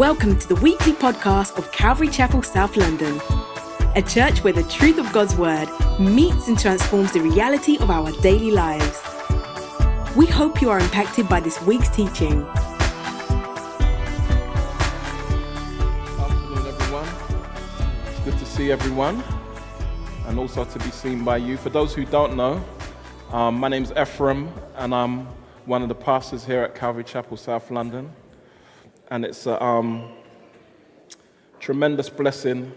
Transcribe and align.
Welcome 0.00 0.38
to 0.38 0.48
the 0.48 0.54
weekly 0.54 0.94
podcast 0.94 1.58
of 1.58 1.70
Calvary 1.72 2.08
Chapel, 2.08 2.42
South 2.42 2.74
London, 2.74 3.20
a 3.94 4.00
church 4.00 4.42
where 4.42 4.54
the 4.54 4.62
truth 4.62 4.96
of 4.96 5.12
God's 5.12 5.34
Word 5.36 5.68
meets 6.00 6.48
and 6.48 6.58
transforms 6.58 7.12
the 7.12 7.20
reality 7.20 7.76
of 7.76 7.90
our 7.90 8.10
daily 8.22 8.50
lives. 8.50 8.98
We 10.16 10.24
hope 10.24 10.62
you 10.62 10.70
are 10.70 10.80
impacted 10.80 11.28
by 11.28 11.40
this 11.40 11.60
week's 11.60 11.90
teaching. 11.90 12.44
afternoon, 16.16 16.66
everyone. 16.66 17.08
It's 18.06 18.20
good 18.20 18.38
to 18.38 18.46
see 18.46 18.72
everyone 18.72 19.22
and 20.28 20.38
also 20.38 20.64
to 20.64 20.78
be 20.78 20.90
seen 20.90 21.24
by 21.26 21.36
you. 21.36 21.58
For 21.58 21.68
those 21.68 21.94
who 21.94 22.06
don't 22.06 22.38
know, 22.38 22.64
um, 23.32 23.56
my 23.56 23.68
name's 23.68 23.92
Ephraim 23.92 24.50
and 24.76 24.94
I'm 24.94 25.26
one 25.66 25.82
of 25.82 25.90
the 25.90 25.94
pastors 25.94 26.46
here 26.46 26.62
at 26.62 26.74
Calvary 26.74 27.04
Chapel, 27.04 27.36
South 27.36 27.70
London. 27.70 28.10
And 29.12 29.24
it's 29.24 29.46
a 29.46 29.60
um, 29.60 30.08
tremendous 31.58 32.08
blessing 32.08 32.72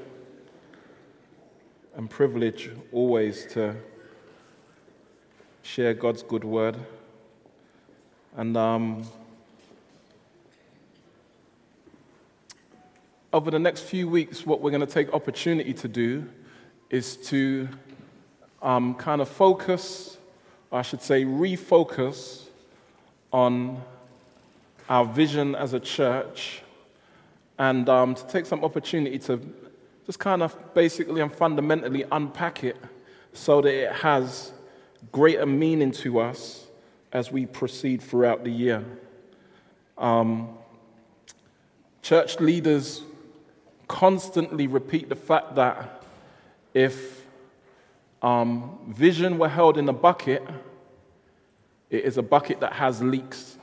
and 1.95 2.09
privilege 2.09 2.71
always 2.91 3.45
to 3.53 3.75
share 5.61 5.93
God's 5.93 6.23
good 6.23 6.43
word. 6.43 6.75
And 8.35 8.57
um, 8.57 9.03
over 13.31 13.51
the 13.51 13.59
next 13.59 13.81
few 13.81 14.09
weeks, 14.09 14.43
what 14.43 14.59
we're 14.59 14.71
going 14.71 14.81
to 14.81 14.87
take 14.87 15.13
opportunity 15.13 15.73
to 15.75 15.87
do 15.87 16.27
is 16.89 17.15
to 17.27 17.69
um, 18.63 18.95
kind 18.95 19.21
of 19.21 19.29
focus, 19.29 20.17
I 20.71 20.81
should 20.81 21.03
say, 21.03 21.25
refocus 21.25 22.45
on 23.31 23.79
our 24.89 25.05
vision 25.05 25.55
as 25.55 25.73
a 25.73 25.79
church 25.79 26.61
and 27.57 27.87
um, 27.89 28.15
to 28.15 28.27
take 28.27 28.45
some 28.45 28.63
opportunity 28.63 29.17
to 29.19 29.39
just 30.05 30.19
kind 30.19 30.43
of 30.43 30.73
basically 30.73 31.21
and 31.21 31.33
fundamentally 31.33 32.03
unpack 32.11 32.63
it 32.63 32.77
so 33.31 33.61
that 33.61 33.73
it 33.73 33.91
has 33.91 34.51
greater 35.11 35.45
meaning 35.45 35.91
to 35.91 36.19
us 36.19 36.67
as 37.11 37.31
we 37.31 37.45
proceed 37.45 38.01
throughout 38.01 38.43
the 38.43 38.49
year. 38.49 38.83
Um, 39.97 40.57
church 42.01 42.39
leaders 42.39 43.03
constantly 43.87 44.67
repeat 44.67 45.09
the 45.09 45.15
fact 45.15 45.55
that 45.55 46.03
if 46.73 47.25
um, 48.21 48.79
vision 48.87 49.37
were 49.37 49.49
held 49.49 49.77
in 49.77 49.87
a 49.89 49.93
bucket, 49.93 50.43
it 51.89 52.03
is 52.03 52.17
a 52.17 52.23
bucket 52.23 52.59
that 52.61 52.73
has 52.73 53.01
leaks. 53.01 53.57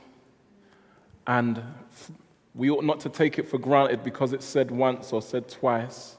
And 1.27 1.63
we 2.53 2.69
ought 2.69 2.83
not 2.83 2.99
to 3.01 3.09
take 3.09 3.39
it 3.39 3.47
for 3.47 3.57
granted 3.57 4.03
because 4.03 4.33
it's 4.33 4.45
said 4.45 4.71
once 4.71 5.13
or 5.13 5.21
said 5.21 5.47
twice 5.47 6.17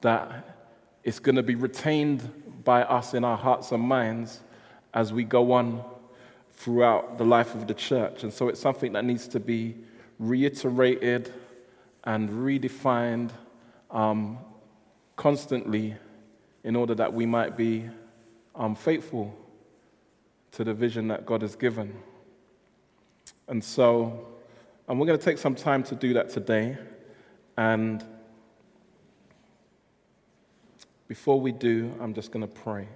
that 0.00 0.56
it's 1.04 1.18
going 1.18 1.36
to 1.36 1.42
be 1.42 1.54
retained 1.54 2.64
by 2.64 2.82
us 2.82 3.14
in 3.14 3.24
our 3.24 3.36
hearts 3.36 3.72
and 3.72 3.82
minds 3.82 4.40
as 4.94 5.12
we 5.12 5.24
go 5.24 5.52
on 5.52 5.84
throughout 6.52 7.18
the 7.18 7.24
life 7.24 7.54
of 7.54 7.66
the 7.66 7.74
church. 7.74 8.22
And 8.22 8.32
so 8.32 8.48
it's 8.48 8.60
something 8.60 8.92
that 8.94 9.04
needs 9.04 9.28
to 9.28 9.40
be 9.40 9.76
reiterated 10.18 11.32
and 12.04 12.30
redefined 12.30 13.30
um, 13.90 14.38
constantly 15.16 15.96
in 16.64 16.74
order 16.74 16.94
that 16.94 17.12
we 17.12 17.26
might 17.26 17.56
be 17.56 17.88
um, 18.54 18.74
faithful 18.74 19.36
to 20.52 20.64
the 20.64 20.72
vision 20.72 21.08
that 21.08 21.26
God 21.26 21.42
has 21.42 21.54
given. 21.54 21.94
And 23.48 23.62
so, 23.62 24.26
and 24.88 25.00
we're 25.00 25.06
going 25.06 25.18
to 25.18 25.24
take 25.24 25.38
some 25.38 25.54
time 25.54 25.82
to 25.84 25.94
do 25.94 26.14
that 26.14 26.30
today. 26.30 26.78
And 27.56 28.04
before 31.08 31.40
we 31.40 31.52
do, 31.52 31.92
I'm 32.00 32.14
just 32.14 32.30
going 32.30 32.46
to 32.46 32.52
pray. 32.52 32.88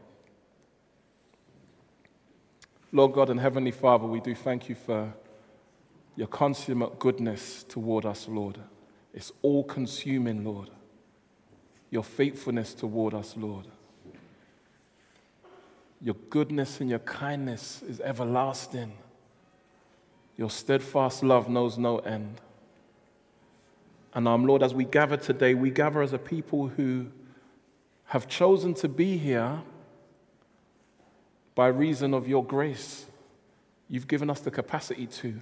Lord 2.93 3.12
God 3.12 3.31
and 3.31 3.39
Heavenly 3.39 3.71
Father, 3.71 4.06
we 4.06 4.21
do 4.21 4.34
thank 4.34 4.69
you 4.69 4.75
for 4.75 5.12
your 6.17 6.27
consummate 6.27 6.99
goodness 6.99 7.65
toward 7.65 8.05
us, 8.05 8.29
Lord. 8.29 8.59
It's 9.15 9.33
all 9.43 9.65
consuming, 9.65 10.45
Lord. 10.45 10.71
Your 11.91 12.05
faithfulness 12.05 12.75
toward 12.75 13.15
us, 13.15 13.37
Lord. 13.37 13.67
Your 16.00 16.17
goodness 16.31 16.81
and 16.81 16.89
your 16.89 17.00
kindness 17.00 17.83
is 17.83 18.00
everlasting. 18.00 18.93
Your 20.37 20.51
steadfast 20.51 21.23
love 21.23 21.49
knows 21.49 21.79
no 21.79 21.99
end. 21.99 22.41
And 24.15 24.27
um, 24.27 24.45
Lord, 24.47 24.63
as 24.63 24.75
we 24.75 24.85
gather 24.85 25.17
today, 25.17 25.55
we 25.55 25.71
gather 25.71 26.03
as 26.03 26.13
a 26.13 26.19
people 26.19 26.69
who 26.69 27.07
have 28.07 28.27
chosen 28.27 28.75
to 28.75 28.89
be 28.89 29.17
here 29.17 29.61
by 31.55 31.69
reason 31.69 32.15
of 32.15 32.27
your 32.27 32.45
grace. 32.45 33.07
You've 33.89 34.09
given 34.09 34.31
us 34.31 34.41
the 34.41 34.51
capacity 34.51 35.07
to. 35.07 35.41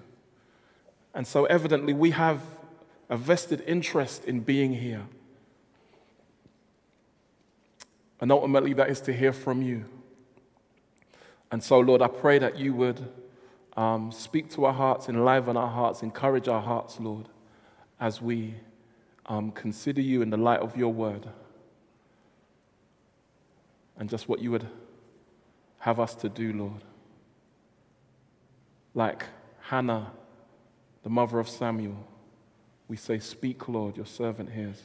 And 1.14 1.26
so, 1.26 1.46
evidently, 1.46 1.92
we 1.94 2.10
have 2.10 2.42
a 3.08 3.16
vested 3.16 3.62
interest 3.66 4.24
in 4.24 4.40
being 4.40 4.74
here. 4.74 5.06
And 8.20 8.30
ultimately, 8.30 8.72
that 8.74 8.90
is 8.90 9.00
to 9.02 9.12
hear 9.12 9.32
from 9.32 9.62
you. 9.62 9.84
And 11.50 11.62
so, 11.62 11.78
Lord, 11.78 12.02
I 12.02 12.08
pray 12.08 12.38
that 12.38 12.58
you 12.58 12.74
would 12.74 13.08
um, 13.78 14.10
speak 14.10 14.50
to 14.50 14.64
our 14.64 14.72
hearts, 14.72 15.08
enliven 15.08 15.56
our 15.56 15.68
hearts, 15.68 16.02
encourage 16.02 16.48
our 16.48 16.60
hearts, 16.60 16.98
Lord, 16.98 17.28
as 18.00 18.20
we 18.20 18.54
um, 19.26 19.52
consider 19.52 20.00
you 20.00 20.20
in 20.20 20.30
the 20.30 20.36
light 20.36 20.58
of 20.58 20.76
your 20.76 20.92
word 20.92 21.28
and 23.96 24.10
just 24.10 24.28
what 24.28 24.40
you 24.40 24.50
would 24.50 24.66
have 25.78 26.00
us 26.00 26.16
to 26.16 26.28
do, 26.28 26.52
Lord. 26.52 26.82
Like 28.94 29.26
Hannah, 29.60 30.10
the 31.04 31.10
mother 31.10 31.38
of 31.38 31.48
Samuel, 31.48 32.04
we 32.88 32.96
say, 32.96 33.20
Speak, 33.20 33.68
Lord, 33.68 33.96
your 33.96 34.06
servant 34.06 34.50
hears. 34.50 34.82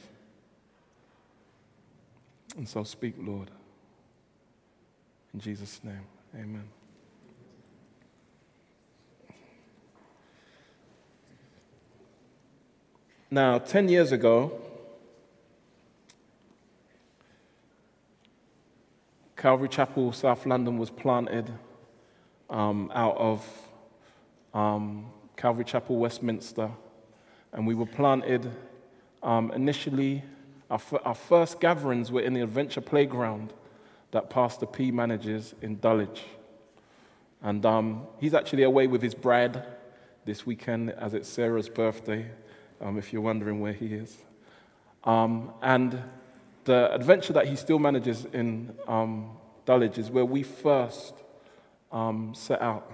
And 2.56 2.68
so 2.68 2.84
speak, 2.84 3.16
Lord. 3.18 3.50
In 5.32 5.40
Jesus' 5.40 5.80
name, 5.82 6.06
amen. 6.32 6.68
Now, 13.34 13.58
10 13.58 13.88
years 13.88 14.12
ago, 14.12 14.52
Calvary 19.36 19.68
Chapel, 19.68 20.12
South 20.12 20.46
London, 20.46 20.78
was 20.78 20.88
planted 20.88 21.50
um, 22.48 22.92
out 22.94 23.16
of 23.16 23.44
um, 24.54 25.06
Calvary 25.36 25.64
Chapel, 25.64 25.96
Westminster. 25.96 26.70
And 27.52 27.66
we 27.66 27.74
were 27.74 27.86
planted 27.86 28.48
um, 29.20 29.50
initially, 29.50 30.22
our, 30.70 30.76
f- 30.76 31.02
our 31.04 31.16
first 31.16 31.58
gatherings 31.58 32.12
were 32.12 32.20
in 32.20 32.34
the 32.34 32.42
adventure 32.42 32.80
playground 32.80 33.52
that 34.12 34.30
Pastor 34.30 34.66
P 34.66 34.92
manages 34.92 35.56
in 35.60 35.80
Dulwich. 35.80 36.22
And 37.42 37.66
um, 37.66 38.06
he's 38.20 38.32
actually 38.32 38.62
away 38.62 38.86
with 38.86 39.02
his 39.02 39.16
bride 39.16 39.60
this 40.24 40.46
weekend 40.46 40.90
as 40.90 41.14
it's 41.14 41.28
Sarah's 41.28 41.68
birthday, 41.68 42.30
um, 42.84 42.98
if 42.98 43.12
you're 43.12 43.22
wondering 43.22 43.60
where 43.60 43.72
he 43.72 43.86
is. 43.86 44.16
Um, 45.02 45.50
and 45.62 46.00
the 46.64 46.94
adventure 46.94 47.32
that 47.32 47.48
he 47.48 47.56
still 47.56 47.78
manages 47.78 48.26
in 48.32 48.74
um, 48.86 49.30
Dulwich 49.64 49.98
is 49.98 50.10
where 50.10 50.24
we 50.24 50.42
first 50.42 51.14
um, 51.90 52.34
set 52.34 52.60
out 52.60 52.90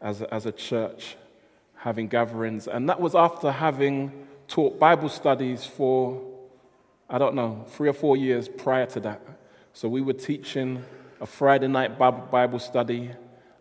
as 0.00 0.22
a, 0.22 0.34
as 0.34 0.46
a 0.46 0.52
church, 0.52 1.16
having 1.76 2.08
gatherings. 2.08 2.66
And 2.66 2.88
that 2.88 3.00
was 3.00 3.14
after 3.14 3.52
having 3.52 4.26
taught 4.48 4.78
Bible 4.78 5.08
studies 5.08 5.64
for, 5.64 6.20
I 7.08 7.18
don't 7.18 7.34
know, 7.34 7.64
three 7.68 7.88
or 7.88 7.94
four 7.94 8.16
years 8.16 8.48
prior 8.48 8.86
to 8.86 9.00
that. 9.00 9.20
So 9.74 9.88
we 9.88 10.00
were 10.00 10.12
teaching 10.12 10.82
a 11.20 11.26
Friday 11.26 11.68
night 11.68 11.98
Bible 11.98 12.58
study. 12.58 13.10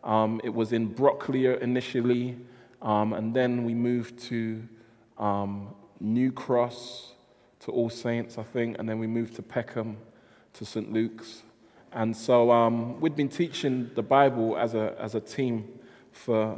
Um, 0.03 0.41
it 0.43 0.53
was 0.53 0.73
in 0.73 0.87
Brockley 0.87 1.45
initially, 1.45 2.37
um, 2.81 3.13
and 3.13 3.35
then 3.35 3.63
we 3.65 3.73
moved 3.73 4.17
to 4.23 4.67
um, 5.17 5.73
New 5.99 6.31
Cross, 6.31 7.13
to 7.61 7.71
All 7.71 7.89
Saints, 7.89 8.37
I 8.37 8.43
think, 8.43 8.79
and 8.79 8.89
then 8.89 8.99
we 8.99 9.07
moved 9.07 9.35
to 9.35 9.43
Peckham, 9.43 9.97
to 10.53 10.65
St. 10.65 10.91
Luke's. 10.91 11.43
And 11.93 12.15
so 12.15 12.51
um, 12.51 12.99
we'd 12.99 13.15
been 13.15 13.29
teaching 13.29 13.91
the 13.95 14.01
Bible 14.01 14.57
as 14.57 14.73
a, 14.73 14.95
as 14.99 15.15
a 15.15 15.19
team 15.19 15.67
for 16.11 16.57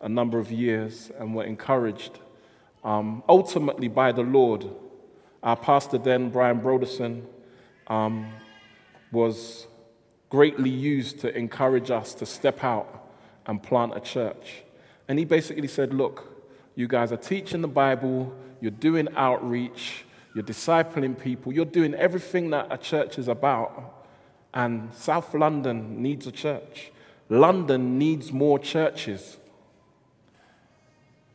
a 0.00 0.08
number 0.08 0.38
of 0.38 0.52
years 0.52 1.10
and 1.18 1.34
were 1.34 1.44
encouraged 1.44 2.20
um, 2.84 3.22
ultimately 3.28 3.88
by 3.88 4.12
the 4.12 4.22
Lord. 4.22 4.66
Our 5.42 5.56
pastor 5.56 5.98
then, 5.98 6.30
Brian 6.30 6.60
Brodersen, 6.60 7.24
um, 7.88 8.30
was 9.10 9.66
greatly 10.28 10.70
used 10.70 11.20
to 11.20 11.36
encourage 11.36 11.90
us 11.90 12.14
to 12.14 12.26
step 12.26 12.62
out 12.62 13.10
and 13.46 13.62
plant 13.62 13.96
a 13.96 14.00
church. 14.00 14.62
And 15.08 15.18
he 15.18 15.24
basically 15.24 15.68
said, 15.68 15.92
Look, 15.94 16.35
you 16.76 16.86
guys 16.86 17.10
are 17.10 17.16
teaching 17.16 17.62
the 17.62 17.68
Bible, 17.68 18.32
you're 18.60 18.70
doing 18.70 19.08
outreach, 19.16 20.04
you're 20.34 20.44
discipling 20.44 21.18
people, 21.18 21.52
you're 21.52 21.64
doing 21.64 21.94
everything 21.94 22.50
that 22.50 22.68
a 22.70 22.76
church 22.76 23.18
is 23.18 23.26
about. 23.26 24.04
And 24.54 24.94
South 24.94 25.34
London 25.34 26.02
needs 26.02 26.26
a 26.26 26.32
church. 26.32 26.92
London 27.28 27.98
needs 27.98 28.30
more 28.30 28.58
churches. 28.58 29.38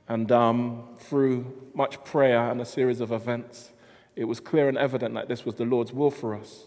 And 0.08 0.32
um, 0.32 0.84
through 1.00 1.70
much 1.74 2.04
prayer 2.04 2.52
and 2.52 2.62
a 2.62 2.66
series 2.66 3.02
of 3.02 3.12
events, 3.12 3.72
it 4.16 4.26
was 4.26 4.40
clear 4.40 4.70
and 4.70 4.78
evident 4.78 5.16
that 5.16 5.28
this 5.28 5.46
was 5.46 5.56
the 5.56 5.66
Lord's 5.66 5.92
will 5.92 6.12
for 6.12 6.36
us. 6.36 6.66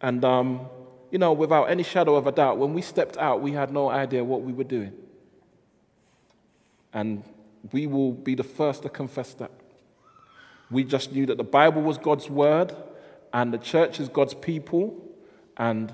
And, 0.00 0.24
um, 0.24 0.68
you 1.10 1.18
know, 1.18 1.32
without 1.32 1.64
any 1.64 1.82
shadow 1.82 2.14
of 2.14 2.26
a 2.26 2.32
doubt, 2.32 2.58
when 2.58 2.74
we 2.74 2.82
stepped 2.82 3.16
out, 3.16 3.40
we 3.40 3.52
had 3.52 3.72
no 3.72 3.90
idea 3.90 4.22
what 4.22 4.42
we 4.42 4.52
were 4.52 4.64
doing. 4.64 4.92
And 6.92 7.24
we 7.72 7.86
will 7.86 8.12
be 8.12 8.34
the 8.34 8.44
first 8.44 8.82
to 8.82 8.88
confess 8.88 9.34
that. 9.34 9.50
We 10.70 10.84
just 10.84 11.12
knew 11.12 11.26
that 11.26 11.38
the 11.38 11.44
Bible 11.44 11.82
was 11.82 11.98
God's 11.98 12.28
word 12.28 12.74
and 13.32 13.52
the 13.52 13.58
church 13.58 14.00
is 14.00 14.08
God's 14.08 14.34
people, 14.34 14.96
and 15.56 15.92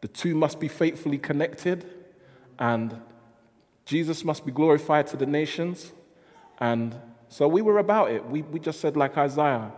the 0.00 0.08
two 0.08 0.34
must 0.34 0.60
be 0.60 0.68
faithfully 0.68 1.18
connected, 1.18 1.84
and 2.58 3.00
Jesus 3.84 4.24
must 4.24 4.44
be 4.44 4.52
glorified 4.52 5.06
to 5.08 5.16
the 5.16 5.26
nations. 5.26 5.92
And 6.58 6.94
so 7.28 7.48
we 7.48 7.62
were 7.62 7.78
about 7.78 8.10
it. 8.10 8.24
We, 8.26 8.42
we 8.42 8.60
just 8.60 8.80
said, 8.80 8.96
like 8.96 9.16
Isaiah, 9.16 9.72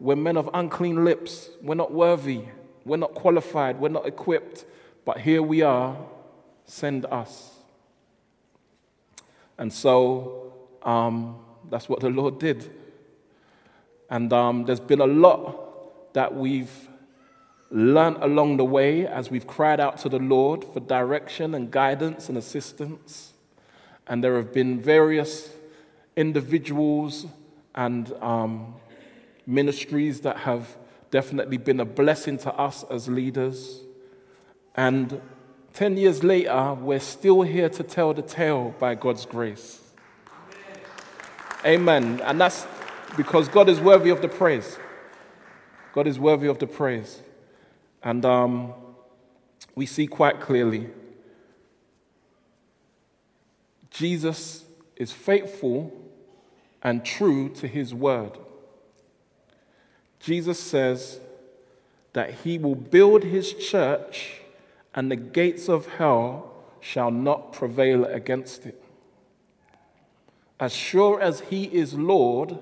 we're 0.00 0.16
men 0.16 0.36
of 0.36 0.50
unclean 0.52 1.04
lips. 1.04 1.48
We're 1.62 1.74
not 1.74 1.92
worthy. 1.92 2.42
We're 2.84 2.98
not 2.98 3.14
qualified. 3.14 3.80
We're 3.80 3.88
not 3.88 4.06
equipped. 4.06 4.66
But 5.04 5.20
here 5.20 5.42
we 5.42 5.62
are. 5.62 5.96
Send 6.66 7.06
us. 7.06 7.52
And 9.56 9.72
so 9.72 10.43
um, 10.84 11.36
that's 11.70 11.88
what 11.88 12.00
the 12.00 12.10
Lord 12.10 12.38
did. 12.38 12.70
And 14.10 14.32
um, 14.32 14.64
there's 14.64 14.80
been 14.80 15.00
a 15.00 15.06
lot 15.06 16.12
that 16.14 16.34
we've 16.34 16.70
learned 17.70 18.18
along 18.22 18.56
the 18.58 18.64
way 18.64 19.06
as 19.06 19.30
we've 19.30 19.46
cried 19.46 19.80
out 19.80 19.98
to 19.98 20.08
the 20.08 20.18
Lord 20.18 20.64
for 20.64 20.80
direction 20.80 21.54
and 21.54 21.70
guidance 21.70 22.28
and 22.28 22.38
assistance. 22.38 23.32
And 24.06 24.22
there 24.22 24.36
have 24.36 24.52
been 24.52 24.80
various 24.80 25.50
individuals 26.16 27.26
and 27.74 28.12
um, 28.20 28.74
ministries 29.46 30.20
that 30.20 30.36
have 30.38 30.76
definitely 31.10 31.56
been 31.56 31.80
a 31.80 31.84
blessing 31.84 32.38
to 32.38 32.52
us 32.54 32.84
as 32.90 33.08
leaders. 33.08 33.80
And 34.76 35.20
10 35.72 35.96
years 35.96 36.22
later, 36.22 36.74
we're 36.74 37.00
still 37.00 37.42
here 37.42 37.68
to 37.70 37.82
tell 37.82 38.14
the 38.14 38.22
tale 38.22 38.74
by 38.78 38.94
God's 38.94 39.26
grace. 39.26 39.83
Amen. 41.64 42.20
And 42.24 42.40
that's 42.40 42.66
because 43.16 43.48
God 43.48 43.68
is 43.68 43.80
worthy 43.80 44.10
of 44.10 44.20
the 44.20 44.28
praise. 44.28 44.78
God 45.92 46.06
is 46.06 46.18
worthy 46.18 46.48
of 46.48 46.58
the 46.58 46.66
praise. 46.66 47.22
And 48.02 48.24
um, 48.24 48.74
we 49.74 49.86
see 49.86 50.06
quite 50.06 50.40
clearly 50.40 50.90
Jesus 53.90 54.64
is 54.96 55.12
faithful 55.12 55.92
and 56.82 57.04
true 57.04 57.48
to 57.50 57.68
his 57.68 57.94
word. 57.94 58.32
Jesus 60.18 60.58
says 60.58 61.20
that 62.12 62.34
he 62.34 62.58
will 62.58 62.74
build 62.74 63.22
his 63.22 63.54
church 63.54 64.40
and 64.94 65.10
the 65.10 65.16
gates 65.16 65.68
of 65.68 65.86
hell 65.86 66.52
shall 66.80 67.10
not 67.10 67.52
prevail 67.52 68.04
against 68.04 68.66
it. 68.66 68.83
As 70.60 70.72
sure 70.72 71.20
as 71.20 71.40
he 71.40 71.64
is 71.64 71.94
Lord, 71.94 72.58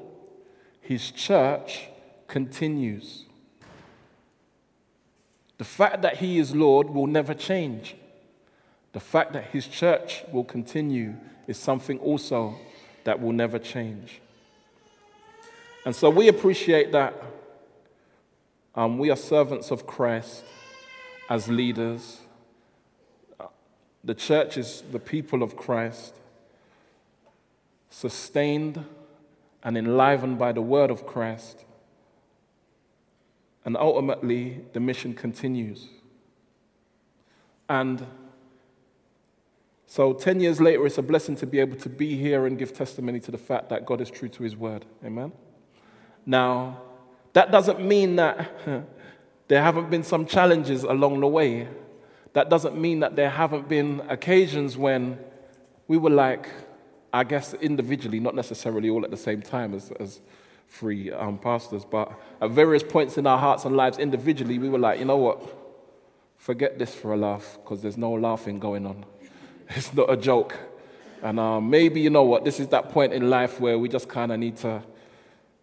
his 0.80 1.10
church 1.10 1.88
continues. 2.26 3.24
The 5.58 5.64
fact 5.64 6.02
that 6.02 6.16
he 6.16 6.38
is 6.38 6.54
Lord 6.54 6.90
will 6.90 7.06
never 7.06 7.34
change. 7.34 7.94
The 8.92 9.00
fact 9.00 9.32
that 9.34 9.44
his 9.44 9.66
church 9.66 10.22
will 10.32 10.44
continue 10.44 11.14
is 11.46 11.58
something 11.58 11.98
also 11.98 12.58
that 13.04 13.20
will 13.20 13.32
never 13.32 13.58
change. 13.58 14.20
And 15.84 15.94
so 15.94 16.10
we 16.10 16.28
appreciate 16.28 16.92
that 16.92 17.14
um, 18.74 18.98
we 18.98 19.10
are 19.10 19.16
servants 19.16 19.70
of 19.70 19.86
Christ 19.86 20.44
as 21.28 21.48
leaders. 21.48 22.20
The 24.04 24.14
church 24.14 24.56
is 24.56 24.82
the 24.90 24.98
people 24.98 25.42
of 25.42 25.56
Christ, 25.56 26.14
sustained 27.92 28.84
and 29.62 29.76
enlivened 29.76 30.38
by 30.38 30.50
the 30.50 30.62
word 30.62 30.90
of 30.90 31.06
Christ. 31.06 31.64
And 33.64 33.76
ultimately, 33.76 34.62
the 34.72 34.80
mission 34.80 35.14
continues. 35.14 35.88
And 37.68 38.04
so, 39.86 40.14
10 40.14 40.40
years 40.40 40.60
later, 40.60 40.84
it's 40.86 40.98
a 40.98 41.02
blessing 41.02 41.36
to 41.36 41.46
be 41.46 41.60
able 41.60 41.76
to 41.76 41.88
be 41.88 42.16
here 42.16 42.46
and 42.46 42.58
give 42.58 42.72
testimony 42.72 43.20
to 43.20 43.30
the 43.30 43.38
fact 43.38 43.68
that 43.68 43.84
God 43.84 44.00
is 44.00 44.10
true 44.10 44.28
to 44.30 44.42
his 44.42 44.56
word. 44.56 44.84
Amen? 45.04 45.32
Now, 46.24 46.80
that 47.34 47.52
doesn't 47.52 47.80
mean 47.80 48.16
that 48.16 48.50
there 49.48 49.62
haven't 49.62 49.90
been 49.90 50.02
some 50.02 50.24
challenges 50.24 50.82
along 50.82 51.20
the 51.20 51.28
way. 51.28 51.68
That 52.32 52.48
doesn't 52.48 52.76
mean 52.76 53.00
that 53.00 53.16
there 53.16 53.30
haven't 53.30 53.68
been 53.68 54.02
occasions 54.08 54.78
when 54.78 55.18
we 55.88 55.98
were 55.98 56.10
like, 56.10 56.48
I 57.12 57.24
guess 57.24 57.54
individually, 57.54 58.20
not 58.20 58.34
necessarily 58.34 58.88
all 58.88 59.04
at 59.04 59.10
the 59.10 59.16
same 59.16 59.42
time 59.42 59.74
as, 59.74 59.90
as 60.00 60.20
three 60.68 61.12
um, 61.12 61.38
pastors, 61.38 61.84
but 61.84 62.10
at 62.40 62.50
various 62.50 62.82
points 62.82 63.18
in 63.18 63.26
our 63.26 63.38
hearts 63.38 63.64
and 63.64 63.76
lives 63.76 63.98
individually, 63.98 64.58
we 64.58 64.68
were 64.68 64.78
like, 64.78 64.98
you 64.98 65.04
know 65.04 65.18
what? 65.18 65.58
Forget 66.38 66.78
this 66.78 66.94
for 66.94 67.12
a 67.12 67.16
laugh, 67.16 67.58
because 67.62 67.82
there's 67.82 67.98
no 67.98 68.12
laughing 68.12 68.58
going 68.58 68.86
on. 68.86 69.04
It's 69.74 69.94
not 69.94 70.10
a 70.10 70.16
joke. 70.16 70.58
And 71.22 71.38
uh, 71.38 71.60
maybe, 71.60 72.00
you 72.00 72.10
know 72.10 72.24
what, 72.24 72.44
this 72.44 72.58
is 72.60 72.68
that 72.68 72.90
point 72.90 73.12
in 73.12 73.30
life 73.30 73.60
where 73.60 73.78
we 73.78 73.88
just 73.88 74.08
kind 74.08 74.32
of 74.32 74.38
need 74.38 74.56
to 74.58 74.82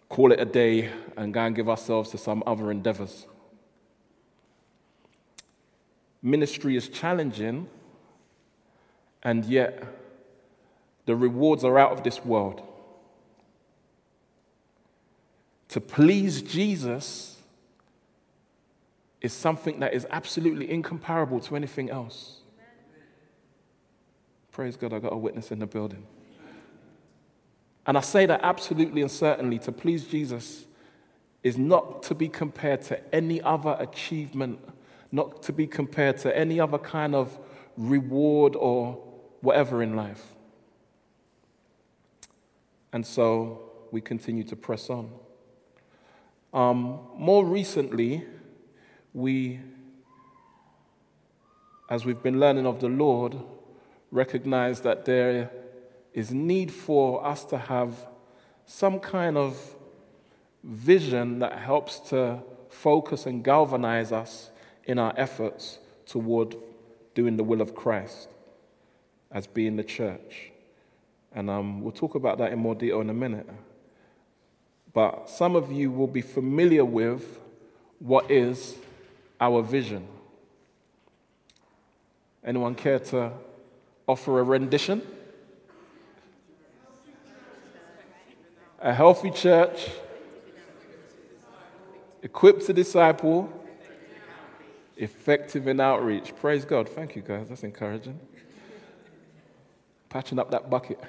call 0.07 0.31
it 0.31 0.39
a 0.39 0.45
day 0.45 0.89
and 1.17 1.33
go 1.33 1.41
and 1.41 1.55
give 1.55 1.69
ourselves 1.69 2.09
to 2.11 2.17
some 2.17 2.41
other 2.47 2.71
endeavors. 2.71 3.27
Ministry 6.21 6.75
is 6.75 6.89
challenging, 6.89 7.67
and 9.23 9.45
yet 9.45 9.83
the 11.09 11.15
rewards 11.15 11.63
are 11.63 11.79
out 11.79 11.91
of 11.91 12.03
this 12.03 12.23
world. 12.23 12.61
To 15.69 15.81
please 15.81 16.43
Jesus 16.43 17.35
is 19.19 19.33
something 19.33 19.79
that 19.79 19.95
is 19.95 20.05
absolutely 20.11 20.69
incomparable 20.69 21.39
to 21.39 21.55
anything 21.55 21.89
else. 21.89 22.41
Praise 24.51 24.77
God, 24.77 24.93
I 24.93 24.99
got 24.99 25.11
a 25.11 25.17
witness 25.17 25.49
in 25.49 25.57
the 25.57 25.65
building. 25.65 26.05
And 27.87 27.97
I 27.97 28.01
say 28.01 28.27
that 28.27 28.41
absolutely 28.43 29.01
and 29.01 29.09
certainly 29.09 29.57
to 29.59 29.71
please 29.71 30.05
Jesus 30.05 30.67
is 31.41 31.57
not 31.57 32.03
to 32.03 32.13
be 32.13 32.29
compared 32.29 32.83
to 32.83 33.15
any 33.15 33.41
other 33.41 33.75
achievement, 33.79 34.59
not 35.11 35.41
to 35.41 35.53
be 35.53 35.65
compared 35.65 36.19
to 36.19 36.37
any 36.37 36.59
other 36.59 36.77
kind 36.77 37.15
of 37.15 37.35
reward 37.77 38.55
or 38.55 38.93
whatever 39.41 39.81
in 39.81 39.95
life. 39.95 40.35
And 42.91 43.05
so 43.05 43.71
we 43.91 44.01
continue 44.01 44.43
to 44.45 44.55
press 44.55 44.89
on. 44.89 45.11
Um, 46.53 46.99
more 47.15 47.45
recently, 47.45 48.25
we, 49.13 49.59
as 51.89 52.05
we've 52.05 52.21
been 52.21 52.39
learning 52.39 52.65
of 52.65 52.79
the 52.79 52.89
Lord, 52.89 53.35
recognize 54.11 54.81
that 54.81 55.05
there 55.05 55.51
is 56.13 56.31
need 56.31 56.71
for 56.71 57.25
us 57.25 57.43
to 57.45 57.57
have 57.57 58.07
some 58.65 58.99
kind 58.99 59.37
of 59.37 59.75
vision 60.63 61.39
that 61.39 61.59
helps 61.59 61.99
to 61.99 62.39
focus 62.69 63.25
and 63.25 63.43
galvanize 63.43 64.11
us 64.11 64.51
in 64.85 64.99
our 64.99 65.13
efforts 65.17 65.79
toward 66.05 66.55
doing 67.13 67.37
the 67.37 67.43
will 67.43 67.61
of 67.61 67.75
Christ 67.75 68.29
as 69.31 69.45
being 69.45 69.75
the 69.75 69.83
church. 69.83 70.51
And 71.33 71.49
um, 71.49 71.81
we'll 71.81 71.91
talk 71.91 72.15
about 72.15 72.37
that 72.39 72.51
in 72.51 72.59
more 72.59 72.75
detail 72.75 73.01
in 73.01 73.09
a 73.09 73.13
minute. 73.13 73.47
But 74.93 75.29
some 75.29 75.55
of 75.55 75.71
you 75.71 75.91
will 75.91 76.07
be 76.07 76.21
familiar 76.21 76.83
with 76.83 77.39
what 77.99 78.31
is 78.31 78.75
our 79.39 79.61
vision. 79.61 80.07
Anyone 82.43 82.75
care 82.75 82.99
to 82.99 83.31
offer 84.07 84.39
a 84.39 84.43
rendition? 84.43 85.01
a 88.81 88.93
healthy 88.93 89.31
church, 89.31 89.89
equipped 92.21 92.65
to 92.65 92.73
disciple, 92.73 93.51
effective 94.95 95.67
in 95.67 95.79
outreach. 95.79 96.33
Praise 96.37 96.65
God. 96.65 96.87
Thank 96.87 97.15
you, 97.15 97.21
guys. 97.21 97.49
That's 97.49 97.63
encouraging. 97.63 98.19
Patching 100.09 100.39
up 100.39 100.51
that 100.51 100.69
bucket. 100.69 100.99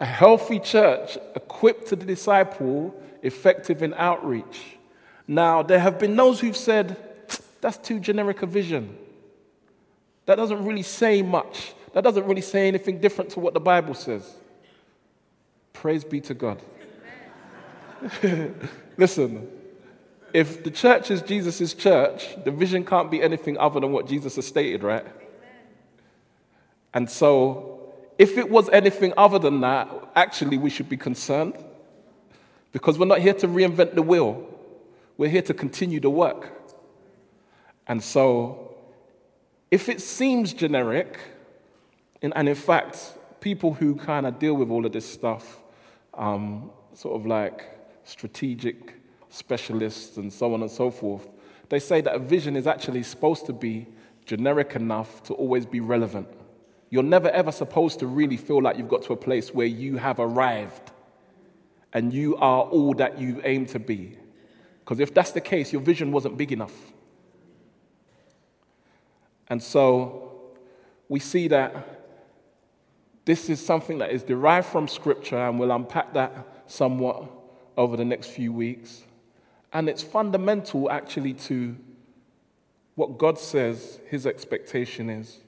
A 0.00 0.06
healthy 0.06 0.58
church 0.58 1.18
equipped 1.36 1.88
to 1.88 1.96
the 1.96 2.04
disciple, 2.04 2.94
effective 3.22 3.82
in 3.82 3.94
outreach. 3.94 4.76
Now, 5.28 5.62
there 5.62 5.78
have 5.78 5.98
been 5.98 6.16
those 6.16 6.40
who've 6.40 6.56
said, 6.56 6.96
that's 7.60 7.76
too 7.76 8.00
generic 8.00 8.42
a 8.42 8.46
vision. 8.46 8.96
That 10.26 10.36
doesn't 10.36 10.64
really 10.64 10.82
say 10.82 11.22
much. 11.22 11.74
That 11.92 12.02
doesn't 12.02 12.24
really 12.24 12.40
say 12.40 12.68
anything 12.68 13.00
different 13.00 13.30
to 13.30 13.40
what 13.40 13.54
the 13.54 13.60
Bible 13.60 13.94
says. 13.94 14.36
Praise 15.72 16.04
be 16.04 16.20
to 16.22 16.34
God. 16.34 16.60
Listen, 18.96 19.48
if 20.32 20.62
the 20.62 20.70
church 20.70 21.10
is 21.10 21.22
Jesus' 21.22 21.74
church, 21.74 22.36
the 22.44 22.50
vision 22.50 22.84
can't 22.84 23.10
be 23.10 23.22
anything 23.22 23.58
other 23.58 23.80
than 23.80 23.92
what 23.92 24.06
Jesus 24.06 24.36
has 24.36 24.46
stated, 24.46 24.82
right? 24.82 25.06
And 26.94 27.10
so, 27.10 27.69
if 28.20 28.36
it 28.36 28.50
was 28.50 28.68
anything 28.68 29.14
other 29.16 29.38
than 29.38 29.62
that, 29.62 29.88
actually 30.14 30.58
we 30.58 30.68
should 30.68 30.90
be 30.90 30.96
concerned 30.98 31.54
because 32.70 32.98
we're 32.98 33.06
not 33.06 33.20
here 33.20 33.32
to 33.32 33.48
reinvent 33.48 33.94
the 33.94 34.02
wheel, 34.02 34.46
we're 35.16 35.30
here 35.30 35.40
to 35.40 35.54
continue 35.54 36.00
the 36.00 36.10
work. 36.10 36.52
And 37.86 38.04
so, 38.04 38.74
if 39.70 39.88
it 39.88 40.02
seems 40.02 40.52
generic, 40.52 41.18
and 42.20 42.46
in 42.46 42.54
fact, 42.54 43.14
people 43.40 43.72
who 43.72 43.94
kind 43.94 44.26
of 44.26 44.38
deal 44.38 44.52
with 44.52 44.68
all 44.68 44.84
of 44.84 44.92
this 44.92 45.10
stuff, 45.10 45.58
um, 46.12 46.70
sort 46.92 47.18
of 47.18 47.24
like 47.24 47.70
strategic 48.04 48.96
specialists 49.30 50.18
and 50.18 50.30
so 50.30 50.52
on 50.52 50.60
and 50.60 50.70
so 50.70 50.90
forth, 50.90 51.26
they 51.70 51.78
say 51.78 52.02
that 52.02 52.14
a 52.14 52.18
vision 52.18 52.54
is 52.54 52.66
actually 52.66 53.02
supposed 53.02 53.46
to 53.46 53.54
be 53.54 53.86
generic 54.26 54.76
enough 54.76 55.22
to 55.22 55.32
always 55.32 55.64
be 55.64 55.80
relevant. 55.80 56.28
You're 56.90 57.04
never 57.04 57.30
ever 57.30 57.52
supposed 57.52 58.00
to 58.00 58.06
really 58.06 58.36
feel 58.36 58.60
like 58.60 58.76
you've 58.76 58.88
got 58.88 59.02
to 59.04 59.12
a 59.12 59.16
place 59.16 59.54
where 59.54 59.66
you 59.66 59.96
have 59.96 60.18
arrived 60.18 60.90
and 61.92 62.12
you 62.12 62.36
are 62.36 62.62
all 62.62 62.94
that 62.94 63.18
you 63.18 63.40
aim 63.44 63.66
to 63.66 63.78
be. 63.78 64.16
Because 64.80 65.00
if 65.00 65.14
that's 65.14 65.30
the 65.30 65.40
case, 65.40 65.72
your 65.72 65.82
vision 65.82 66.10
wasn't 66.12 66.36
big 66.36 66.52
enough. 66.52 66.74
And 69.48 69.62
so 69.62 70.32
we 71.08 71.20
see 71.20 71.48
that 71.48 72.00
this 73.24 73.48
is 73.48 73.64
something 73.64 73.98
that 73.98 74.10
is 74.10 74.22
derived 74.22 74.66
from 74.68 74.88
Scripture, 74.88 75.38
and 75.38 75.58
we'll 75.58 75.70
unpack 75.70 76.14
that 76.14 76.62
somewhat 76.66 77.30
over 77.76 77.96
the 77.96 78.04
next 78.04 78.28
few 78.28 78.52
weeks. 78.52 79.04
And 79.72 79.88
it's 79.88 80.02
fundamental 80.02 80.90
actually 80.90 81.34
to 81.34 81.76
what 82.94 83.18
God 83.18 83.38
says 83.38 84.00
his 84.08 84.26
expectation 84.26 85.08
is 85.08 85.38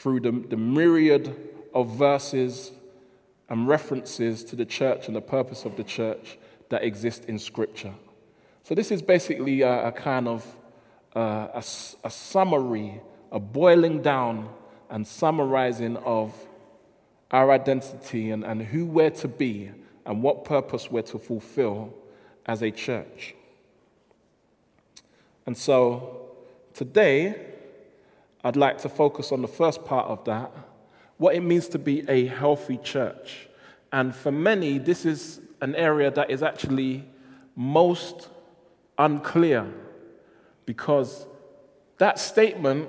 through 0.00 0.20
the, 0.20 0.32
the 0.32 0.56
myriad 0.56 1.34
of 1.72 1.96
verses 1.96 2.72
and 3.48 3.68
references 3.68 4.44
to 4.44 4.56
the 4.56 4.64
church 4.64 5.06
and 5.06 5.16
the 5.16 5.20
purpose 5.20 5.64
of 5.64 5.76
the 5.76 5.84
church 5.84 6.38
that 6.68 6.82
exist 6.82 7.26
in 7.26 7.38
Scripture. 7.38 7.94
So, 8.62 8.74
this 8.74 8.90
is 8.90 9.02
basically 9.02 9.62
a, 9.62 9.88
a 9.88 9.92
kind 9.92 10.28
of 10.28 10.44
uh, 11.14 11.48
a, 11.54 11.64
a 12.04 12.10
summary, 12.10 13.00
a 13.30 13.38
boiling 13.38 14.02
down 14.02 14.48
and 14.90 15.06
summarizing 15.06 15.96
of 15.98 16.34
our 17.30 17.50
identity 17.50 18.30
and, 18.30 18.44
and 18.44 18.62
who 18.62 18.86
we're 18.86 19.10
to 19.10 19.28
be 19.28 19.70
and 20.06 20.22
what 20.22 20.44
purpose 20.44 20.90
we're 20.90 21.02
to 21.02 21.18
fulfill 21.18 21.94
as 22.46 22.62
a 22.62 22.70
church. 22.70 23.34
And 25.46 25.56
so 25.56 26.30
today, 26.72 27.53
I'd 28.44 28.56
like 28.56 28.78
to 28.82 28.88
focus 28.88 29.32
on 29.32 29.42
the 29.42 29.48
first 29.48 29.84
part 29.84 30.06
of 30.06 30.24
that 30.26 30.52
what 31.16 31.34
it 31.34 31.40
means 31.40 31.68
to 31.68 31.78
be 31.78 32.08
a 32.08 32.26
healthy 32.26 32.76
church. 32.78 33.48
And 33.92 34.14
for 34.14 34.32
many, 34.32 34.78
this 34.78 35.04
is 35.04 35.40
an 35.60 35.74
area 35.74 36.10
that 36.10 36.30
is 36.30 36.42
actually 36.42 37.04
most 37.56 38.28
unclear 38.98 39.72
because 40.66 41.26
that 41.98 42.18
statement 42.18 42.88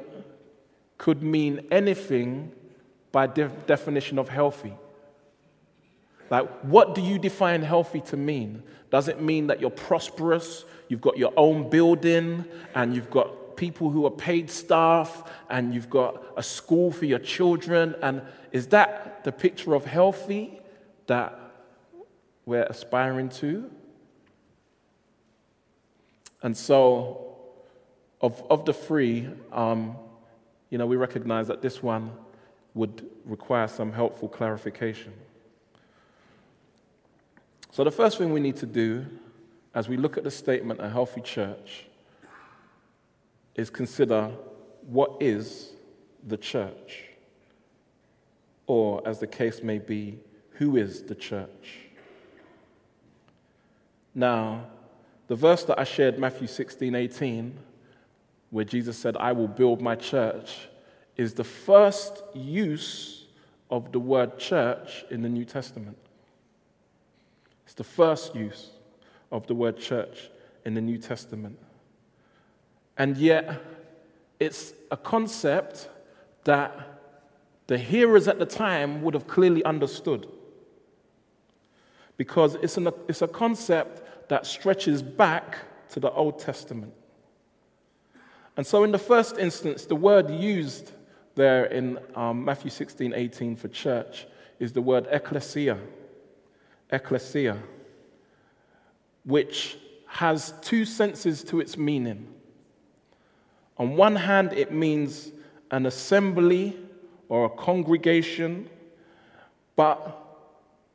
could 0.97 1.21
mean 1.21 1.67
anything 1.71 2.51
by 3.11 3.27
de- 3.27 3.47
definition 3.67 4.17
of 4.17 4.27
healthy. 4.27 4.73
Like, 6.31 6.49
what 6.61 6.95
do 6.95 7.01
you 7.01 7.19
define 7.19 7.61
healthy 7.61 8.01
to 8.01 8.17
mean? 8.17 8.63
Does 8.89 9.07
it 9.07 9.21
mean 9.21 9.47
that 9.47 9.61
you're 9.61 9.69
prosperous, 9.69 10.65
you've 10.89 11.01
got 11.01 11.17
your 11.17 11.31
own 11.37 11.69
building, 11.69 12.45
and 12.73 12.95
you've 12.95 13.11
got 13.11 13.29
people 13.55 13.89
who 13.89 14.05
are 14.05 14.11
paid 14.11 14.49
staff, 14.49 15.31
and 15.49 15.73
you've 15.73 15.89
got 15.89 16.23
a 16.37 16.43
school 16.43 16.91
for 16.91 17.05
your 17.05 17.19
children? 17.19 17.95
And 18.01 18.21
is 18.51 18.67
that 18.67 19.23
the 19.23 19.31
picture 19.31 19.73
of 19.73 19.85
healthy 19.85 20.59
that 21.07 21.39
we're 22.45 22.63
aspiring 22.63 23.29
to? 23.29 23.69
And 26.41 26.55
so, 26.55 27.35
of, 28.21 28.43
of 28.49 28.65
the 28.65 28.73
three, 28.73 29.29
um, 29.51 29.95
you 30.69 30.77
know, 30.77 30.85
we 30.85 30.95
recognize 30.95 31.47
that 31.47 31.61
this 31.61 31.81
one 31.81 32.11
would 32.73 33.09
require 33.25 33.67
some 33.67 33.91
helpful 33.91 34.27
clarification. 34.29 35.13
So, 37.71 37.83
the 37.83 37.91
first 37.91 38.17
thing 38.17 38.31
we 38.31 38.39
need 38.39 38.57
to 38.57 38.65
do 38.65 39.05
as 39.75 39.89
we 39.89 39.97
look 39.97 40.17
at 40.17 40.23
the 40.23 40.31
statement, 40.31 40.79
a 40.79 40.89
healthy 40.89 41.21
church, 41.21 41.85
is 43.55 43.69
consider 43.69 44.31
what 44.87 45.17
is 45.19 45.71
the 46.27 46.37
church? 46.37 47.03
Or, 48.67 49.07
as 49.07 49.19
the 49.19 49.27
case 49.27 49.61
may 49.61 49.79
be, 49.79 50.19
who 50.51 50.77
is 50.77 51.03
the 51.03 51.15
church? 51.15 51.79
Now, 54.13 54.65
the 55.27 55.35
verse 55.35 55.63
that 55.65 55.79
I 55.79 55.83
shared, 55.83 56.17
Matthew 56.17 56.47
16 56.47 56.95
18, 56.95 57.57
where 58.49 58.65
Jesus 58.65 58.97
said, 58.97 59.17
I 59.17 59.33
will 59.33 59.47
build 59.47 59.81
my 59.81 59.95
church, 59.95 60.69
is 61.17 61.33
the 61.33 61.43
first 61.43 62.23
use 62.33 63.25
of 63.69 63.91
the 63.91 63.99
word 63.99 64.37
church 64.37 65.05
in 65.09 65.21
the 65.21 65.29
New 65.29 65.45
Testament. 65.45 65.97
It's 67.65 67.73
the 67.73 67.83
first 67.83 68.35
use 68.35 68.69
of 69.31 69.47
the 69.47 69.55
word 69.55 69.77
church 69.77 70.29
in 70.65 70.73
the 70.73 70.81
New 70.81 70.97
Testament. 70.97 71.57
And 72.97 73.17
yet, 73.17 73.61
it's 74.39 74.73
a 74.91 74.97
concept 74.97 75.89
that 76.43 76.99
the 77.67 77.77
hearers 77.77 78.27
at 78.27 78.39
the 78.39 78.45
time 78.45 79.01
would 79.01 79.13
have 79.13 79.27
clearly 79.27 79.63
understood. 79.63 80.27
Because 82.17 82.55
it's, 82.55 82.77
an, 82.77 82.89
it's 83.07 83.21
a 83.21 83.27
concept 83.27 84.29
that 84.29 84.45
stretches 84.45 85.01
back 85.01 85.57
to 85.89 85.99
the 85.99 86.11
Old 86.11 86.39
Testament. 86.39 86.93
And 88.57 88.65
so, 88.65 88.83
in 88.83 88.91
the 88.91 88.99
first 88.99 89.37
instance, 89.37 89.85
the 89.85 89.95
word 89.95 90.29
used 90.29 90.91
there 91.35 91.65
in 91.65 91.99
um, 92.15 92.45
Matthew 92.45 92.71
16 92.71 93.13
18 93.13 93.55
for 93.57 93.67
church 93.67 94.25
is 94.59 94.71
the 94.71 94.81
word 94.81 95.07
ecclesia 95.11 95.77
ecclesia, 96.91 97.57
which 99.23 99.77
has 100.07 100.53
two 100.61 100.85
senses 100.85 101.43
to 101.43 101.59
its 101.59 101.77
meaning. 101.77 102.27
On 103.77 103.95
one 103.95 104.15
hand, 104.15 104.53
it 104.53 104.71
means 104.71 105.31
an 105.71 105.85
assembly 105.85 106.77
or 107.27 107.45
a 107.45 107.49
congregation, 107.49 108.69
but 109.75 110.21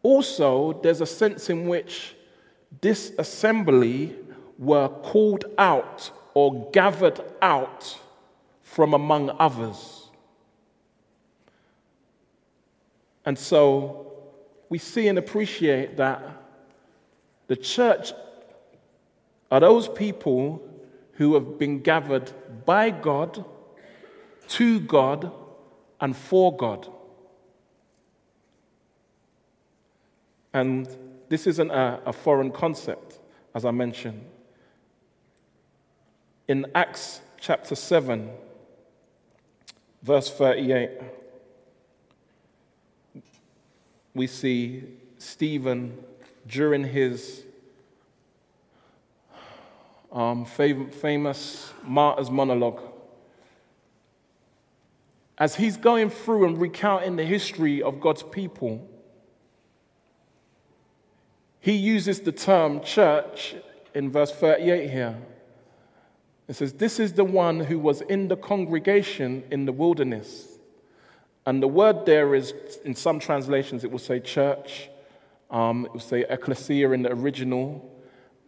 also 0.03 0.81
there's 0.83 1.01
a 1.01 1.07
sense 1.07 1.51
in 1.51 1.69
which 1.69 2.15
this 2.81 3.13
assembly 3.19 4.17
were 4.59 4.89
called 4.89 5.45
out 5.59 6.11
or 6.35 6.71
gathered 6.71 7.21
out 7.43 7.99
from 8.63 8.95
among 8.95 9.31
others. 9.39 10.09
And 13.25 13.39
so 13.39 14.13
we 14.69 14.79
see 14.79 15.09
and 15.09 15.19
appreciate 15.19 15.97
that 15.97 16.23
the 17.49 17.57
church 17.57 18.13
are 19.51 19.61
those 19.61 19.89
people 19.89 20.63
who 21.21 21.35
have 21.35 21.59
been 21.59 21.81
gathered 21.81 22.33
by 22.65 22.89
God, 22.89 23.45
to 24.49 24.81
God, 24.81 25.31
and 26.01 26.17
for 26.17 26.57
God. 26.57 26.91
And 30.55 30.89
this 31.29 31.47
isn't 31.47 31.71
a, 31.71 32.01
a, 32.07 32.13
foreign 32.15 32.51
concept, 32.51 33.19
as 33.55 33.67
I 33.67 33.71
mentioned. 33.71 34.25
In 36.49 36.65
Acts 36.75 37.21
chapter 37.39 37.75
7, 37.75 38.31
verse 40.03 40.31
38, 40.31 40.91
we 44.15 44.27
see 44.27 44.85
Stephen 45.19 46.03
during 46.47 46.83
his 46.83 47.45
um, 50.13 50.45
famous 50.45 51.73
martyr's 51.85 52.31
monologue. 52.31 52.81
As 55.39 55.55
he's 55.55 55.77
going 55.77 56.11
through 56.11 56.47
and 56.47 56.61
recounting 56.61 57.17
the 57.17 57.25
history 57.25 57.83
of 57.83 58.01
God's 58.01 58.23
people, 58.23 58.87
he 61.61 61.73
uses 61.73 62.21
the 62.21 62.33
term 62.33 62.81
church 62.83 63.55
in 63.95 64.11
verse 64.11 64.33
38 64.33 64.91
here. 64.91 65.19
It 66.49 66.57
says, 66.57 66.73
This 66.73 66.99
is 66.99 67.13
the 67.13 67.25
one 67.25 67.61
who 67.61 67.79
was 67.79 68.01
in 68.03 68.29
the 68.29 68.37
congregation 68.37 69.45
in 69.51 69.67
the 69.67 69.73
wilderness. 69.73 70.47
And 71.47 71.63
the 71.63 71.69
word 71.69 72.07
there 72.07 72.35
is, 72.35 72.53
in 72.85 72.95
some 72.95 73.19
translations, 73.19 73.85
it 73.85 73.91
will 73.91 73.99
say 73.99 74.21
church, 74.21 74.91
um, 75.51 75.87
it 75.87 75.93
will 75.93 76.01
say 76.01 76.25
ecclesia 76.29 76.91
in 76.91 77.03
the 77.03 77.13
original. 77.13 77.89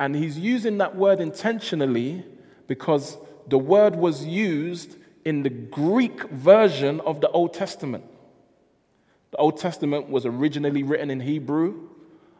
And 0.03 0.17
he's 0.17 0.37
using 0.37 0.79
that 0.79 0.97
word 0.97 1.21
intentionally 1.21 2.25
because 2.67 3.17
the 3.47 3.57
word 3.57 3.95
was 3.95 4.27
used 4.27 4.97
in 5.25 5.45
the 5.45 5.49
Greek 5.49 6.29
version 6.31 6.99
of 7.03 7.21
the 7.21 7.29
Old 7.29 7.55
Testament. 7.55 8.03
The 9.31 9.37
Old 9.37 9.59
Testament 9.59 10.09
was 10.09 10.27
originally 10.27 10.83
written 10.83 11.09
in 11.09 11.21
Hebrew 11.21 11.89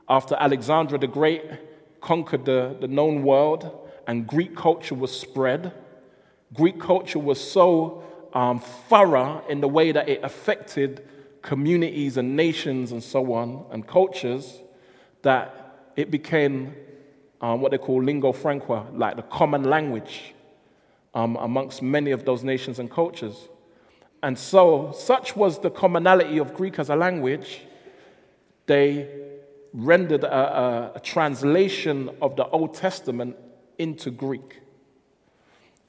after 0.09 0.35
Alexander 0.35 0.99
the 0.99 1.07
Great 1.07 1.45
conquered 2.01 2.47
the, 2.47 2.77
the 2.81 2.89
known 2.89 3.23
world 3.23 3.89
and 4.09 4.27
Greek 4.27 4.57
culture 4.57 4.97
was 4.97 5.17
spread. 5.17 5.73
Greek 6.55 6.81
culture 6.81 7.21
was 7.21 7.41
so 7.41 8.03
um, 8.33 8.59
thorough 8.59 9.41
in 9.49 9.61
the 9.61 9.69
way 9.69 9.93
that 9.93 10.09
it 10.09 10.19
affected 10.25 11.07
communities 11.43 12.17
and 12.17 12.35
nations 12.35 12.91
and 12.91 13.01
so 13.01 13.33
on 13.33 13.65
and 13.71 13.87
cultures 13.87 14.63
that 15.23 15.93
it 15.95 16.11
became 16.11 16.75
um, 17.43 17.61
what 17.61 17.73
they 17.73 17.79
call 17.79 18.03
lingua 18.03 18.33
franca, 18.33 18.87
like 18.95 19.17
the 19.17 19.23
common 19.23 19.65
language 19.65 20.35
um, 21.15 21.37
amongst 21.37 21.83
many 21.83 22.13
of 22.13 22.25
those 22.25 22.45
nations 22.45 22.79
and 22.79 22.91
cultures. 22.91 23.49
And 24.23 24.39
so, 24.39 24.93
such 24.97 25.35
was 25.35 25.59
the 25.59 25.71
commonality 25.71 26.39
of 26.39 26.55
Greek 26.55 26.79
as 26.79 26.89
a 26.89 26.97
language, 26.97 27.63
they 28.67 29.09
rendered 29.73 30.23
a, 30.23 30.33
a, 30.33 30.93
a 30.95 31.01
translation 31.01 32.11
of 32.23 32.37
the 32.37 32.47
Old 32.49 32.75
Testament 32.75 33.37
into 33.79 34.11
Greek. 34.11 34.61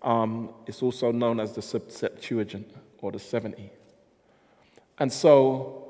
Um, 0.02 0.50
it's 0.66 0.82
also 0.82 1.12
known 1.12 1.40
as 1.40 1.54
the 1.54 1.62
Septuagint 1.62 2.72
or 3.00 3.12
the 3.12 3.20
70. 3.20 3.72
And 4.98 5.14
so, 5.14 5.88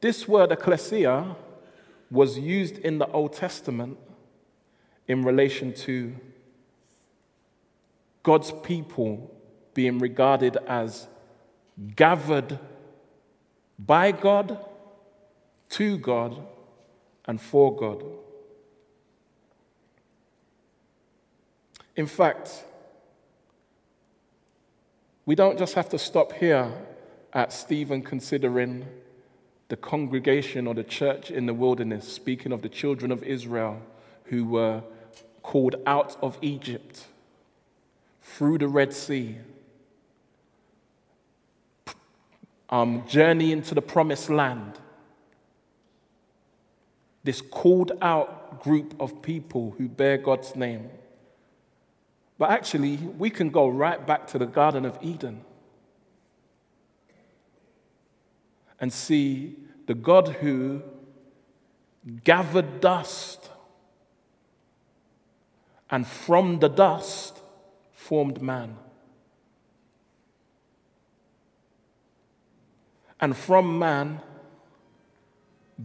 this 0.00 0.28
word 0.28 0.52
ecclesia 0.52 1.34
was 2.10 2.38
used 2.38 2.78
in 2.78 2.98
the 2.98 3.08
Old 3.08 3.32
Testament 3.32 3.98
in 5.08 5.22
relation 5.22 5.72
to 5.72 6.14
God's 8.22 8.52
people 8.62 9.30
being 9.74 9.98
regarded 9.98 10.56
as 10.66 11.06
gathered 11.94 12.58
by 13.78 14.10
God, 14.10 14.58
to 15.70 15.98
God, 15.98 16.36
and 17.26 17.40
for 17.40 17.76
God. 17.76 18.02
In 21.94 22.06
fact, 22.06 22.64
we 25.24 25.34
don't 25.34 25.58
just 25.58 25.74
have 25.74 25.88
to 25.90 25.98
stop 25.98 26.32
here 26.32 26.72
at 27.32 27.52
Stephen 27.52 28.02
considering 28.02 28.86
the 29.68 29.76
congregation 29.76 30.66
or 30.66 30.74
the 30.74 30.84
church 30.84 31.30
in 31.30 31.46
the 31.46 31.54
wilderness, 31.54 32.10
speaking 32.10 32.52
of 32.52 32.62
the 32.62 32.68
children 32.68 33.10
of 33.10 33.22
Israel 33.22 33.80
who 34.24 34.44
were 34.44 34.82
called 35.46 35.76
out 35.86 36.16
of 36.22 36.36
Egypt 36.42 37.06
through 38.20 38.58
the 38.58 38.66
Red 38.66 38.92
Sea, 38.92 39.36
um, 42.68 43.06
journey 43.06 43.52
into 43.52 43.72
the 43.72 43.80
promised 43.80 44.28
land. 44.28 44.72
This 47.22 47.40
called 47.40 47.92
out 48.02 48.60
group 48.60 48.96
of 48.98 49.22
people 49.22 49.72
who 49.78 49.88
bear 49.88 50.18
God's 50.18 50.56
name. 50.56 50.90
But 52.38 52.50
actually, 52.50 52.96
we 52.96 53.30
can 53.30 53.50
go 53.50 53.68
right 53.68 54.04
back 54.04 54.26
to 54.28 54.38
the 54.38 54.46
Garden 54.46 54.84
of 54.84 54.98
Eden 55.00 55.44
and 58.80 58.92
see 58.92 59.54
the 59.86 59.94
God 59.94 60.26
who 60.26 60.82
gathered 62.24 62.80
dust 62.80 63.48
and 65.90 66.06
from 66.06 66.58
the 66.58 66.68
dust 66.68 67.40
formed 67.92 68.40
man. 68.42 68.76
And 73.20 73.36
from 73.36 73.78
man 73.78 74.20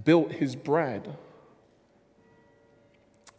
built 0.04 0.32
his 0.32 0.56
bread. 0.56 1.16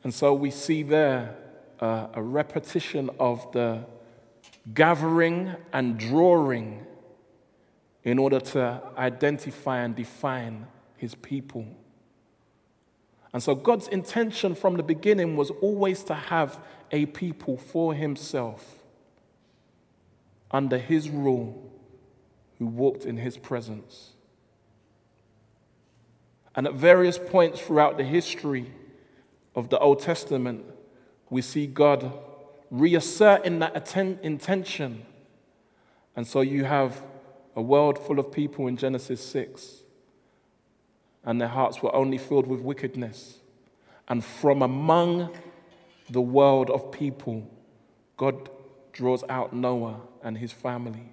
And 0.03 0.12
so 0.12 0.35
we 0.35 0.51
see 0.51 0.83
there 0.83 1.37
uh, 1.81 2.09
a 2.14 2.22
repetition 2.22 3.11
of 3.18 3.51
the 3.53 3.85
gathering 4.75 5.55
and 5.72 5.98
drawing 5.98 6.87
in 8.05 8.18
order 8.18 8.40
to 8.40 8.83
identify 8.96 9.81
and 9.81 9.94
define 9.94 10.66
his 10.96 11.14
people. 11.14 11.66
And 13.33 13.42
so 13.42 13.55
God's 13.55 13.88
intention 13.88 14.55
from 14.55 14.77
the 14.77 14.83
beginning 14.83 15.37
was 15.37 15.51
always 15.51 16.05
to 16.05 16.14
have 16.14 16.59
a 16.90 17.07
people 17.07 17.57
for 17.57 17.95
himself 17.95 18.83
under 20.51 20.77
his 20.77 21.09
rule 21.09 21.71
who 22.59 22.66
walked 22.66 23.07
in 23.07 23.16
his 23.16 23.38
presence. 23.38 24.11
And 26.55 26.66
at 26.66 26.75
various 26.75 27.18
points 27.18 27.61
throughout 27.61 27.97
the 27.97 28.05
history 28.05 28.71
of 29.55 29.71
the 29.71 29.79
Old 29.79 30.01
Testament, 30.01 30.66
we 31.31 31.40
see 31.40 31.66
God 31.66 32.12
reasserting 32.71 33.61
that 33.61 33.75
atten- 33.75 34.18
intention. 34.23 35.07
And 36.14 36.27
so 36.27 36.42
you 36.42 36.64
have 36.64 37.03
a 37.57 37.62
world 37.62 37.99
full 37.99 38.18
of 38.18 38.31
people 38.31 38.66
in 38.66 38.77
Genesis 38.77 39.25
6 39.25 39.82
and 41.24 41.40
their 41.40 41.48
hearts 41.48 41.82
were 41.82 41.94
only 41.94 42.18
filled 42.18 42.46
with 42.46 42.61
wickedness. 42.61 43.38
And 44.08 44.24
from 44.24 44.62
among 44.62 45.32
the 46.11 46.20
world 46.20 46.70
of 46.70 46.90
people, 46.90 47.48
God 48.16 48.50
draws 48.92 49.24
out 49.28 49.52
Noah 49.52 50.00
and 50.22 50.37
his 50.37 50.52
family. 50.52 51.12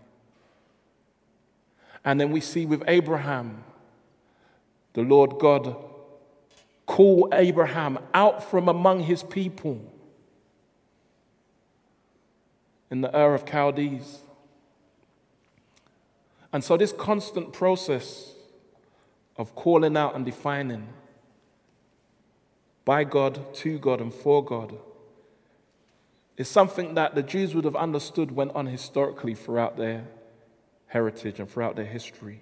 And 2.03 2.19
then 2.19 2.31
we 2.31 2.41
see 2.41 2.65
with 2.65 2.83
Abraham, 2.87 3.63
the 4.93 5.01
Lord 5.01 5.37
God 5.39 5.75
call 6.85 7.29
Abraham 7.31 7.99
out 8.13 8.43
from 8.43 8.67
among 8.67 9.01
his 9.01 9.21
people 9.21 9.79
in 12.89 13.01
the 13.01 13.15
Ur 13.15 13.35
of 13.35 13.45
Chaldees. 13.47 14.19
And 16.51 16.63
so, 16.63 16.77
this 16.77 16.91
constant 16.91 17.53
process 17.53 18.28
of 19.39 19.55
calling 19.55 19.95
out 19.95 20.15
and 20.15 20.25
defining 20.25 20.85
by 22.83 23.05
God, 23.05 23.53
to 23.55 23.79
God, 23.79 24.01
and 24.01 24.13
for 24.13 24.43
God 24.43 24.77
is 26.35 26.49
something 26.49 26.95
that 26.95 27.15
the 27.15 27.23
Jews 27.23 27.55
would 27.55 27.63
have 27.63 27.75
understood 27.75 28.31
went 28.31 28.53
on 28.53 28.65
historically 28.65 29.33
throughout 29.33 29.77
their 29.77 30.05
heritage 30.87 31.39
and 31.39 31.49
throughout 31.49 31.77
their 31.77 31.85
history. 31.85 32.41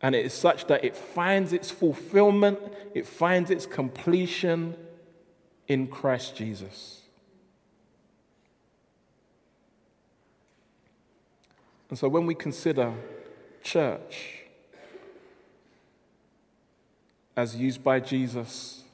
And 0.00 0.14
it 0.14 0.24
is 0.24 0.32
such 0.32 0.66
that 0.68 0.84
it 0.84 0.96
finds 0.96 1.52
its 1.52 1.70
fulfillment, 1.70 2.58
it 2.94 3.06
finds 3.06 3.50
its 3.50 3.66
completion 3.66 4.74
in 5.68 5.86
Christ 5.86 6.34
Jesus. 6.34 7.02
And 11.90 11.98
so 11.98 12.08
when 12.08 12.24
we 12.24 12.34
consider 12.34 12.94
church 13.62 14.40
as 17.36 17.56
used 17.56 17.82
by 17.82 18.00
Jesus, 18.00 18.84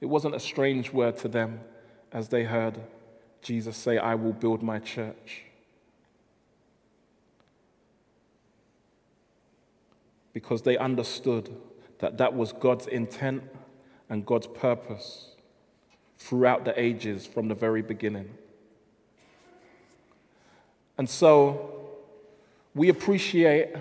it 0.00 0.06
wasn't 0.06 0.34
a 0.34 0.40
strange 0.40 0.92
word 0.92 1.18
to 1.18 1.28
them 1.28 1.60
as 2.12 2.28
they 2.28 2.44
heard 2.44 2.78
Jesus 3.42 3.76
say, 3.76 3.98
I 3.98 4.14
will 4.14 4.32
build 4.32 4.62
my 4.62 4.78
church. 4.78 5.42
Because 10.32 10.62
they 10.62 10.76
understood 10.76 11.54
that 11.98 12.18
that 12.18 12.34
was 12.34 12.52
God's 12.52 12.86
intent 12.86 13.42
and 14.08 14.26
God's 14.26 14.46
purpose 14.46 15.30
throughout 16.18 16.64
the 16.64 16.78
ages 16.80 17.26
from 17.26 17.48
the 17.48 17.54
very 17.54 17.82
beginning. 17.82 18.30
And 20.98 21.08
so 21.08 21.88
we 22.74 22.88
appreciate 22.88 23.76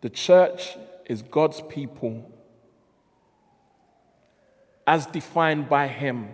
the 0.00 0.10
church 0.10 0.76
is 1.06 1.22
God's 1.22 1.60
people 1.62 2.30
as 4.86 5.06
defined 5.06 5.68
by 5.68 5.88
Him, 5.88 6.28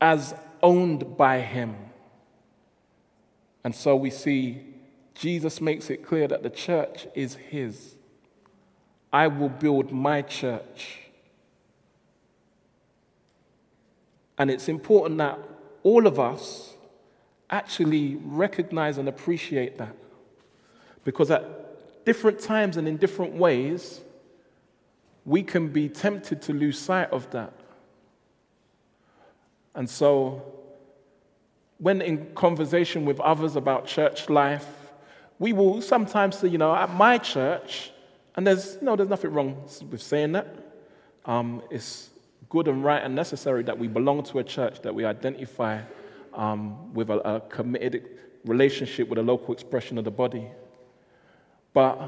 as 0.00 0.34
owned 0.62 1.16
by 1.16 1.40
Him. 1.40 1.76
And 3.64 3.74
so 3.74 3.96
we 3.96 4.10
see 4.10 4.62
Jesus 5.14 5.60
makes 5.60 5.90
it 5.90 6.04
clear 6.04 6.28
that 6.28 6.42
the 6.42 6.50
church 6.50 7.06
is 7.14 7.34
His. 7.34 7.96
I 9.12 9.28
will 9.28 9.48
build 9.48 9.92
my 9.92 10.22
church. 10.22 10.98
And 14.38 14.50
it's 14.50 14.68
important 14.68 15.18
that 15.18 15.38
all 15.82 16.06
of 16.06 16.20
us 16.20 16.74
actually 17.48 18.16
recognize 18.16 18.98
and 18.98 19.08
appreciate 19.08 19.78
that. 19.78 19.96
Because 21.06 21.30
at 21.30 22.04
different 22.04 22.40
times 22.40 22.76
and 22.76 22.88
in 22.88 22.96
different 22.96 23.34
ways, 23.34 24.00
we 25.24 25.40
can 25.40 25.68
be 25.68 25.88
tempted 25.88 26.42
to 26.42 26.52
lose 26.52 26.76
sight 26.76 27.08
of 27.12 27.30
that. 27.30 27.52
And 29.76 29.88
so, 29.88 30.42
when 31.78 32.02
in 32.02 32.34
conversation 32.34 33.04
with 33.04 33.20
others 33.20 33.54
about 33.54 33.86
church 33.86 34.28
life, 34.28 34.66
we 35.38 35.52
will 35.52 35.80
sometimes 35.80 36.38
say, 36.38 36.48
you 36.48 36.58
know, 36.58 36.74
at 36.74 36.92
my 36.92 37.18
church, 37.18 37.92
and 38.34 38.44
there's, 38.44 38.74
you 38.80 38.82
know, 38.82 38.96
there's 38.96 39.08
nothing 39.08 39.32
wrong 39.32 39.62
with 39.88 40.02
saying 40.02 40.32
that. 40.32 40.48
Um, 41.24 41.62
it's 41.70 42.10
good 42.48 42.66
and 42.66 42.82
right 42.82 43.02
and 43.02 43.14
necessary 43.14 43.62
that 43.62 43.78
we 43.78 43.86
belong 43.86 44.24
to 44.24 44.40
a 44.40 44.44
church, 44.44 44.82
that 44.82 44.92
we 44.92 45.04
identify 45.04 45.82
um, 46.34 46.92
with 46.94 47.10
a, 47.10 47.18
a 47.36 47.40
committed 47.42 48.08
relationship 48.44 49.08
with 49.08 49.20
a 49.20 49.22
local 49.22 49.54
expression 49.54 49.98
of 49.98 50.04
the 50.04 50.10
body. 50.10 50.48
But 51.76 51.98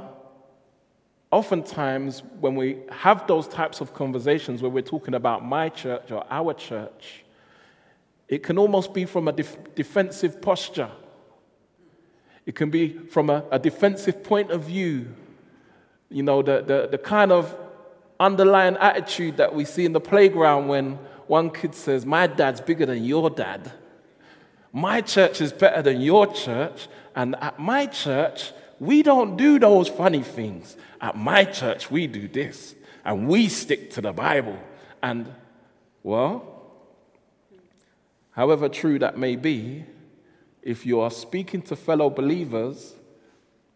oftentimes, 1.31 2.23
when 2.41 2.55
we 2.55 2.79
have 2.91 3.27
those 3.27 3.47
types 3.47 3.83
of 3.83 3.93
conversations 3.93 4.63
where 4.63 4.71
we're 4.71 4.81
talking 4.81 5.13
about 5.13 5.45
my 5.45 5.69
church 5.69 6.11
or 6.11 6.25
our 6.31 6.55
church, 6.55 7.23
it 8.29 8.43
can 8.43 8.57
almost 8.57 8.95
be 8.95 9.05
from 9.05 9.29
a 9.29 9.33
def- 9.33 9.59
defensive 9.75 10.41
posture. 10.41 10.91
It 12.47 12.55
can 12.55 12.71
be 12.71 12.95
from 12.97 13.29
a, 13.29 13.45
a 13.51 13.59
defensive 13.59 14.25
point 14.25 14.51
of 14.51 14.63
view. 14.65 15.15
You 16.09 16.23
know, 16.23 16.41
the, 16.41 16.63
the, 16.63 16.89
the 16.91 16.97
kind 16.97 17.31
of 17.31 17.55
underlying 18.19 18.79
attitude 18.79 19.37
that 19.37 19.55
we 19.55 19.67
see 19.67 19.85
in 19.85 19.93
the 19.93 20.01
playground 20.01 20.69
when 20.69 20.93
one 21.27 21.51
kid 21.51 21.75
says, 21.75 22.07
My 22.07 22.27
dad's 22.27 22.63
bigger 22.63 22.87
than 22.87 23.05
your 23.05 23.29
dad. 23.29 23.71
My 24.73 25.03
church 25.03 25.43
is 25.43 25.53
better 25.53 25.83
than 25.83 26.01
your 26.01 26.27
church. 26.27 26.89
And 27.15 27.37
at 27.43 27.59
my 27.59 27.85
church, 27.85 28.53
we 28.81 29.03
don't 29.03 29.37
do 29.37 29.59
those 29.59 29.89
funny 29.89 30.23
things. 30.23 30.77
At 31.01 31.17
my 31.17 31.45
church, 31.45 31.91
we 31.91 32.07
do 32.07 32.29
this. 32.29 32.75
And 33.05 33.29
we 33.29 33.49
stick 33.49 33.91
to 33.93 34.01
the 34.01 34.13
Bible. 34.13 34.59
And, 35.03 35.33
well, 36.03 36.63
however 38.33 38.69
true 38.69 38.99
that 38.99 39.19
may 39.19 39.37
be, 39.37 39.85
if 40.63 40.85
you 40.85 41.01
are 41.01 41.11
speaking 41.11 41.63
to 41.63 41.77
fellow 41.77 42.11
believers, 42.11 42.95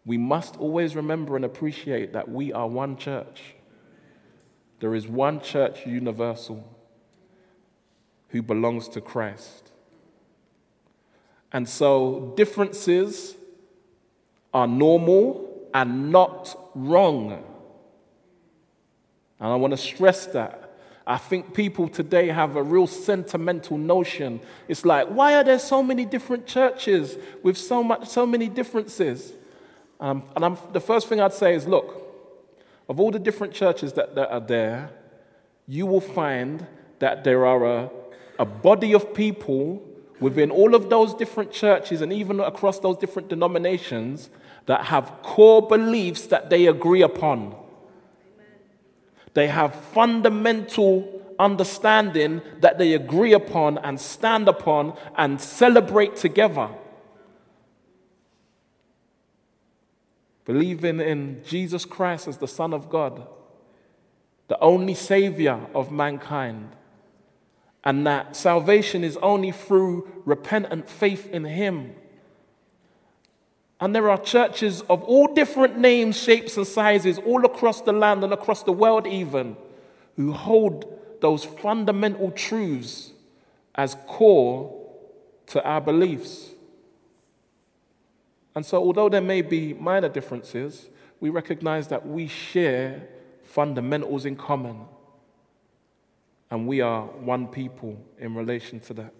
we 0.05 0.17
must 0.17 0.57
always 0.57 0.95
remember 0.95 1.35
and 1.35 1.45
appreciate 1.45 2.13
that 2.13 2.29
we 2.29 2.53
are 2.53 2.67
one 2.67 2.97
church. 2.97 3.55
There 4.79 4.93
is 4.95 5.07
one 5.07 5.39
church 5.39 5.85
universal 5.85 6.67
who 8.29 8.41
belongs 8.41 8.87
to 8.89 9.01
Christ. 9.01 9.71
And 11.53 11.69
so 11.69 12.33
differences 12.35 13.35
are 14.53 14.67
normal 14.67 15.67
and 15.73 16.11
not 16.11 16.55
wrong. 16.75 17.31
And 19.39 19.51
I 19.51 19.55
want 19.55 19.71
to 19.71 19.77
stress 19.77 20.27
that. 20.27 20.59
I 21.05 21.17
think 21.17 21.53
people 21.53 21.89
today 21.89 22.27
have 22.29 22.55
a 22.55 22.63
real 22.63 22.87
sentimental 22.87 23.77
notion. 23.77 24.39
It's 24.69 24.85
like, 24.85 25.07
why 25.09 25.35
are 25.35 25.43
there 25.43 25.59
so 25.59 25.83
many 25.83 26.05
different 26.05 26.47
churches 26.47 27.17
with 27.41 27.57
so 27.57 27.83
much, 27.83 28.07
so 28.07 28.25
many 28.25 28.47
differences? 28.47 29.33
Um, 29.99 30.23
and 30.35 30.45
I'm, 30.45 30.57
the 30.71 30.79
first 30.79 31.07
thing 31.09 31.19
I'd 31.19 31.33
say 31.33 31.55
is, 31.55 31.67
look, 31.67 32.01
of 32.87 32.99
all 32.99 33.11
the 33.11 33.19
different 33.19 33.53
churches 33.53 33.93
that, 33.93 34.15
that 34.15 34.31
are 34.31 34.39
there, 34.39 34.91
you 35.67 35.85
will 35.85 36.01
find 36.01 36.65
that 36.99 37.23
there 37.23 37.45
are 37.45 37.65
a, 37.65 37.89
a 38.39 38.45
body 38.45 38.93
of 38.93 39.13
people 39.13 39.85
within 40.19 40.51
all 40.51 40.73
of 40.73 40.89
those 40.89 41.13
different 41.13 41.51
churches 41.51 42.01
and 42.01 42.13
even 42.13 42.39
across 42.39 42.79
those 42.79 42.97
different 42.97 43.27
denominations 43.27 44.29
that 44.65 44.85
have 44.85 45.11
core 45.23 45.67
beliefs 45.67 46.27
that 46.27 46.49
they 46.49 46.67
agree 46.67 47.01
upon. 47.01 47.55
They 49.33 49.47
have 49.47 49.75
fundamental 49.75 51.21
understanding 51.39 52.41
that 52.61 52.77
they 52.77 52.93
agree 52.93 53.33
upon 53.33 53.77
and 53.79 53.99
stand 53.99 54.47
upon 54.47 54.95
and 55.17 55.41
celebrate 55.41 56.15
together. 56.15 56.69
Believing 60.45 60.99
in 60.99 61.41
Jesus 61.45 61.85
Christ 61.85 62.27
as 62.27 62.37
the 62.37 62.47
Son 62.47 62.73
of 62.73 62.89
God, 62.89 63.27
the 64.47 64.59
only 64.59 64.93
Savior 64.93 65.59
of 65.73 65.91
mankind 65.91 66.75
and 67.83 68.07
that 68.07 68.35
salvation 68.35 69.03
is 69.03 69.17
only 69.17 69.51
through 69.51 70.07
repentant 70.25 70.89
faith 70.89 71.29
in 71.29 71.43
Him. 71.43 71.95
And 73.83 73.93
there 73.93 74.09
are 74.09 74.17
churches 74.17 74.79
of 74.83 75.03
all 75.03 75.27
different 75.27 75.77
names, 75.77 76.17
shapes, 76.17 76.55
and 76.55 76.65
sizes 76.65 77.17
all 77.17 77.43
across 77.43 77.81
the 77.81 77.91
land 77.91 78.23
and 78.23 78.31
across 78.31 78.63
the 78.63 78.71
world, 78.71 79.05
even, 79.05 79.57
who 80.15 80.31
hold 80.31 80.85
those 81.19 81.43
fundamental 81.43 82.31
truths 82.31 83.11
as 83.75 83.97
core 84.07 84.73
to 85.47 85.61
our 85.65 85.81
beliefs. 85.81 86.51
And 88.55 88.65
so, 88.65 88.77
although 88.77 89.09
there 89.09 89.19
may 89.19 89.41
be 89.41 89.73
minor 89.73 90.07
differences, 90.07 90.87
we 91.19 91.29
recognize 91.29 91.89
that 91.89 92.07
we 92.07 92.29
share 92.29 93.05
fundamentals 93.43 94.23
in 94.23 94.37
common 94.37 94.85
and 96.49 96.69
we 96.69 96.79
are 96.79 97.01
one 97.01 97.47
people 97.47 98.01
in 98.17 98.33
relation 98.33 98.79
to 98.79 98.93
that. 98.93 99.13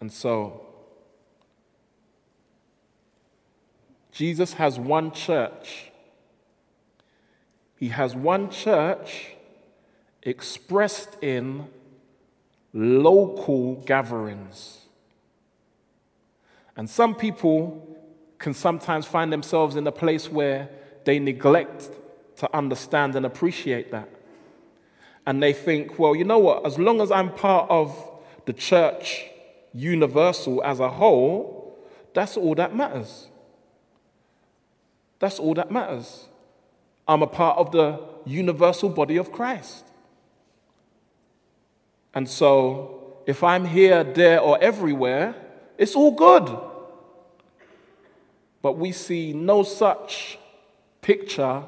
And 0.00 0.10
so, 0.10 0.68
Jesus 4.14 4.54
has 4.54 4.78
one 4.78 5.10
church. 5.10 5.90
He 7.76 7.88
has 7.88 8.14
one 8.14 8.48
church 8.48 9.32
expressed 10.22 11.16
in 11.20 11.66
local 12.72 13.74
gatherings. 13.84 14.78
And 16.76 16.88
some 16.88 17.16
people 17.16 17.98
can 18.38 18.54
sometimes 18.54 19.04
find 19.04 19.32
themselves 19.32 19.74
in 19.74 19.84
a 19.86 19.92
place 19.92 20.30
where 20.30 20.68
they 21.04 21.18
neglect 21.18 21.90
to 22.36 22.56
understand 22.56 23.16
and 23.16 23.26
appreciate 23.26 23.90
that. 23.90 24.08
And 25.26 25.42
they 25.42 25.52
think, 25.52 25.98
well, 25.98 26.14
you 26.14 26.24
know 26.24 26.38
what? 26.38 26.64
As 26.64 26.78
long 26.78 27.00
as 27.00 27.10
I'm 27.10 27.32
part 27.32 27.68
of 27.68 27.96
the 28.44 28.52
church 28.52 29.24
universal 29.72 30.62
as 30.62 30.78
a 30.78 30.88
whole, 30.88 31.76
that's 32.12 32.36
all 32.36 32.54
that 32.54 32.76
matters. 32.76 33.26
That's 35.24 35.38
all 35.38 35.54
that 35.54 35.70
matters. 35.70 36.28
I'm 37.08 37.22
a 37.22 37.26
part 37.26 37.56
of 37.56 37.72
the 37.72 37.98
universal 38.26 38.90
body 38.90 39.16
of 39.16 39.32
Christ. 39.32 39.86
And 42.12 42.28
so, 42.28 43.22
if 43.24 43.42
I'm 43.42 43.64
here, 43.64 44.04
there, 44.04 44.38
or 44.38 44.62
everywhere, 44.62 45.34
it's 45.78 45.94
all 45.96 46.10
good. 46.10 46.54
But 48.60 48.76
we 48.76 48.92
see 48.92 49.32
no 49.32 49.62
such 49.62 50.38
picture 51.00 51.62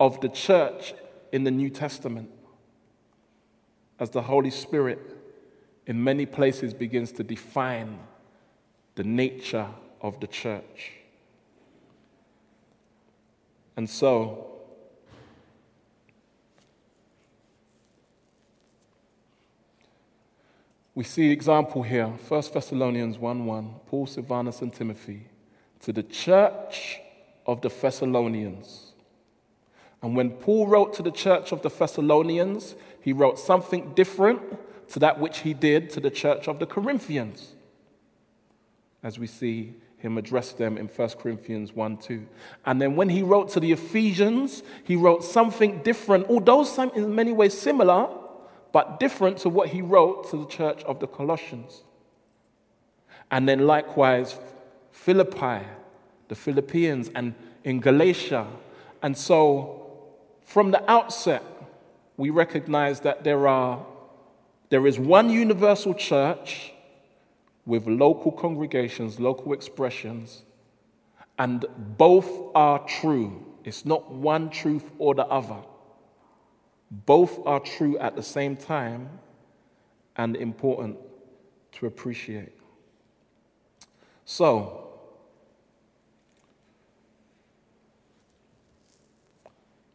of 0.00 0.22
the 0.22 0.30
church 0.30 0.94
in 1.30 1.44
the 1.44 1.50
New 1.50 1.68
Testament 1.68 2.30
as 4.00 4.08
the 4.08 4.22
Holy 4.22 4.50
Spirit 4.50 4.98
in 5.86 6.02
many 6.02 6.24
places 6.24 6.72
begins 6.72 7.12
to 7.12 7.22
define 7.22 7.98
the 8.94 9.04
nature 9.04 9.66
of 10.00 10.18
the 10.20 10.26
church. 10.26 10.97
And 13.78 13.88
so, 13.88 14.44
we 20.96 21.04
see 21.04 21.30
example 21.30 21.84
here 21.84 22.08
1 22.08 22.42
Thessalonians 22.52 23.18
1 23.18 23.46
1, 23.46 23.74
Paul, 23.86 24.08
Silvanus, 24.08 24.62
and 24.62 24.74
Timothy, 24.74 25.28
to 25.82 25.92
the 25.92 26.02
church 26.02 26.98
of 27.46 27.60
the 27.60 27.68
Thessalonians. 27.68 28.94
And 30.02 30.16
when 30.16 30.30
Paul 30.30 30.66
wrote 30.66 30.92
to 30.94 31.02
the 31.04 31.12
church 31.12 31.52
of 31.52 31.62
the 31.62 31.70
Thessalonians, 31.70 32.74
he 33.00 33.12
wrote 33.12 33.38
something 33.38 33.94
different 33.94 34.42
to 34.88 34.98
that 34.98 35.20
which 35.20 35.38
he 35.38 35.54
did 35.54 35.88
to 35.90 36.00
the 36.00 36.10
church 36.10 36.48
of 36.48 36.58
the 36.58 36.66
Corinthians, 36.66 37.52
as 39.04 39.20
we 39.20 39.28
see 39.28 39.74
him 39.98 40.16
address 40.16 40.52
them 40.52 40.78
in 40.78 40.86
1 40.86 41.08
Corinthians 41.20 41.74
1 41.74 41.96
2. 41.98 42.26
And 42.66 42.80
then 42.80 42.94
when 42.96 43.08
he 43.08 43.22
wrote 43.22 43.50
to 43.50 43.60
the 43.60 43.72
Ephesians, 43.72 44.62
he 44.84 44.96
wrote 44.96 45.24
something 45.24 45.82
different, 45.82 46.28
although 46.28 46.64
some, 46.64 46.90
in 46.94 47.14
many 47.14 47.32
ways 47.32 47.58
similar, 47.58 48.08
but 48.72 49.00
different 49.00 49.38
to 49.38 49.48
what 49.48 49.68
he 49.68 49.82
wrote 49.82 50.30
to 50.30 50.36
the 50.36 50.46
church 50.46 50.84
of 50.84 51.00
the 51.00 51.06
Colossians. 51.06 51.82
And 53.30 53.48
then 53.48 53.66
likewise, 53.66 54.38
Philippi, 54.92 55.66
the 56.28 56.34
Philippians, 56.34 57.10
and 57.14 57.34
in 57.64 57.80
Galatia. 57.80 58.46
And 59.02 59.16
so, 59.16 59.90
from 60.44 60.70
the 60.70 60.90
outset, 60.90 61.42
we 62.16 62.30
recognize 62.30 63.00
that 63.00 63.24
there, 63.24 63.48
are, 63.48 63.84
there 64.70 64.86
is 64.86 64.98
one 64.98 65.30
universal 65.30 65.94
church 65.94 66.72
with 67.68 67.86
local 67.86 68.32
congregations, 68.32 69.20
local 69.20 69.52
expressions, 69.52 70.42
and 71.38 71.66
both 71.98 72.26
are 72.54 72.78
true. 72.86 73.44
It's 73.62 73.84
not 73.84 74.10
one 74.10 74.48
truth 74.48 74.90
or 74.98 75.14
the 75.14 75.26
other. 75.26 75.58
Both 76.90 77.46
are 77.46 77.60
true 77.60 77.98
at 77.98 78.16
the 78.16 78.22
same 78.22 78.56
time 78.56 79.10
and 80.16 80.34
important 80.34 80.96
to 81.72 81.86
appreciate. 81.86 82.54
So, 84.24 84.88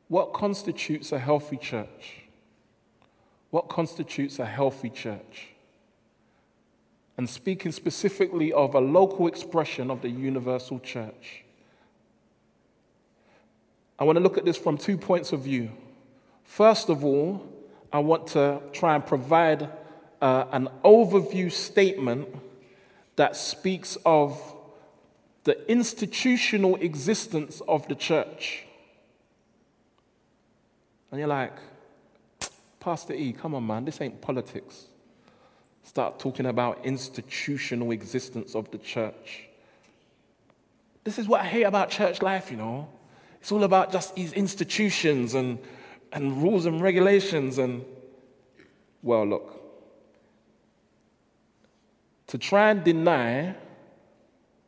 what 0.10 0.32
constitutes 0.32 1.12
a 1.12 1.18
healthy 1.18 1.58
church? 1.58 2.22
What 3.50 3.68
constitutes 3.68 4.38
a 4.38 4.46
healthy 4.46 4.92
church? 4.92 5.54
And 7.18 7.30
speaking 7.30 7.72
specifically 7.72 8.52
of 8.52 8.74
a 8.76 8.80
local 8.80 9.28
expression 9.28 9.92
of 9.92 10.02
the 10.02 10.10
universal 10.10 10.80
church. 10.80 11.44
I 14.00 14.04
want 14.04 14.18
to 14.18 14.20
look 14.20 14.38
at 14.38 14.46
this 14.46 14.58
from 14.58 14.78
two 14.78 14.98
points 14.98 15.32
of 15.32 15.42
view. 15.42 15.72
First 16.44 16.90
of 16.90 17.06
all, 17.06 17.48
I 17.92 18.00
want 18.00 18.28
to 18.28 18.62
try 18.72 18.96
and 18.96 19.06
provide 19.06 19.70
uh, 20.22 20.46
an 20.52 20.70
overview 20.84 21.52
statement 21.52 22.28
that 23.16 23.36
speaks 23.36 23.98
of 24.06 24.42
the 25.44 25.70
institutional 25.70 26.78
existence 26.78 27.62
of 27.68 27.88
the 27.88 27.96
church. 27.96 28.64
And 31.12 31.20
you're 31.20 31.28
like, 31.28 31.54
Pastor 32.80 33.14
E, 33.14 33.34
come 33.34 33.54
on, 33.54 33.68
man, 33.68 33.86
this 33.86 34.02
ain't 34.02 34.20
politics. 34.20 34.88
Start 35.84 36.20
talking 36.20 36.46
about 36.46 36.86
institutional 36.86 37.92
existence 37.92 38.56
of 38.56 38.72
the 38.72 38.78
church. 38.78 39.50
This 41.04 41.20
is 41.20 41.28
what 41.28 41.42
I 41.42 41.46
hate 41.46 41.64
about 41.64 41.90
church 41.90 42.22
life, 42.22 42.50
you 42.50 42.58
know. 42.58 42.88
It's 43.42 43.52
all 43.52 43.64
about 43.64 43.92
just 43.92 44.16
these 44.16 44.32
institutions 44.32 45.34
and, 45.34 45.60
and 46.14 46.42
rules 46.42 46.66
and 46.66 46.82
regulations. 46.82 47.58
And, 47.58 47.84
well, 49.02 49.26
look, 49.26 49.62
to 52.28 52.38
try 52.38 52.72
and 52.72 52.84
deny 52.84 53.56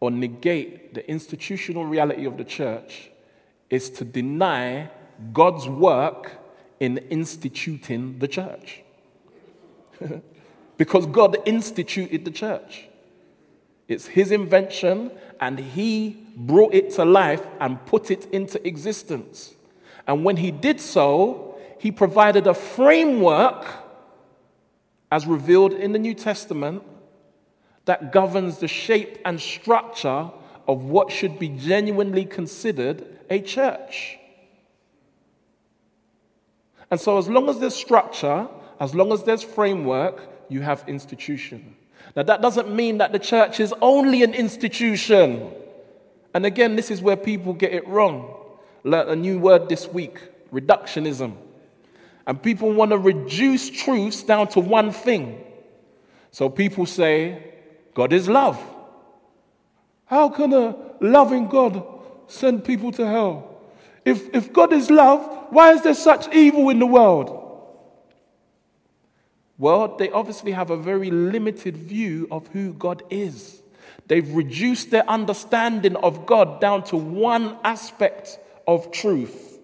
or 0.01 0.11
negate 0.11 0.93
the 0.93 1.09
institutional 1.09 1.85
reality 1.85 2.25
of 2.25 2.37
the 2.37 2.43
church 2.43 3.09
is 3.69 3.89
to 3.91 4.03
deny 4.03 4.89
God's 5.31 5.67
work 5.67 6.33
in 6.81 6.97
instituting 7.09 8.19
the 8.19 8.27
church. 8.27 8.81
because 10.77 11.05
God 11.05 11.37
instituted 11.45 12.25
the 12.25 12.31
church. 12.31 12.87
It's 13.87 14.07
His 14.07 14.31
invention, 14.31 15.11
and 15.39 15.59
He 15.59 16.17
brought 16.35 16.73
it 16.73 16.91
to 16.91 17.05
life 17.05 17.45
and 17.59 17.83
put 17.85 18.11
it 18.11 18.25
into 18.31 18.65
existence. 18.67 19.55
And 20.07 20.23
when 20.23 20.37
He 20.37 20.51
did 20.51 20.81
so, 20.81 21.57
He 21.79 21.91
provided 21.91 22.47
a 22.47 22.53
framework, 22.53 23.65
as 25.11 25.25
revealed 25.27 25.73
in 25.73 25.91
the 25.91 25.99
New 25.99 26.13
Testament, 26.13 26.83
that 27.85 28.11
governs 28.11 28.57
the 28.57 28.67
shape 28.67 29.19
and 29.23 29.39
structure 29.39 30.31
of 30.67 30.85
what 30.85 31.11
should 31.11 31.37
be 31.37 31.49
genuinely 31.49 32.25
considered 32.25 33.05
a 33.29 33.39
church. 33.39 34.17
And 36.89 36.99
so, 36.99 37.17
as 37.17 37.29
long 37.29 37.49
as 37.49 37.59
there's 37.59 37.75
structure, 37.75 38.47
as 38.79 38.95
long 38.95 39.11
as 39.11 39.23
there's 39.23 39.43
framework, 39.43 40.34
you 40.49 40.61
have 40.61 40.83
institution. 40.87 41.75
Now, 42.15 42.23
that 42.23 42.41
doesn't 42.41 42.73
mean 42.73 42.99
that 42.99 43.11
the 43.11 43.19
church 43.19 43.59
is 43.59 43.73
only 43.81 44.23
an 44.23 44.33
institution. 44.33 45.51
And 46.33 46.45
again, 46.45 46.75
this 46.75 46.91
is 46.91 47.01
where 47.01 47.15
people 47.15 47.53
get 47.53 47.73
it 47.73 47.87
wrong. 47.87 48.35
Learn 48.83 49.09
a 49.09 49.15
new 49.15 49.39
word 49.39 49.69
this 49.69 49.87
week 49.87 50.19
reductionism. 50.53 51.35
And 52.27 52.41
people 52.41 52.71
want 52.71 52.91
to 52.91 52.97
reduce 52.97 53.69
truths 53.69 54.23
down 54.23 54.47
to 54.49 54.59
one 54.59 54.91
thing. 54.91 55.43
So 56.31 56.49
people 56.49 56.85
say, 56.85 57.53
God 57.93 58.13
is 58.13 58.27
love. 58.27 58.61
How 60.05 60.29
can 60.29 60.53
a 60.53 60.75
loving 61.01 61.47
God 61.47 61.83
send 62.27 62.63
people 62.63 62.91
to 62.93 63.05
hell? 63.05 63.61
If, 64.03 64.33
if 64.33 64.53
God 64.53 64.71
is 64.71 64.89
love, 64.89 65.47
why 65.49 65.73
is 65.73 65.81
there 65.81 65.93
such 65.93 66.33
evil 66.33 66.69
in 66.69 66.79
the 66.79 66.85
world? 66.85 67.44
Well, 69.57 69.95
they 69.97 70.09
obviously 70.09 70.51
have 70.51 70.69
a 70.69 70.77
very 70.77 71.09
limited 71.11 71.77
view 71.77 72.27
of 72.29 72.47
who 72.49 72.73
God 72.73 73.03
is. 73.09 73.61
They've 74.07 74.29
reduced 74.35 74.91
their 74.91 75.09
understanding 75.09 75.95
of 75.95 76.25
God 76.25 76.59
down 76.59 76.83
to 76.85 76.97
one 76.97 77.57
aspect 77.63 78.37
of 78.67 78.91
truth. 78.91 79.59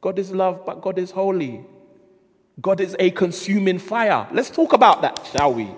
God 0.00 0.18
is 0.18 0.30
love, 0.30 0.64
but 0.64 0.80
God 0.82 0.98
is 0.98 1.10
holy. 1.10 1.64
God 2.60 2.80
is 2.80 2.94
a 2.98 3.10
consuming 3.10 3.78
fire. 3.78 4.28
Let's 4.32 4.50
talk 4.50 4.72
about 4.72 5.02
that, 5.02 5.28
shall 5.32 5.54
we? 5.54 5.70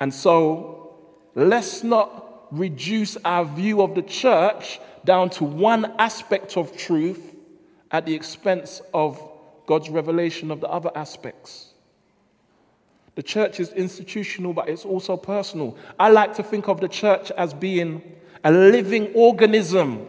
And 0.00 0.14
so 0.14 0.78
Let's 1.38 1.84
not 1.84 2.48
reduce 2.50 3.16
our 3.24 3.44
view 3.44 3.80
of 3.80 3.94
the 3.94 4.02
church 4.02 4.80
down 5.08 5.30
to 5.30 5.42
one 5.42 5.90
aspect 5.98 6.58
of 6.58 6.76
truth 6.76 7.34
at 7.90 8.04
the 8.04 8.12
expense 8.12 8.82
of 8.92 9.18
God's 9.64 9.88
revelation 9.88 10.50
of 10.50 10.60
the 10.60 10.68
other 10.68 10.90
aspects. 10.94 11.72
The 13.14 13.22
church 13.22 13.58
is 13.58 13.72
institutional, 13.72 14.52
but 14.52 14.68
it's 14.68 14.84
also 14.84 15.16
personal. 15.16 15.78
I 15.98 16.10
like 16.10 16.34
to 16.34 16.42
think 16.42 16.68
of 16.68 16.82
the 16.82 16.88
church 16.88 17.30
as 17.30 17.54
being 17.54 18.02
a 18.44 18.52
living 18.52 19.14
organism. 19.14 20.06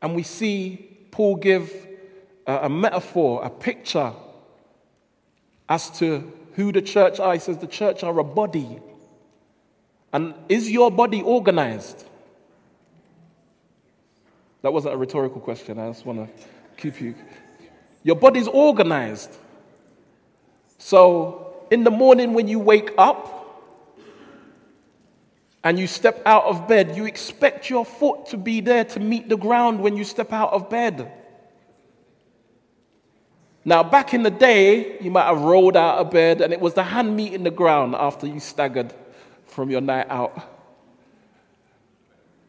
And 0.00 0.16
we 0.16 0.22
see 0.22 0.88
Paul 1.10 1.36
give 1.36 1.70
a, 2.46 2.70
metaphor, 2.70 3.44
a 3.44 3.50
picture 3.50 4.14
as 5.68 5.90
to 5.98 6.32
who 6.54 6.72
the 6.72 6.80
church 6.80 7.20
are. 7.20 7.34
He 7.34 7.40
says 7.40 7.58
the 7.58 7.66
church 7.66 8.02
are 8.02 8.18
a 8.18 8.24
body. 8.24 8.80
And 10.14 10.32
is 10.48 10.70
your 10.70 10.90
body 10.90 11.20
organized? 11.20 12.06
That 14.66 14.72
wasn't 14.72 14.94
a 14.94 14.96
rhetorical 14.96 15.40
question. 15.40 15.78
I 15.78 15.86
just 15.86 16.04
want 16.04 16.18
to 16.18 16.44
keep 16.76 17.00
you. 17.00 17.14
Your 18.02 18.16
body's 18.16 18.48
organized. 18.48 19.30
So, 20.78 21.62
in 21.70 21.84
the 21.84 21.90
morning 21.92 22.34
when 22.34 22.48
you 22.48 22.58
wake 22.58 22.90
up 22.98 23.62
and 25.62 25.78
you 25.78 25.86
step 25.86 26.20
out 26.26 26.46
of 26.46 26.66
bed, 26.66 26.96
you 26.96 27.04
expect 27.04 27.70
your 27.70 27.84
foot 27.84 28.26
to 28.30 28.36
be 28.36 28.60
there 28.60 28.82
to 28.82 28.98
meet 28.98 29.28
the 29.28 29.36
ground 29.36 29.78
when 29.78 29.96
you 29.96 30.02
step 30.02 30.32
out 30.32 30.52
of 30.52 30.68
bed. 30.68 31.12
Now, 33.64 33.84
back 33.84 34.14
in 34.14 34.24
the 34.24 34.32
day, 34.32 34.98
you 35.00 35.12
might 35.12 35.26
have 35.26 35.42
rolled 35.42 35.76
out 35.76 35.98
of 35.98 36.10
bed 36.10 36.40
and 36.40 36.52
it 36.52 36.60
was 36.60 36.74
the 36.74 36.82
hand 36.82 37.14
meeting 37.16 37.44
the 37.44 37.52
ground 37.52 37.94
after 37.94 38.26
you 38.26 38.40
staggered 38.40 38.92
from 39.46 39.70
your 39.70 39.80
night 39.80 40.08
out. 40.10 40.42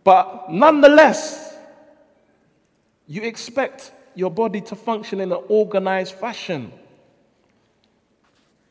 But 0.04 0.52
nonetheless, 0.52 1.47
you 3.08 3.24
expect 3.24 3.92
your 4.16 4.30
body 4.30 4.62
to 4.62 4.76
function 4.76 5.22
in 5.22 5.32
an 5.32 5.40
organized 5.48 6.14
fashion. 6.16 6.72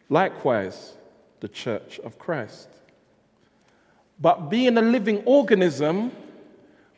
Likewise, 0.09 0.95
the 1.41 1.49
church 1.49 1.99
of 2.01 2.19
Christ. 2.19 2.69
But 4.21 4.51
being 4.51 4.77
a 4.79 4.83
living 4.83 5.23
organism, 5.25 6.13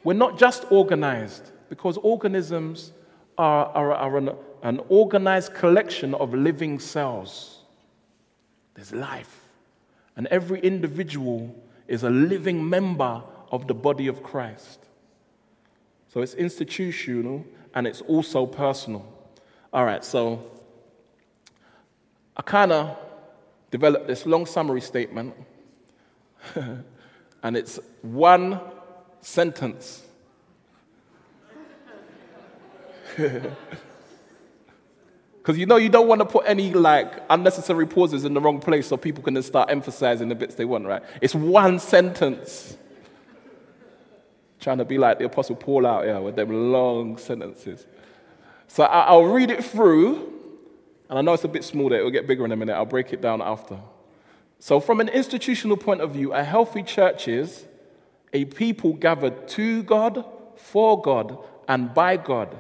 we're 0.05 0.14
not 0.14 0.38
just 0.38 0.64
organized, 0.70 1.51
because 1.68 1.96
organisms 1.98 2.92
are, 3.37 3.66
are, 3.66 3.92
are 3.92 4.16
an, 4.16 4.31
an 4.62 4.81
organized 4.88 5.55
collection 5.55 6.14
of 6.14 6.35
living 6.35 6.79
cells. 6.79 7.62
There's 8.74 8.92
life. 8.92 9.44
And 10.16 10.27
every 10.29 10.61
individual 10.61 11.55
is 11.87 12.03
a 12.03 12.11
living 12.11 12.68
member 12.68 13.22
of 13.51 13.66
the 13.66 13.74
body 13.74 14.09
of 14.09 14.22
Christ. 14.22 14.81
So 16.09 16.23
it's 16.23 16.35
institutional 16.35 17.44
and 17.75 17.87
it's 17.87 18.01
also 18.03 18.47
personal. 18.47 19.07
All 19.73 19.85
right, 19.85 20.05
so 20.05 20.42
I 22.37 22.42
kind 22.42 22.73
of 22.73 22.97
developed 23.71 24.07
this 24.07 24.25
long 24.25 24.47
summary 24.47 24.81
statement, 24.81 25.35
and 27.42 27.57
it's 27.57 27.79
one 28.03 28.61
sentence. 29.21 30.03
Because 35.49 35.59
you 35.59 35.64
know 35.64 35.77
you 35.77 35.88
don't 35.88 36.09
want 36.09 36.21
to 36.21 36.27
put 36.27 36.44
any 36.47 36.75
like 36.75 37.23
unnecessary 37.31 37.87
pauses 37.87 38.27
in 38.27 38.35
the 38.35 38.40
wrong 38.40 38.61
place 38.61 38.87
so 38.87 38.99
people 38.99 39.25
can 39.25 39.33
then 39.33 39.42
start 39.42 39.71
emphasizing 39.71 40.29
the 40.29 40.35
bits 40.35 40.57
they 40.57 40.66
want, 40.66 40.85
right? 40.85 41.03
It's 41.23 41.35
one 41.35 41.79
sentence. 41.79 42.77
Trying 44.61 44.79
to 44.79 44.85
be 44.85 44.99
like 44.99 45.18
the 45.18 45.27
Apostle 45.27 45.57
Paul 45.57 45.87
out 45.87 46.05
here 46.05 46.21
with 46.21 46.37
them 46.37 46.73
long 46.73 47.16
sentences. 47.16 47.87
So 48.66 48.85
I'll 48.85 49.25
read 49.25 49.51
it 49.51 49.64
through, 49.64 50.33
and 51.09 51.18
I 51.18 51.23
know 51.23 51.33
it's 51.33 51.44
a 51.44 51.49
bit 51.49 51.64
small 51.64 51.88
there, 51.88 52.01
it'll 52.01 52.11
get 52.11 52.27
bigger 52.27 52.44
in 52.44 52.53
a 52.53 52.57
minute. 52.57 52.75
I'll 52.75 52.85
break 52.85 53.12
it 53.12 53.21
down 53.21 53.40
after. 53.40 53.79
So, 54.61 54.81
from 54.81 55.01
an 55.01 55.09
institutional 55.09 55.77
point 55.77 56.01
of 56.01 56.12
view, 56.12 56.33
a 56.33 56.42
healthy 56.42 56.83
church 56.83 57.29
is 57.29 57.64
a 58.33 58.44
people 58.44 58.92
gathered 58.92 59.49
to 59.49 59.83
God, 59.85 60.25
for 60.57 61.01
God, 61.01 61.38
and 61.68 61.94
by 61.94 62.16
God, 62.16 62.57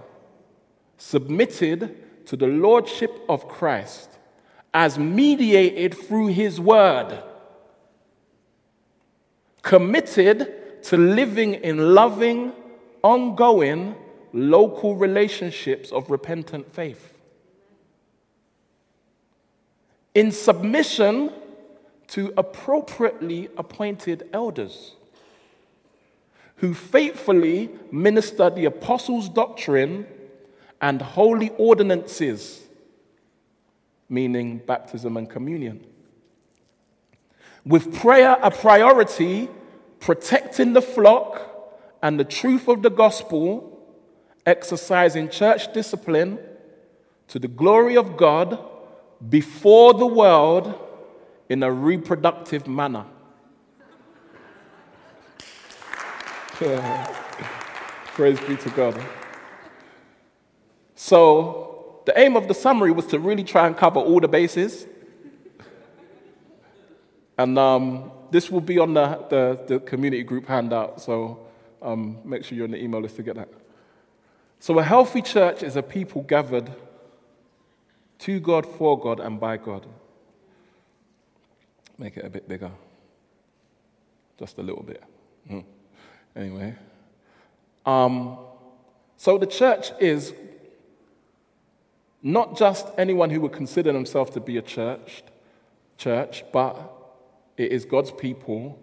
submitted 0.96 2.26
to 2.26 2.36
the 2.36 2.46
lordship 2.46 3.12
of 3.28 3.48
Christ 3.48 4.10
as 4.72 4.98
mediated 4.98 5.94
through 5.94 6.28
his 6.28 6.60
word, 6.60 7.22
committed 9.62 10.54
to 10.84 10.96
living 10.96 11.54
in 11.54 11.94
loving, 11.94 12.52
ongoing, 13.02 13.94
local 14.32 14.96
relationships 14.96 15.90
of 15.92 16.10
repentant 16.10 16.72
faith. 16.72 17.12
In 20.14 20.32
submission 20.32 21.32
to 22.08 22.32
appropriately 22.36 23.48
appointed 23.56 24.28
elders 24.32 24.94
who 26.56 26.74
faithfully 26.74 27.70
minister 27.92 28.50
the 28.50 28.64
apostles' 28.64 29.28
doctrine 29.28 30.06
and 30.80 31.00
holy 31.00 31.50
ordinances, 31.50 32.62
meaning 34.08 34.58
baptism 34.58 35.16
and 35.16 35.28
communion. 35.28 35.84
With 37.64 37.94
prayer 37.94 38.38
a 38.42 38.50
priority, 38.50 39.48
protecting 40.00 40.72
the 40.72 40.82
flock 40.82 41.42
and 42.02 42.18
the 42.18 42.24
truth 42.24 42.68
of 42.68 42.82
the 42.82 42.90
gospel, 42.90 43.86
exercising 44.46 45.28
church 45.28 45.72
discipline 45.72 46.38
to 47.28 47.38
the 47.38 47.48
glory 47.48 47.96
of 47.96 48.16
God 48.16 48.58
before 49.28 49.94
the 49.94 50.06
world 50.06 50.78
in 51.48 51.62
a 51.62 51.70
reproductive 51.70 52.66
manner. 52.66 53.04
Praise 58.14 58.40
be 58.40 58.56
to 58.56 58.70
God. 58.70 59.00
So, 60.94 62.02
the 62.04 62.18
aim 62.18 62.36
of 62.36 62.48
the 62.48 62.54
summary 62.54 62.90
was 62.90 63.06
to 63.06 63.18
really 63.18 63.44
try 63.44 63.66
and 63.66 63.76
cover 63.76 64.00
all 64.00 64.18
the 64.18 64.28
bases. 64.28 64.86
And 67.38 67.56
um, 67.58 68.10
this 68.30 68.50
will 68.50 68.60
be 68.60 68.78
on 68.78 68.94
the, 68.94 69.24
the, 69.30 69.64
the, 69.66 69.80
community 69.80 70.24
group 70.24 70.46
handout, 70.46 71.00
so 71.00 71.46
um, 71.80 72.18
make 72.24 72.44
sure 72.44 72.56
you're 72.56 72.66
on 72.66 72.72
the 72.72 72.82
email 72.82 73.00
list 73.00 73.16
to 73.16 73.22
get 73.22 73.36
that. 73.36 73.48
So, 74.58 74.78
a 74.80 74.82
healthy 74.82 75.22
church 75.22 75.62
is 75.62 75.76
a 75.76 75.82
people 75.82 76.22
gathered 76.22 76.68
to 78.18 78.40
God, 78.40 78.66
for 78.66 78.98
God, 78.98 79.20
and 79.20 79.38
by 79.38 79.56
God. 79.56 79.86
Make 81.96 82.16
it 82.16 82.24
a 82.24 82.30
bit 82.30 82.48
bigger. 82.48 82.72
Just 84.38 84.58
a 84.58 84.62
little 84.62 84.82
bit. 84.82 85.02
Mm. 85.50 85.64
Anyway. 86.34 86.74
Um, 87.86 88.38
so 89.16 89.38
the 89.38 89.46
church 89.46 89.90
is 89.98 90.34
not 92.22 92.56
just 92.56 92.86
anyone 92.98 93.30
who 93.30 93.40
would 93.40 93.52
consider 93.52 93.92
themselves 93.92 94.30
to 94.32 94.40
be 94.40 94.56
a 94.58 94.62
church, 94.62 95.22
church, 95.96 96.44
but 96.52 96.97
it 97.58 97.72
is 97.72 97.84
God's 97.84 98.10
people. 98.12 98.78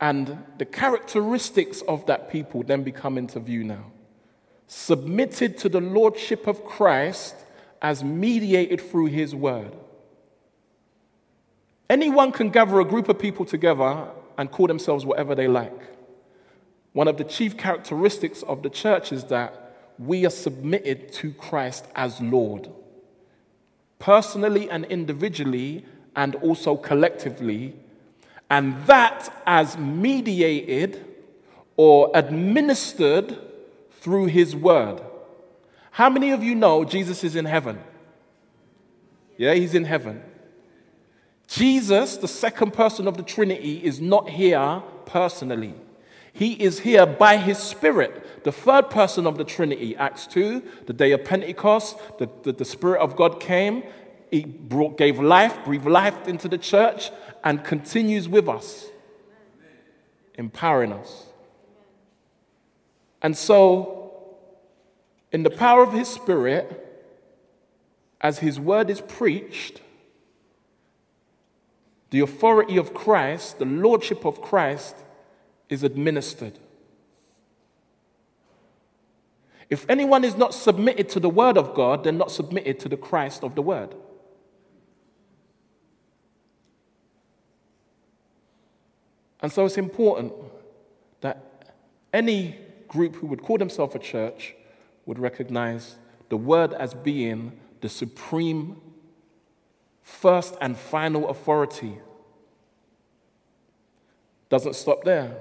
And 0.00 0.44
the 0.58 0.66
characteristics 0.66 1.80
of 1.82 2.04
that 2.06 2.30
people 2.30 2.62
then 2.62 2.82
become 2.82 3.16
into 3.16 3.40
view 3.40 3.64
now. 3.64 3.92
Submitted 4.66 5.56
to 5.58 5.68
the 5.68 5.80
lordship 5.80 6.46
of 6.46 6.64
Christ 6.64 7.34
as 7.80 8.04
mediated 8.04 8.80
through 8.80 9.06
his 9.06 9.34
word. 9.34 9.74
Anyone 11.88 12.32
can 12.32 12.50
gather 12.50 12.80
a 12.80 12.84
group 12.84 13.08
of 13.08 13.18
people 13.18 13.44
together 13.44 14.08
and 14.36 14.50
call 14.50 14.66
themselves 14.66 15.06
whatever 15.06 15.34
they 15.34 15.46
like. 15.46 15.80
One 16.92 17.08
of 17.08 17.16
the 17.16 17.24
chief 17.24 17.56
characteristics 17.56 18.42
of 18.42 18.62
the 18.62 18.70
church 18.70 19.12
is 19.12 19.24
that 19.24 19.76
we 19.98 20.26
are 20.26 20.30
submitted 20.30 21.12
to 21.12 21.32
Christ 21.32 21.86
as 21.94 22.20
Lord, 22.20 22.68
personally 23.98 24.68
and 24.68 24.84
individually, 24.86 25.84
and 26.16 26.34
also 26.36 26.76
collectively, 26.76 27.74
and 28.50 28.84
that 28.86 29.32
as 29.46 29.76
mediated 29.76 31.04
or 31.76 32.10
administered 32.14 33.38
through 34.00 34.26
His 34.26 34.56
Word. 34.56 35.00
How 35.90 36.10
many 36.10 36.30
of 36.30 36.42
you 36.42 36.54
know 36.54 36.84
Jesus 36.84 37.22
is 37.22 37.36
in 37.36 37.44
heaven? 37.44 37.78
Yeah, 39.36 39.54
He's 39.54 39.74
in 39.74 39.84
heaven. 39.84 40.22
Jesus, 41.46 42.16
the 42.16 42.28
second 42.28 42.72
person 42.72 43.06
of 43.06 43.16
the 43.16 43.22
Trinity, 43.22 43.84
is 43.84 44.00
not 44.00 44.28
here 44.28 44.82
personally. 45.04 45.74
He 46.32 46.52
is 46.52 46.80
here 46.80 47.06
by 47.06 47.38
his 47.38 47.56
Spirit. 47.56 48.44
The 48.44 48.52
third 48.52 48.90
person 48.90 49.26
of 49.26 49.38
the 49.38 49.44
Trinity, 49.44 49.96
Acts 49.96 50.26
2, 50.26 50.62
the 50.84 50.92
day 50.92 51.12
of 51.12 51.24
Pentecost, 51.24 51.96
the, 52.18 52.28
the, 52.42 52.52
the 52.52 52.64
Spirit 52.64 53.00
of 53.00 53.16
God 53.16 53.40
came, 53.40 53.84
he 54.30 54.44
brought, 54.44 54.98
gave 54.98 55.18
life, 55.18 55.64
breathed 55.64 55.86
life 55.86 56.28
into 56.28 56.48
the 56.48 56.58
church, 56.58 57.10
and 57.44 57.62
continues 57.64 58.28
with 58.28 58.48
us, 58.48 58.86
empowering 60.34 60.92
us. 60.92 61.26
And 63.22 63.36
so, 63.36 64.12
in 65.32 65.42
the 65.42 65.50
power 65.50 65.82
of 65.82 65.92
his 65.92 66.08
Spirit, 66.08 66.82
as 68.20 68.38
his 68.38 68.58
word 68.58 68.90
is 68.90 69.00
preached, 69.00 69.80
the 72.10 72.20
authority 72.20 72.76
of 72.76 72.94
Christ, 72.94 73.58
the 73.58 73.64
lordship 73.64 74.24
of 74.24 74.40
Christ, 74.40 74.96
is 75.68 75.82
administered. 75.82 76.58
If 79.68 79.84
anyone 79.88 80.24
is 80.24 80.36
not 80.36 80.54
submitted 80.54 81.08
to 81.10 81.20
the 81.20 81.28
word 81.28 81.58
of 81.58 81.74
God, 81.74 82.04
they're 82.04 82.12
not 82.12 82.30
submitted 82.30 82.78
to 82.80 82.88
the 82.88 82.96
Christ 82.96 83.42
of 83.42 83.54
the 83.54 83.62
word. 83.62 83.94
And 89.40 89.52
so 89.52 89.64
it's 89.66 89.76
important 89.76 90.32
that 91.20 91.74
any 92.12 92.58
group 92.88 93.16
who 93.16 93.26
would 93.26 93.42
call 93.42 93.58
themselves 93.58 93.94
a 93.94 93.98
church 93.98 94.54
would 95.04 95.18
recognize 95.18 95.96
the 96.28 96.36
word 96.36 96.72
as 96.72 96.94
being 96.94 97.52
the 97.80 97.88
supreme 97.88 98.80
first 100.02 100.56
and 100.60 100.76
final 100.76 101.28
authority. 101.28 101.98
Doesn't 104.48 104.74
stop 104.74 105.04
there. 105.04 105.36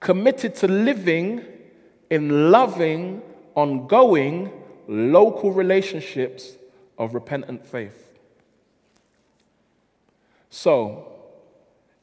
Committed 0.00 0.54
to 0.56 0.68
living 0.68 1.44
in 2.10 2.50
loving, 2.50 3.22
ongoing, 3.54 4.50
local 4.88 5.52
relationships 5.52 6.52
of 6.98 7.14
repentant 7.14 7.66
faith. 7.66 8.12
So, 10.50 11.13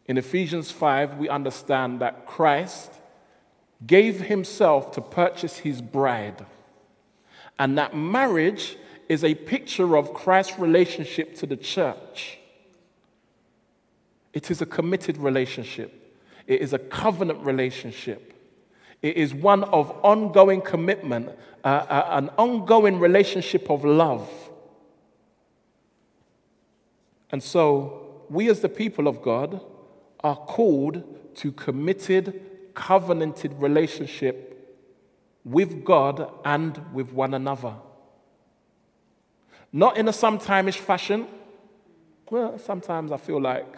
in 0.07 0.17
Ephesians 0.17 0.71
5, 0.71 1.17
we 1.17 1.29
understand 1.29 2.01
that 2.01 2.25
Christ 2.25 2.91
gave 3.85 4.21
himself 4.21 4.91
to 4.93 5.01
purchase 5.01 5.57
his 5.57 5.81
bride, 5.81 6.45
and 7.57 7.77
that 7.77 7.95
marriage 7.95 8.77
is 9.09 9.23
a 9.23 9.35
picture 9.35 9.97
of 9.97 10.13
Christ's 10.13 10.59
relationship 10.59 11.35
to 11.35 11.45
the 11.45 11.57
church. 11.57 12.37
It 14.33 14.49
is 14.49 14.61
a 14.61 14.65
committed 14.65 15.17
relationship, 15.17 16.17
it 16.47 16.61
is 16.61 16.73
a 16.73 16.79
covenant 16.79 17.39
relationship. 17.45 18.31
It 19.01 19.17
is 19.17 19.33
one 19.33 19.63
of 19.63 19.89
ongoing 20.03 20.61
commitment, 20.61 21.29
uh, 21.63 21.67
uh, 21.67 22.07
an 22.11 22.29
ongoing 22.37 22.99
relationship 22.99 23.69
of 23.69 23.83
love. 23.83 24.29
And 27.31 27.41
so, 27.41 28.23
we 28.29 28.49
as 28.49 28.59
the 28.59 28.69
people 28.69 29.07
of 29.07 29.21
God 29.21 29.59
are 30.23 30.35
called 30.35 31.03
to 31.35 31.51
committed, 31.51 32.41
covenanted 32.73 33.53
relationship 33.61 34.47
with 35.43 35.83
God 35.83 36.31
and 36.45 36.79
with 36.93 37.11
one 37.11 37.33
another. 37.33 37.73
Not 39.73 39.97
in 39.97 40.07
a 40.07 40.13
sometime-ish 40.13 40.79
fashion. 40.79 41.27
Well, 42.29 42.59
sometimes 42.59 43.11
I 43.11 43.17
feel 43.17 43.41
like, 43.41 43.75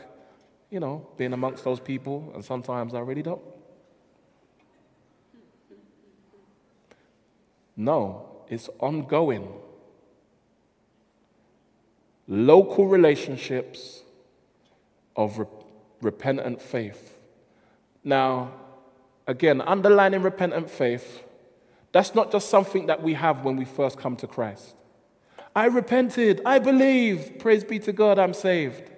you 0.69 0.79
know, 0.79 1.07
being 1.17 1.33
amongst 1.33 1.63
those 1.63 1.79
people, 1.79 2.31
and 2.33 2.43
sometimes 2.43 2.93
I 2.93 2.99
really 2.99 3.23
don't. 3.23 3.41
No, 7.75 8.25
it's 8.49 8.69
ongoing. 8.79 9.47
local 12.27 12.87
relationships 12.87 14.01
of 15.15 15.45
repentant 16.03 16.61
faith. 16.61 17.17
Now, 18.03 18.51
again, 19.27 19.61
underlining 19.61 20.21
repentant 20.21 20.69
faith, 20.69 21.23
that's 21.91 22.15
not 22.15 22.31
just 22.31 22.49
something 22.49 22.87
that 22.87 23.01
we 23.01 23.13
have 23.13 23.43
when 23.43 23.55
we 23.55 23.65
first 23.65 23.97
come 23.97 24.15
to 24.17 24.27
Christ. 24.27 24.75
I 25.55 25.65
repented, 25.65 26.41
I 26.45 26.59
believe, 26.59 27.37
praise 27.39 27.63
be 27.63 27.79
to 27.79 27.93
God, 27.93 28.17
I'm 28.17 28.33
saved. 28.33 28.89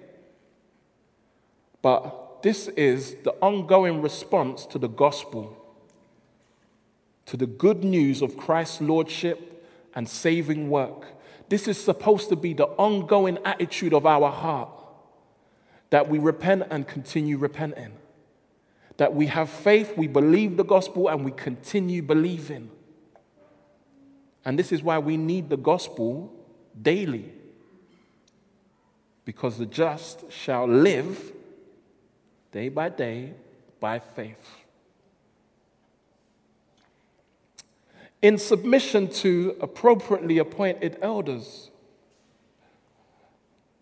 But 1.82 2.42
this 2.42 2.68
is 2.68 3.16
the 3.22 3.32
ongoing 3.42 4.00
response 4.00 4.64
to 4.66 4.78
the 4.78 4.88
gospel, 4.88 5.56
to 7.26 7.36
the 7.36 7.46
good 7.46 7.84
news 7.84 8.22
of 8.22 8.36
Christ's 8.36 8.80
lordship 8.80 9.68
and 9.94 10.08
saving 10.08 10.70
work. 10.70 11.06
This 11.48 11.68
is 11.68 11.82
supposed 11.82 12.28
to 12.30 12.36
be 12.36 12.54
the 12.54 12.66
ongoing 12.66 13.38
attitude 13.44 13.92
of 13.92 14.06
our 14.06 14.30
heart 14.30 14.75
that 15.96 16.10
we 16.10 16.18
repent 16.18 16.62
and 16.68 16.86
continue 16.86 17.38
repenting. 17.38 17.90
That 18.98 19.14
we 19.14 19.28
have 19.28 19.48
faith, 19.48 19.96
we 19.96 20.06
believe 20.06 20.58
the 20.58 20.62
gospel, 20.62 21.08
and 21.08 21.24
we 21.24 21.30
continue 21.30 22.02
believing. 22.02 22.70
And 24.44 24.58
this 24.58 24.72
is 24.72 24.82
why 24.82 24.98
we 24.98 25.16
need 25.16 25.48
the 25.48 25.56
gospel 25.56 26.30
daily. 26.82 27.32
Because 29.24 29.56
the 29.56 29.64
just 29.64 30.30
shall 30.30 30.68
live 30.68 31.32
day 32.52 32.68
by 32.68 32.90
day 32.90 33.32
by 33.80 33.98
faith. 33.98 34.50
In 38.20 38.36
submission 38.36 39.08
to 39.24 39.56
appropriately 39.62 40.36
appointed 40.36 40.98
elders. 41.00 41.70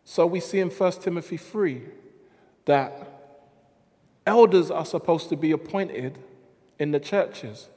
So 0.04 0.26
we 0.26 0.38
see 0.38 0.60
in 0.60 0.70
1 0.70 0.92
Timothy 0.92 1.38
3 1.38 1.82
that 2.66 2.92
elders 4.26 4.70
are 4.70 4.84
supposed 4.84 5.28
to 5.28 5.36
be 5.36 5.52
appointed 5.52 6.18
in 6.78 6.90
the 6.90 7.00
churches. 7.00 7.68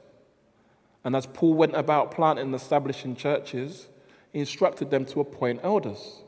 And 1.04 1.14
as 1.14 1.26
Paul 1.26 1.54
went 1.54 1.76
about 1.76 2.10
planting 2.10 2.46
and 2.46 2.54
establishing 2.54 3.16
churches, 3.16 3.88
he 4.32 4.40
instructed 4.40 4.90
them 4.90 5.04
to 5.06 5.20
appoint 5.20 5.60
elders. 5.62 6.22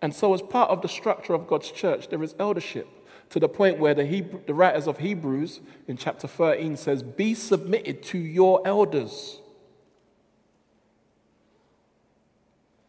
And 0.00 0.14
so, 0.14 0.34
as 0.34 0.42
part 0.42 0.70
of 0.70 0.82
the 0.82 0.88
structure 0.88 1.32
of 1.32 1.46
God's 1.46 1.70
church, 1.70 2.08
there 2.08 2.22
is 2.22 2.34
eldership 2.38 2.88
to 3.30 3.38
the 3.38 3.48
point 3.48 3.78
where 3.78 3.94
the, 3.94 4.04
Hebrew, 4.04 4.40
the 4.46 4.52
writers 4.52 4.88
of 4.88 4.98
Hebrews 4.98 5.60
in 5.86 5.96
chapter 5.96 6.26
13 6.26 6.76
says, 6.76 7.02
Be 7.02 7.34
submitted 7.34 8.02
to 8.04 8.18
your 8.18 8.60
elders. 8.66 9.38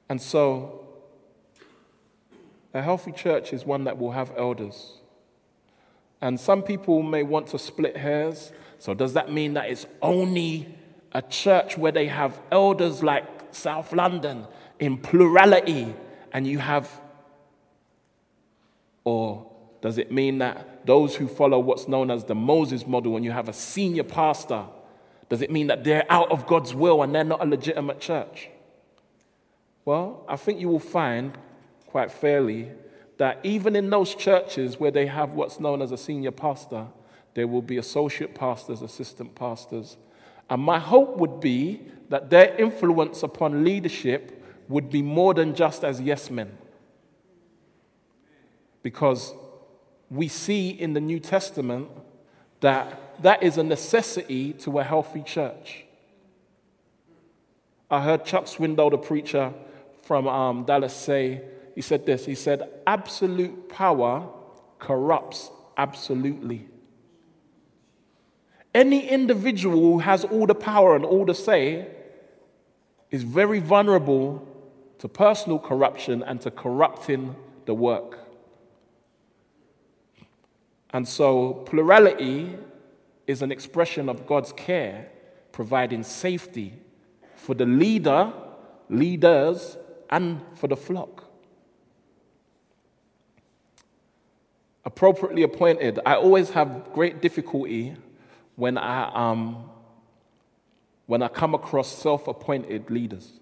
And 0.10 0.22
so, 0.22 0.83
a 2.74 2.82
healthy 2.82 3.12
church 3.12 3.54
is 3.54 3.66
one 3.66 3.84
that 3.84 3.98
will 3.98 4.12
have 4.12 4.32
elders. 4.38 4.94
And 6.22 6.40
some 6.40 6.64
people 6.64 7.04
may 7.04 7.24
want 7.24 7.48
to 7.48 7.60
split 7.60 7.98
hairs. 7.98 8.52
So, 8.80 8.94
does 8.94 9.14
that 9.14 9.32
mean 9.32 9.54
that 9.54 9.70
it's 9.70 9.86
only 10.02 10.74
a 11.12 11.22
church 11.22 11.78
where 11.78 11.92
they 11.92 12.08
have 12.08 12.40
elders 12.52 13.04
like 13.04 13.26
South 13.52 13.94
London 13.94 14.48
in 14.80 14.98
plurality 14.98 15.94
and 16.32 16.48
you 16.48 16.58
have, 16.60 16.90
or 19.04 19.52
does 19.82 19.98
it 19.98 20.12
mean 20.12 20.40
that 20.40 20.86
those 20.86 21.16
who 21.16 21.28
follow 21.28 21.60
what's 21.60 21.88
known 21.88 22.10
as 22.10 22.24
the 22.24 22.36
Moses 22.36 22.88
model 22.88 23.16
and 23.16 23.24
you 23.24 23.32
have 23.32 23.50
a 23.50 23.54
senior 23.54 24.04
pastor, 24.04 24.66
does 25.30 25.42
it 25.42 25.52
mean 25.52 25.68
that 25.68 25.84
they're 25.84 26.06
out 26.10 26.32
of 26.32 26.48
God's 26.48 26.74
will 26.74 27.04
and 27.04 27.14
they're 27.14 27.24
not 27.24 27.42
a 27.42 27.46
legitimate 27.46 28.00
church? 28.00 28.50
Well, 29.86 30.24
I 30.28 30.38
think 30.38 30.60
you 30.60 30.70
will 30.70 30.80
find 30.80 31.38
quite 31.94 32.12
fairly 32.12 32.72
that 33.18 33.40
even 33.44 33.76
in 33.76 33.88
those 33.88 34.16
churches 34.16 34.80
where 34.80 34.90
they 34.90 35.06
have 35.06 35.36
what's 35.36 35.60
known 35.60 35.80
as 35.80 35.92
a 35.92 35.98
senior 35.98 36.32
pastor, 36.32 36.88
there 37.36 37.46
will 37.46 37.62
be 37.62 37.78
associate 37.78 38.34
pastors, 38.34 38.82
assistant 38.82 39.36
pastors. 39.36 39.98
And 40.50 40.60
my 40.60 40.80
hope 40.80 41.18
would 41.18 41.40
be 41.40 41.84
that 42.10 42.32
their 42.32 42.56
influence 42.56 43.22
upon 43.22 43.64
leadership 43.64 44.44
would 44.70 44.90
be 44.90 45.04
more 45.04 45.36
than 45.36 45.54
just 45.54 45.84
as 45.84 46.02
yes 46.02 46.32
men. 46.32 46.58
Because 48.82 49.32
we 50.10 50.28
see 50.28 50.70
in 50.72 50.94
the 50.94 51.00
New 51.00 51.20
Testament 51.20 51.90
that 52.62 53.22
that 53.22 53.44
is 53.44 53.60
a 53.60 53.64
necessity 53.64 54.54
to 54.54 54.80
a 54.80 54.84
healthy 54.84 55.22
church. 55.22 55.86
I 57.92 58.02
heard 58.02 58.26
Chuck 58.26 58.46
Swindoll, 58.46 58.90
the 58.90 58.98
preacher 58.98 59.54
from 60.02 60.28
um, 60.28 60.66
Dallas, 60.66 60.96
say, 60.96 61.44
he 61.76 61.82
said 61.82 62.06
this 62.06 62.26
he 62.26 62.36
said, 62.36 62.70
absolute 62.86 63.70
power 63.70 64.30
corrupts 64.80 65.50
absolutely. 65.78 66.68
Any 68.74 69.08
individual 69.08 69.80
who 69.80 70.00
has 70.00 70.24
all 70.26 70.48
the 70.48 70.56
power 70.56 70.96
and 70.96 71.06
all 71.06 71.26
the 71.26 71.36
say 71.36 71.88
is 73.12 73.24
very 73.24 73.60
vulnerable 73.60 74.48
to 74.98 75.08
personal 75.08 75.60
corruption 75.60 76.24
and 76.24 76.42
to 76.42 76.50
corrupting 76.50 77.36
the 77.66 77.74
work. 77.74 78.20
And 80.92 81.08
so, 81.08 81.54
plurality 81.66 82.56
is 83.28 83.42
an 83.42 83.52
expression 83.52 84.10
of 84.10 84.26
God's 84.28 84.54
care, 84.54 85.10
providing 85.52 86.04
safety 86.04 86.74
for 87.36 87.54
the 87.54 87.66
leader, 87.66 88.32
leaders, 88.90 89.78
and 90.10 90.42
for 90.56 90.68
the 90.68 90.76
flock. 90.76 91.23
Appropriately 94.86 95.44
appointed, 95.44 96.00
I 96.06 96.16
always 96.16 96.50
have 96.52 96.92
great 96.94 97.22
difficulty 97.22 97.96
when 98.56 98.78
I 98.78 99.10
um, 99.14 99.70
when 101.06 101.22
I 101.22 101.28
come 101.28 101.54
across 101.54 101.88
self 101.88 102.28
appointed 102.28 102.90
leaders. 102.90 103.40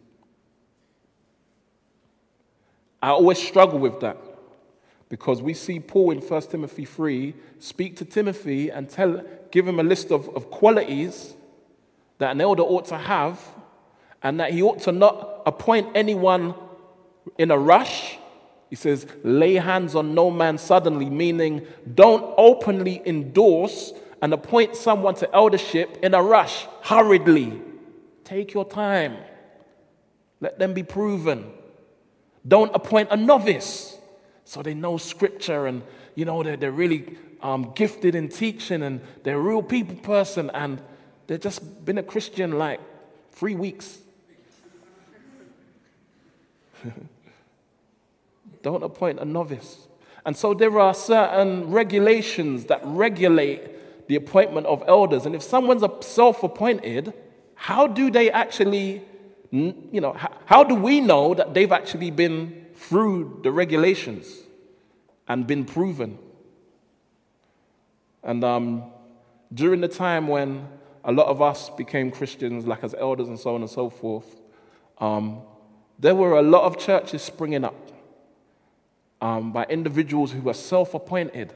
I 3.01 3.09
always 3.09 3.39
struggle 3.39 3.79
with 3.79 3.99
that 4.01 4.17
because 5.09 5.41
we 5.41 5.53
see 5.53 5.79
Paul 5.79 6.11
in 6.11 6.19
1 6.19 6.41
Timothy 6.43 6.85
3 6.85 7.33
speak 7.59 7.97
to 7.97 8.05
Timothy 8.05 8.69
and 8.69 8.89
tell, 8.89 9.23
give 9.51 9.67
him 9.67 9.79
a 9.79 9.83
list 9.83 10.11
of, 10.11 10.29
of 10.35 10.49
qualities 10.51 11.33
that 12.19 12.31
an 12.31 12.39
elder 12.39 12.63
ought 12.63 12.85
to 12.85 12.97
have 12.97 13.41
and 14.23 14.39
that 14.39 14.53
he 14.53 14.61
ought 14.61 14.79
to 14.83 14.91
not 14.91 15.41
appoint 15.45 15.89
anyone 15.95 16.53
in 17.37 17.51
a 17.51 17.57
rush. 17.57 18.17
He 18.71 18.77
says, 18.77 19.05
lay 19.21 19.55
hands 19.55 19.95
on 19.95 20.15
no 20.15 20.31
man 20.31 20.57
suddenly, 20.57 21.09
meaning 21.09 21.67
don't 21.93 22.33
openly 22.37 23.01
endorse 23.05 23.91
and 24.21 24.33
appoint 24.33 24.77
someone 24.77 25.13
to 25.15 25.35
eldership 25.35 25.97
in 26.01 26.13
a 26.13 26.23
rush, 26.23 26.67
hurriedly. 26.81 27.61
Take 28.23 28.53
your 28.53 28.63
time. 28.63 29.17
Let 30.39 30.57
them 30.57 30.73
be 30.73 30.83
proven. 30.83 31.51
Don't 32.47 32.73
appoint 32.73 33.09
a 33.11 33.17
novice 33.17 33.97
so 34.45 34.63
they 34.63 34.73
know 34.73 34.95
scripture 34.95 35.67
and, 35.67 35.83
you 36.15 36.23
know, 36.23 36.41
they're, 36.41 36.55
they're 36.55 36.71
really 36.71 37.17
um, 37.41 37.73
gifted 37.75 38.15
in 38.15 38.29
teaching 38.29 38.83
and 38.83 39.01
they're 39.23 39.35
a 39.35 39.41
real 39.41 39.61
people 39.61 39.97
person 39.97 40.49
and 40.53 40.81
they've 41.27 41.41
just 41.41 41.83
been 41.83 41.97
a 41.97 42.03
Christian 42.03 42.57
like 42.57 42.79
three 43.33 43.55
weeks. 43.55 43.97
Don't 48.61 48.83
appoint 48.83 49.19
a 49.19 49.25
novice. 49.25 49.87
And 50.25 50.35
so 50.37 50.53
there 50.53 50.79
are 50.79 50.93
certain 50.93 51.71
regulations 51.71 52.65
that 52.65 52.81
regulate 52.83 54.07
the 54.07 54.15
appointment 54.15 54.67
of 54.67 54.83
elders. 54.87 55.25
And 55.25 55.35
if 55.35 55.41
someone's 55.41 55.83
self 56.05 56.43
appointed, 56.43 57.13
how 57.55 57.87
do 57.87 58.11
they 58.11 58.29
actually, 58.29 59.01
you 59.51 60.01
know, 60.01 60.15
how 60.45 60.63
do 60.63 60.75
we 60.75 60.99
know 60.99 61.33
that 61.33 61.53
they've 61.53 61.71
actually 61.71 62.11
been 62.11 62.67
through 62.75 63.39
the 63.43 63.51
regulations 63.51 64.27
and 65.27 65.47
been 65.47 65.65
proven? 65.65 66.19
And 68.23 68.43
um, 68.43 68.91
during 69.53 69.81
the 69.81 69.87
time 69.87 70.27
when 70.27 70.67
a 71.03 71.11
lot 71.11 71.27
of 71.27 71.41
us 71.41 71.69
became 71.71 72.11
Christians, 72.11 72.67
like 72.67 72.83
as 72.83 72.93
elders 72.93 73.27
and 73.27 73.39
so 73.39 73.55
on 73.55 73.61
and 73.61 73.69
so 73.69 73.89
forth, 73.89 74.39
um, 74.99 75.41
there 75.97 76.13
were 76.13 76.37
a 76.37 76.43
lot 76.43 76.63
of 76.63 76.77
churches 76.77 77.23
springing 77.23 77.63
up 77.63 77.90
um, 79.21 79.51
by 79.51 79.65
individuals 79.65 80.31
who 80.31 80.41
were 80.41 80.53
self 80.53 80.93
appointed. 80.93 81.53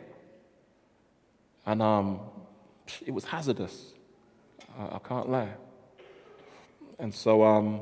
And 1.66 1.82
um, 1.82 2.20
it 3.06 3.12
was 3.12 3.26
hazardous. 3.26 3.94
I, 4.78 4.96
I 4.96 5.00
can't 5.00 5.30
lie. 5.30 5.54
And 7.00 7.14
so, 7.14 7.44
um, 7.44 7.82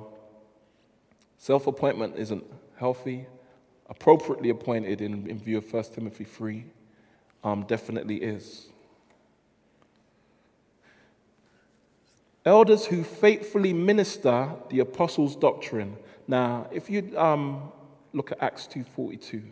self 1.38 1.68
appointment 1.68 2.16
isn't 2.18 2.44
healthy. 2.78 3.26
Appropriately 3.90 4.50
appointed 4.50 5.02
in, 5.02 5.30
in 5.30 5.38
view 5.38 5.58
of 5.58 5.72
1 5.72 5.84
Timothy 5.94 6.24
3 6.24 6.64
um, 7.44 7.64
definitely 7.64 8.16
is. 8.16 8.70
Elders 12.46 12.86
who 12.86 13.04
faithfully 13.04 13.74
minister 13.74 14.50
the 14.70 14.80
apostles' 14.80 15.36
doctrine. 15.36 15.98
Now, 16.28 16.68
if 16.72 16.90
you 16.90 17.14
um, 17.18 17.72
look 18.14 18.32
at 18.32 18.42
Acts 18.42 18.68
2:42. 18.68 19.44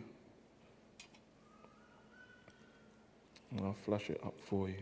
I'll 3.60 3.74
flash 3.74 4.08
it 4.10 4.20
up 4.24 4.34
for 4.38 4.68
you. 4.68 4.74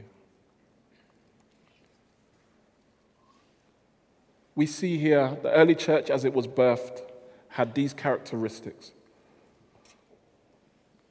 We 4.54 4.66
see 4.66 4.98
here 4.98 5.36
the 5.42 5.50
early 5.52 5.74
church 5.74 6.10
as 6.10 6.24
it 6.24 6.34
was 6.34 6.46
birthed 6.46 7.02
had 7.48 7.74
these 7.74 7.92
characteristics. 7.92 8.92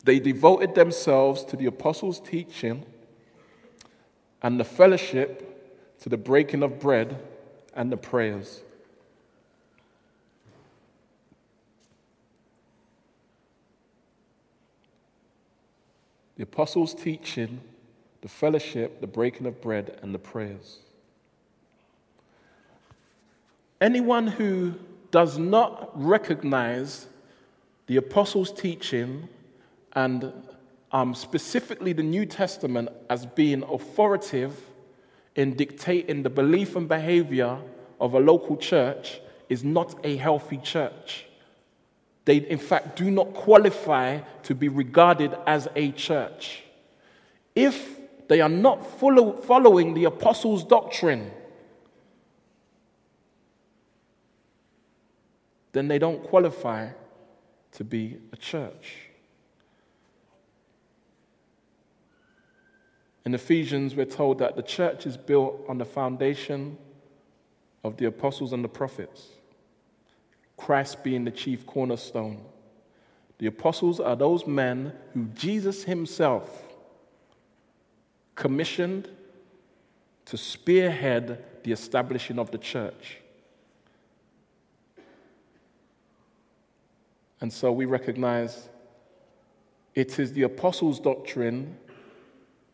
They 0.03 0.20
devoted 0.20 0.76
themselves 0.76 1.43
to 1.45 1.57
the 1.57 1.66
apostles' 1.66 2.20
teaching 2.20 2.86
and 4.41 4.60
the 4.60 4.64
fellowship, 4.64 5.45
to 6.01 6.10
the 6.10 6.18
breaking 6.18 6.64
of 6.64 6.80
bread 6.80 7.22
and 7.74 7.91
the 7.91 7.97
prayers. 7.97 8.62
The 16.39 16.43
apostles' 16.43 16.93
teaching, 16.93 17.59
the 18.21 18.29
fellowship, 18.29 19.01
the 19.01 19.07
breaking 19.07 19.45
of 19.45 19.59
bread, 19.59 19.99
and 20.01 20.15
the 20.15 20.19
prayers. 20.19 20.77
Anyone 23.81 24.25
who 24.25 24.75
does 25.11 25.37
not 25.37 25.91
recognize 25.93 27.07
the 27.87 27.97
apostles' 27.97 28.53
teaching 28.53 29.27
and 29.91 30.31
um, 30.93 31.13
specifically 31.13 31.91
the 31.91 32.03
New 32.03 32.25
Testament 32.25 32.87
as 33.09 33.25
being 33.25 33.61
authoritative 33.63 34.61
in 35.35 35.57
dictating 35.57 36.23
the 36.23 36.29
belief 36.29 36.77
and 36.77 36.87
behavior 36.87 37.59
of 37.99 38.13
a 38.13 38.19
local 38.19 38.55
church 38.55 39.19
is 39.49 39.65
not 39.65 39.93
a 40.05 40.15
healthy 40.15 40.59
church. 40.59 41.25
They, 42.30 42.38
in 42.38 42.59
fact, 42.59 42.95
do 42.95 43.09
not 43.09 43.34
qualify 43.34 44.19
to 44.43 44.53
be 44.53 44.67
regarded 44.67 45.36
as 45.47 45.67
a 45.75 45.91
church. 45.93 46.61
If 47.55 47.97
they 48.27 48.39
are 48.39 48.47
not 48.47 48.86
follow, 48.86 49.32
following 49.32 49.95
the 49.95 50.03
apostles' 50.03 50.63
doctrine, 50.63 51.32
then 55.71 55.88
they 55.88 55.97
don't 55.97 56.21
qualify 56.21 56.89
to 57.71 57.84
be 57.84 58.19
a 58.32 58.38
church. 58.38 59.09
In 63.25 63.34
Ephesians, 63.34 63.95
we're 63.95 64.05
told 64.05 64.38
that 64.38 64.55
the 64.55 64.61
church 64.61 65.07
is 65.07 65.17
built 65.17 65.65
on 65.67 65.80
the 65.80 65.86
foundation 65.86 66.77
of 67.84 67.97
the 67.97 68.05
apostles 68.05 68.53
and 68.53 68.63
the 68.63 68.69
prophets. 68.69 69.30
Christ 70.60 71.03
being 71.03 71.24
the 71.24 71.32
chief 71.32 71.66
cornerstone. 71.66 72.43
The 73.39 73.47
apostles 73.47 73.99
are 73.99 74.16
those 74.16 74.45
men 74.45 74.93
who 75.14 75.26
Jesus 75.34 75.84
himself 75.84 76.64
commissioned 78.36 79.10
to 80.26 80.38
spearhead 80.38 81.43
the 81.64 81.72
establishing 81.72 82.38
of 82.38 82.51
the 82.51 82.57
church. 82.57 83.18
And 87.41 87.51
so 87.51 87.72
we 87.72 87.86
recognize 87.86 88.68
it 89.95 90.20
is 90.20 90.34
the 90.34 90.43
apostles' 90.43 90.99
doctrine, 90.99 91.78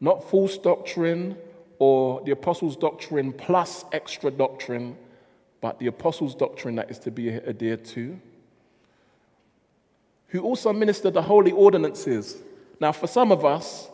not 0.02 0.28
false 0.30 0.58
doctrine 0.58 1.38
or 1.78 2.22
the 2.22 2.32
apostles' 2.32 2.76
doctrine 2.76 3.32
plus 3.32 3.86
extra 3.92 4.32
doctrine 4.32 4.98
but 5.66 5.80
the 5.80 5.88
apostles' 5.88 6.36
doctrine 6.36 6.76
that 6.76 6.92
is 6.92 7.00
to 7.00 7.10
be 7.10 7.28
adhered 7.28 7.84
to, 7.84 8.20
who 10.28 10.42
also 10.42 10.72
ministered 10.72 11.16
the 11.16 11.22
holy 11.24 11.52
ordinances. 11.52 12.38
Now, 12.80 12.92
for 12.92 13.08
some 13.08 13.32
of 13.32 13.44
us, 13.44 13.90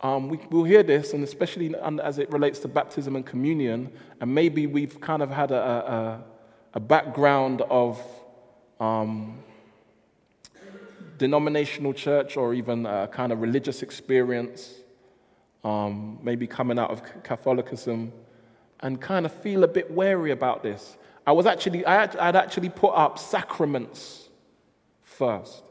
um, 0.00 0.30
we, 0.30 0.38
will 0.48 0.64
hear 0.64 0.82
this, 0.82 1.12
and 1.12 1.22
especially 1.22 1.74
as 2.02 2.18
it 2.18 2.32
relates 2.32 2.60
to 2.60 2.68
baptism 2.68 3.16
and 3.16 3.26
communion, 3.26 3.92
and 4.22 4.34
maybe 4.34 4.66
we've 4.66 4.98
kind 4.98 5.20
of 5.22 5.30
had 5.30 5.50
a, 5.50 5.62
a, 5.62 6.24
a 6.72 6.80
background 6.80 7.60
of 7.68 8.02
um, 8.80 9.40
denominational 11.18 11.92
church 11.92 12.38
or 12.38 12.54
even 12.54 12.86
a 12.86 13.08
kind 13.08 13.30
of 13.30 13.42
religious 13.42 13.82
experience, 13.82 14.72
um, 15.64 16.18
maybe 16.22 16.46
coming 16.46 16.78
out 16.78 16.90
of 16.90 17.02
Catholicism, 17.22 18.10
and 18.80 19.02
kind 19.02 19.26
of 19.26 19.34
feel 19.42 19.64
a 19.64 19.68
bit 19.68 19.90
wary 19.90 20.30
about 20.30 20.62
this. 20.62 20.96
I 21.30 21.32
was 21.32 21.46
actually, 21.46 21.86
I 21.86 21.94
had, 21.94 22.16
I'd 22.16 22.34
actually 22.34 22.70
put 22.70 22.88
up 22.88 23.16
sacraments 23.16 24.28
first. 25.04 25.62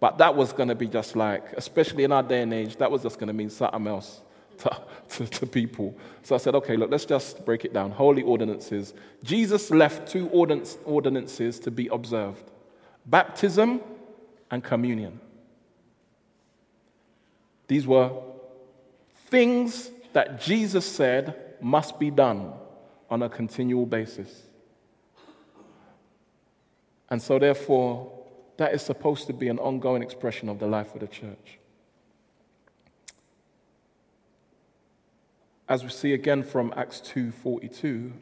But 0.00 0.18
that 0.18 0.34
was 0.34 0.52
going 0.52 0.70
to 0.70 0.74
be 0.74 0.88
just 0.88 1.14
like, 1.14 1.52
especially 1.52 2.02
in 2.02 2.10
our 2.10 2.24
day 2.24 2.42
and 2.42 2.52
age, 2.52 2.74
that 2.78 2.90
was 2.90 3.04
just 3.04 3.20
going 3.20 3.28
to 3.28 3.32
mean 3.32 3.48
something 3.48 3.86
else 3.86 4.22
to, 4.58 4.76
to, 5.10 5.26
to, 5.28 5.46
people. 5.46 5.96
So 6.24 6.34
I 6.34 6.38
said, 6.38 6.56
okay, 6.56 6.76
look, 6.76 6.90
let's 6.90 7.04
just 7.04 7.44
break 7.44 7.64
it 7.64 7.72
down. 7.72 7.92
Holy 7.92 8.22
ordinances. 8.22 8.92
Jesus 9.22 9.70
left 9.70 10.10
two 10.10 10.28
ordinances 10.30 11.60
to 11.60 11.70
be 11.70 11.86
observed 11.86 12.50
baptism 13.06 13.82
and 14.50 14.64
communion. 14.64 15.20
These 17.68 17.86
were 17.86 18.10
things 19.28 19.92
that 20.12 20.40
Jesus 20.40 20.84
said 20.84 21.54
must 21.60 22.00
be 22.00 22.10
done 22.10 22.52
on 23.08 23.22
a 23.22 23.28
continual 23.28 23.86
basis. 23.86 24.42
And 27.14 27.22
so, 27.22 27.38
therefore, 27.38 28.10
that 28.56 28.74
is 28.74 28.82
supposed 28.82 29.28
to 29.28 29.32
be 29.32 29.46
an 29.46 29.60
ongoing 29.60 30.02
expression 30.02 30.48
of 30.48 30.58
the 30.58 30.66
life 30.66 30.94
of 30.94 31.00
the 31.00 31.06
church. 31.06 31.60
As 35.68 35.84
we 35.84 35.90
see 35.90 36.12
again 36.12 36.42
from 36.42 36.74
Acts 36.76 37.00
2:42, 37.00 38.14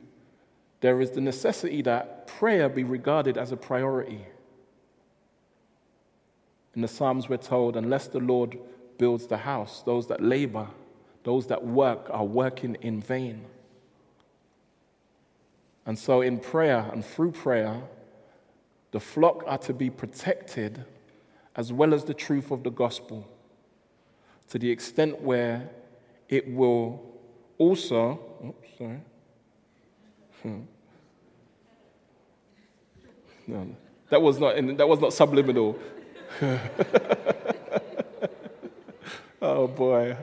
there 0.80 1.00
is 1.00 1.12
the 1.12 1.22
necessity 1.22 1.80
that 1.80 2.26
prayer 2.26 2.68
be 2.68 2.84
regarded 2.84 3.38
as 3.38 3.50
a 3.50 3.56
priority. 3.56 4.26
In 6.74 6.82
the 6.82 6.88
Psalms, 6.88 7.30
we're 7.30 7.38
told, 7.38 7.78
unless 7.78 8.08
the 8.08 8.20
Lord 8.20 8.58
builds 8.98 9.26
the 9.26 9.38
house, 9.38 9.82
those 9.82 10.06
that 10.08 10.22
labor, 10.22 10.68
those 11.22 11.46
that 11.46 11.64
work 11.64 12.10
are 12.10 12.26
working 12.26 12.74
in 12.82 13.00
vain. 13.00 13.46
And 15.86 15.98
so, 15.98 16.20
in 16.20 16.38
prayer 16.38 16.90
and 16.92 17.02
through 17.02 17.32
prayer, 17.32 17.84
the 18.92 19.00
flock 19.00 19.42
are 19.46 19.58
to 19.58 19.74
be 19.74 19.90
protected 19.90 20.84
as 21.56 21.72
well 21.72 21.92
as 21.92 22.04
the 22.04 22.14
truth 22.14 22.50
of 22.50 22.62
the 22.62 22.70
gospel 22.70 23.26
to 24.48 24.58
the 24.58 24.70
extent 24.70 25.20
where 25.20 25.68
it 26.28 26.46
will 26.52 27.02
also, 27.58 28.20
oops, 28.46 28.68
sorry. 28.78 29.00
Hmm. 30.42 30.60
No, 33.46 33.76
that 34.10 34.20
was 34.20 34.38
not, 34.38 34.56
in, 34.56 34.76
that 34.76 34.88
was 34.88 35.00
not 35.00 35.12
subliminal. 35.12 35.78
oh 39.42 39.66
boy, 39.68 40.16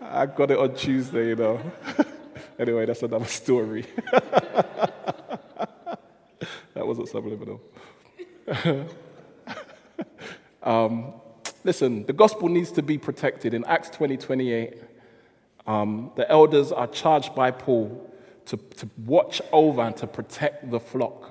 I 0.00 0.26
got 0.26 0.50
it 0.50 0.58
on 0.58 0.74
Tuesday, 0.74 1.28
you 1.28 1.36
know. 1.36 1.60
anyway, 2.58 2.86
that's 2.86 3.02
another 3.02 3.24
story. 3.24 3.86
that 6.84 6.88
wasn't 6.88 7.08
subliminal. 7.08 7.62
um, 10.62 11.14
listen, 11.64 12.04
the 12.04 12.12
gospel 12.12 12.50
needs 12.50 12.70
to 12.72 12.82
be 12.82 12.98
protected. 12.98 13.54
In 13.54 13.64
Acts 13.64 13.88
20 13.90 14.18
28, 14.18 14.74
um, 15.66 16.12
the 16.14 16.30
elders 16.30 16.72
are 16.72 16.86
charged 16.86 17.34
by 17.34 17.50
Paul 17.50 18.12
to, 18.46 18.58
to 18.58 18.90
watch 19.06 19.40
over 19.50 19.80
and 19.80 19.96
to 19.96 20.06
protect 20.06 20.70
the 20.70 20.78
flock. 20.78 21.30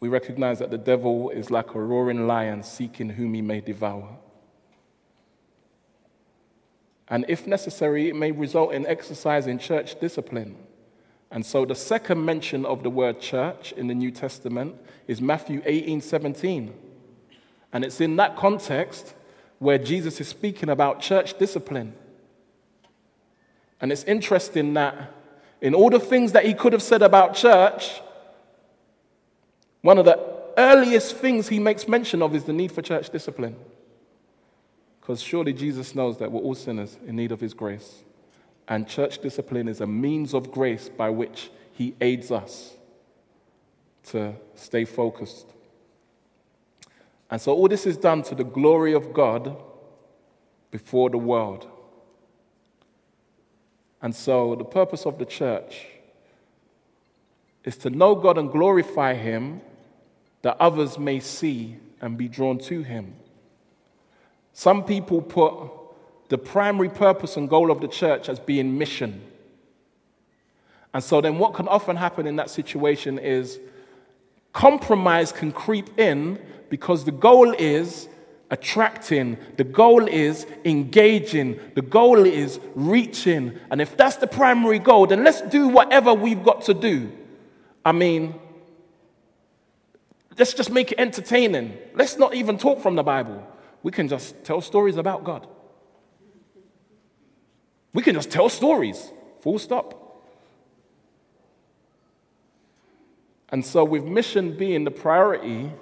We 0.00 0.08
recognize 0.08 0.58
that 0.60 0.70
the 0.70 0.78
devil 0.78 1.28
is 1.28 1.50
like 1.50 1.74
a 1.74 1.80
roaring 1.80 2.26
lion 2.26 2.62
seeking 2.62 3.10
whom 3.10 3.34
he 3.34 3.42
may 3.42 3.60
devour. 3.60 4.16
And 7.08 7.26
if 7.28 7.46
necessary, 7.46 8.08
it 8.08 8.16
may 8.16 8.32
result 8.32 8.72
in 8.72 8.86
exercising 8.86 9.58
church 9.58 10.00
discipline. 10.00 10.56
And 11.30 11.44
so 11.44 11.64
the 11.64 11.74
second 11.74 12.24
mention 12.24 12.64
of 12.64 12.82
the 12.82 12.90
word 12.90 13.20
church 13.20 13.72
in 13.72 13.88
the 13.88 13.94
New 13.94 14.10
Testament 14.10 14.76
is 15.06 15.20
Matthew 15.20 15.62
18 15.64 16.00
17. 16.00 16.72
And 17.72 17.84
it's 17.84 18.00
in 18.00 18.16
that 18.16 18.36
context 18.36 19.14
where 19.58 19.78
Jesus 19.78 20.20
is 20.20 20.28
speaking 20.28 20.68
about 20.68 21.00
church 21.00 21.38
discipline. 21.38 21.94
And 23.80 23.92
it's 23.92 24.04
interesting 24.04 24.74
that 24.74 25.12
in 25.60 25.74
all 25.74 25.90
the 25.90 26.00
things 26.00 26.32
that 26.32 26.44
he 26.44 26.54
could 26.54 26.72
have 26.72 26.82
said 26.82 27.02
about 27.02 27.34
church, 27.34 28.00
one 29.82 29.98
of 29.98 30.04
the 30.04 30.18
earliest 30.56 31.16
things 31.16 31.48
he 31.48 31.58
makes 31.58 31.86
mention 31.86 32.22
of 32.22 32.34
is 32.34 32.44
the 32.44 32.52
need 32.52 32.72
for 32.72 32.82
church 32.82 33.10
discipline. 33.10 33.56
Because 35.00 35.20
surely 35.20 35.52
Jesus 35.52 35.94
knows 35.94 36.18
that 36.18 36.32
we're 36.32 36.40
all 36.40 36.54
sinners 36.54 36.96
in 37.06 37.16
need 37.16 37.32
of 37.32 37.40
his 37.40 37.54
grace. 37.54 38.02
And 38.68 38.88
church 38.88 39.20
discipline 39.20 39.68
is 39.68 39.80
a 39.80 39.86
means 39.86 40.34
of 40.34 40.50
grace 40.50 40.88
by 40.88 41.10
which 41.10 41.50
He 41.72 41.94
aids 42.00 42.30
us 42.30 42.74
to 44.04 44.34
stay 44.54 44.84
focused 44.84 45.46
And 47.30 47.40
so 47.40 47.52
all 47.52 47.68
this 47.68 47.86
is 47.86 47.96
done 47.96 48.22
to 48.24 48.34
the 48.34 48.44
glory 48.44 48.94
of 48.94 49.12
God 49.12 49.56
before 50.70 51.10
the 51.10 51.18
world. 51.18 51.66
And 54.00 54.14
so 54.14 54.54
the 54.54 54.64
purpose 54.64 55.06
of 55.06 55.18
the 55.18 55.24
church 55.24 55.86
is 57.64 57.76
to 57.78 57.90
know 57.90 58.14
God 58.14 58.38
and 58.38 58.50
glorify 58.50 59.14
Him 59.14 59.60
that 60.42 60.56
others 60.60 60.98
may 60.98 61.18
see 61.18 61.76
and 62.00 62.16
be 62.16 62.28
drawn 62.28 62.58
to 62.58 62.82
Him. 62.82 63.14
Some 64.52 64.84
people 64.84 65.20
put 65.20 65.54
the 66.28 66.38
primary 66.38 66.88
purpose 66.88 67.36
and 67.36 67.48
goal 67.48 67.70
of 67.70 67.80
the 67.80 67.88
church 67.88 68.28
as 68.28 68.38
being 68.38 68.76
mission. 68.76 69.22
And 70.92 71.04
so 71.04 71.20
then 71.20 71.38
what 71.38 71.54
can 71.54 71.68
often 71.68 71.96
happen 71.96 72.26
in 72.26 72.36
that 72.36 72.50
situation 72.50 73.18
is 73.18 73.60
compromise 74.52 75.32
can 75.32 75.52
creep 75.52 75.98
in 75.98 76.38
because 76.70 77.04
the 77.04 77.12
goal 77.12 77.52
is 77.52 78.08
attracting, 78.50 79.36
the 79.56 79.64
goal 79.64 80.06
is 80.06 80.46
engaging, 80.64 81.60
the 81.74 81.82
goal 81.82 82.24
is 82.24 82.58
reaching. 82.74 83.58
And 83.70 83.80
if 83.80 83.96
that's 83.96 84.16
the 84.16 84.26
primary 84.26 84.78
goal, 84.78 85.06
then 85.06 85.24
let's 85.24 85.42
do 85.42 85.68
whatever 85.68 86.14
we've 86.14 86.42
got 86.42 86.62
to 86.62 86.74
do. 86.74 87.12
I 87.84 87.92
mean, 87.92 88.34
let's 90.38 90.54
just 90.54 90.70
make 90.70 90.92
it 90.92 90.98
entertaining. 90.98 91.76
Let's 91.94 92.16
not 92.16 92.34
even 92.34 92.56
talk 92.56 92.80
from 92.80 92.96
the 92.96 93.02
Bible. 93.02 93.46
We 93.82 93.92
can 93.92 94.08
just 94.08 94.42
tell 94.44 94.60
stories 94.60 94.96
about 94.96 95.24
God. 95.24 95.46
We 97.96 98.02
can 98.02 98.14
just 98.14 98.30
tell 98.30 98.50
stories, 98.50 99.10
full 99.40 99.58
stop. 99.58 100.20
And 103.48 103.64
so, 103.64 103.84
with 103.84 104.04
mission 104.04 104.54
being 104.54 104.84
the 104.84 104.90
priority, 104.90 105.72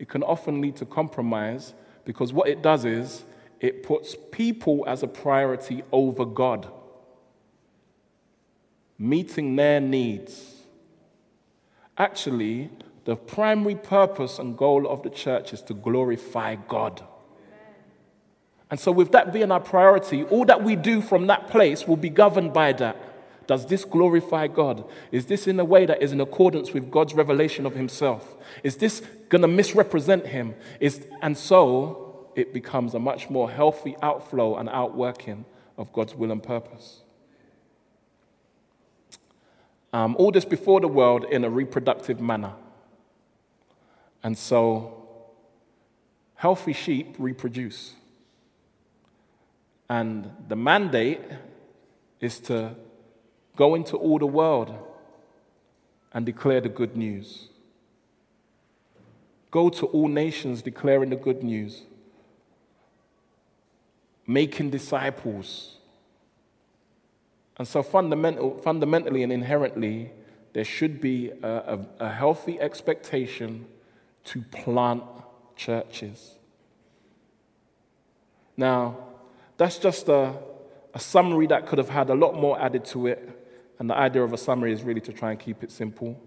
it 0.00 0.08
can 0.08 0.24
often 0.24 0.60
lead 0.60 0.74
to 0.78 0.84
compromise 0.84 1.72
because 2.04 2.32
what 2.32 2.48
it 2.48 2.60
does 2.60 2.84
is 2.84 3.24
it 3.60 3.84
puts 3.84 4.16
people 4.32 4.82
as 4.88 5.04
a 5.04 5.06
priority 5.06 5.84
over 5.92 6.24
God, 6.24 6.68
meeting 8.98 9.54
their 9.54 9.80
needs. 9.80 10.64
Actually, 11.96 12.70
the 13.04 13.14
primary 13.14 13.76
purpose 13.76 14.40
and 14.40 14.58
goal 14.58 14.88
of 14.88 15.04
the 15.04 15.10
church 15.10 15.52
is 15.52 15.62
to 15.62 15.74
glorify 15.74 16.56
God. 16.56 17.00
And 18.70 18.78
so, 18.78 18.92
with 18.92 19.12
that 19.12 19.32
being 19.32 19.50
our 19.50 19.60
priority, 19.60 20.24
all 20.24 20.44
that 20.44 20.62
we 20.62 20.76
do 20.76 21.00
from 21.00 21.26
that 21.26 21.48
place 21.48 21.86
will 21.86 21.96
be 21.96 22.10
governed 22.10 22.52
by 22.52 22.72
that. 22.74 22.96
Does 23.48 23.66
this 23.66 23.84
glorify 23.84 24.46
God? 24.46 24.84
Is 25.10 25.26
this 25.26 25.48
in 25.48 25.58
a 25.58 25.64
way 25.64 25.84
that 25.84 26.00
is 26.00 26.12
in 26.12 26.20
accordance 26.20 26.72
with 26.72 26.88
God's 26.88 27.14
revelation 27.14 27.66
of 27.66 27.74
Himself? 27.74 28.36
Is 28.62 28.76
this 28.76 29.02
going 29.28 29.42
to 29.42 29.48
misrepresent 29.48 30.24
Him? 30.24 30.54
Is, 30.78 31.04
and 31.20 31.36
so 31.36 32.30
it 32.36 32.54
becomes 32.54 32.94
a 32.94 33.00
much 33.00 33.28
more 33.28 33.50
healthy 33.50 33.96
outflow 34.02 34.56
and 34.56 34.68
outworking 34.68 35.44
of 35.76 35.92
God's 35.92 36.14
will 36.14 36.30
and 36.30 36.40
purpose. 36.40 37.00
Um, 39.92 40.14
all 40.16 40.30
this 40.30 40.44
before 40.44 40.80
the 40.80 40.86
world 40.86 41.24
in 41.24 41.42
a 41.42 41.50
reproductive 41.50 42.20
manner. 42.20 42.52
And 44.22 44.38
so, 44.38 45.06
healthy 46.36 46.72
sheep 46.72 47.16
reproduce. 47.18 47.94
And 49.90 50.30
the 50.48 50.56
mandate 50.56 51.20
is 52.20 52.40
to 52.40 52.74
Go 53.60 53.74
into 53.74 53.98
all 53.98 54.18
the 54.18 54.26
world 54.26 54.74
and 56.14 56.24
declare 56.24 56.62
the 56.62 56.70
good 56.70 56.96
news. 56.96 57.48
Go 59.50 59.68
to 59.68 59.84
all 59.84 60.08
nations 60.08 60.62
declaring 60.62 61.10
the 61.10 61.16
good 61.16 61.42
news, 61.42 61.82
making 64.26 64.70
disciples. 64.70 65.76
And 67.58 67.68
so, 67.68 67.82
fundamental, 67.82 68.56
fundamentally 68.56 69.22
and 69.22 69.30
inherently, 69.30 70.10
there 70.54 70.64
should 70.64 71.02
be 71.02 71.30
a, 71.42 71.48
a, 71.48 72.06
a 72.06 72.08
healthy 72.10 72.58
expectation 72.58 73.66
to 74.24 74.40
plant 74.40 75.02
churches. 75.54 76.36
Now, 78.56 78.96
that's 79.60 79.76
just 79.76 80.08
a, 80.08 80.32
a 80.94 80.98
summary 80.98 81.46
that 81.46 81.66
could 81.66 81.76
have 81.76 81.90
had 81.90 82.08
a 82.08 82.14
lot 82.14 82.34
more 82.34 82.58
added 82.58 82.82
to 82.82 83.08
it. 83.08 83.28
And 83.78 83.90
the 83.90 83.94
idea 83.94 84.22
of 84.22 84.32
a 84.32 84.38
summary 84.38 84.72
is 84.72 84.82
really 84.82 85.02
to 85.02 85.12
try 85.12 85.32
and 85.32 85.38
keep 85.38 85.62
it 85.62 85.70
simple. 85.70 86.18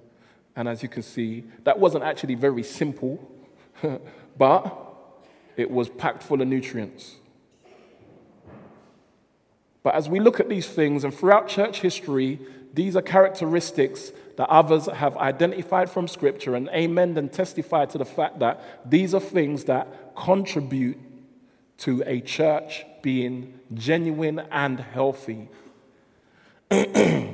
And 0.56 0.68
as 0.68 0.84
you 0.84 0.88
can 0.88 1.02
see, 1.02 1.44
that 1.64 1.80
wasn't 1.80 2.04
actually 2.04 2.36
very 2.36 2.62
simple, 2.62 3.18
but 4.38 4.72
it 5.58 5.72
was 5.72 5.90
packed 5.90 6.22
full 6.22 6.44
of 6.44 6.48
nutrients. 6.48 7.16
But 9.82 9.96
as 9.96 10.08
we 10.08 10.20
look 10.20 10.40
at 10.40 10.48
these 10.48 10.68
things, 10.68 11.04
and 11.04 11.12
throughout 11.12 11.48
church 11.48 11.82
history, 11.82 12.40
these 12.72 12.96
are 12.96 13.02
characteristics 13.02 14.12
that 14.38 14.48
others 14.48 14.86
have 14.86 15.18
identified 15.18 15.90
from 15.90 16.08
Scripture 16.08 16.54
and 16.54 16.70
amen 16.70 17.18
and 17.18 17.34
testified 17.34 17.90
to 17.90 17.98
the 17.98 18.06
fact 18.06 18.38
that 18.40 18.88
these 18.88 19.16
are 19.16 19.20
things 19.20 19.64
that 19.64 20.16
contribute 20.16 21.00
to 21.80 22.04
a 22.06 22.22
church 22.22 22.86
being 23.04 23.60
genuine 23.76 24.40
and 24.52 24.80
healthy. 24.80 25.48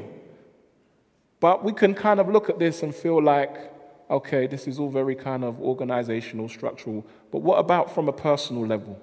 But 1.40 1.64
we 1.64 1.72
can 1.72 1.94
kind 1.94 2.20
of 2.20 2.28
look 2.28 2.50
at 2.50 2.60
this 2.60 2.84
and 2.84 2.94
feel 2.94 3.22
like, 3.22 3.72
okay, 4.10 4.48
this 4.48 4.68
is 4.68 4.80
all 4.80 4.90
very 4.90 5.16
kind 5.16 5.44
of 5.44 5.60
organizational, 5.62 6.50
structural. 6.50 7.06
But 7.32 7.40
what 7.40 7.60
about 7.60 7.94
from 7.94 8.10
a 8.10 8.14
personal 8.14 8.66
level? 8.66 9.00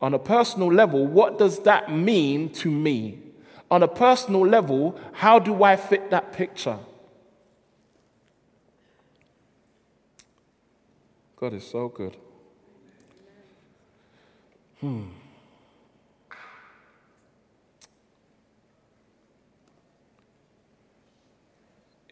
On 0.00 0.14
a 0.14 0.18
personal 0.18 0.72
level, 0.72 1.06
what 1.06 1.38
does 1.38 1.60
that 1.60 1.92
mean 1.92 2.48
to 2.54 2.70
me? 2.70 3.18
On 3.70 3.82
a 3.82 3.88
personal 3.88 4.46
level, 4.46 4.98
how 5.12 5.38
do 5.38 5.62
I 5.62 5.76
fit 5.76 6.10
that 6.10 6.32
picture? 6.32 6.78
God 11.36 11.54
is 11.54 11.66
so 11.66 11.88
good. 11.88 12.16
Hmm. 14.80 15.04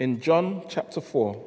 In 0.00 0.18
John 0.18 0.62
chapter 0.66 0.98
4, 0.98 1.44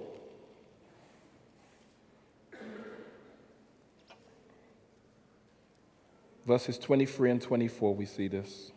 verses 6.46 6.78
23 6.78 7.32
and 7.32 7.42
24, 7.42 7.96
we 7.96 8.06
see 8.06 8.28
this. 8.28 8.72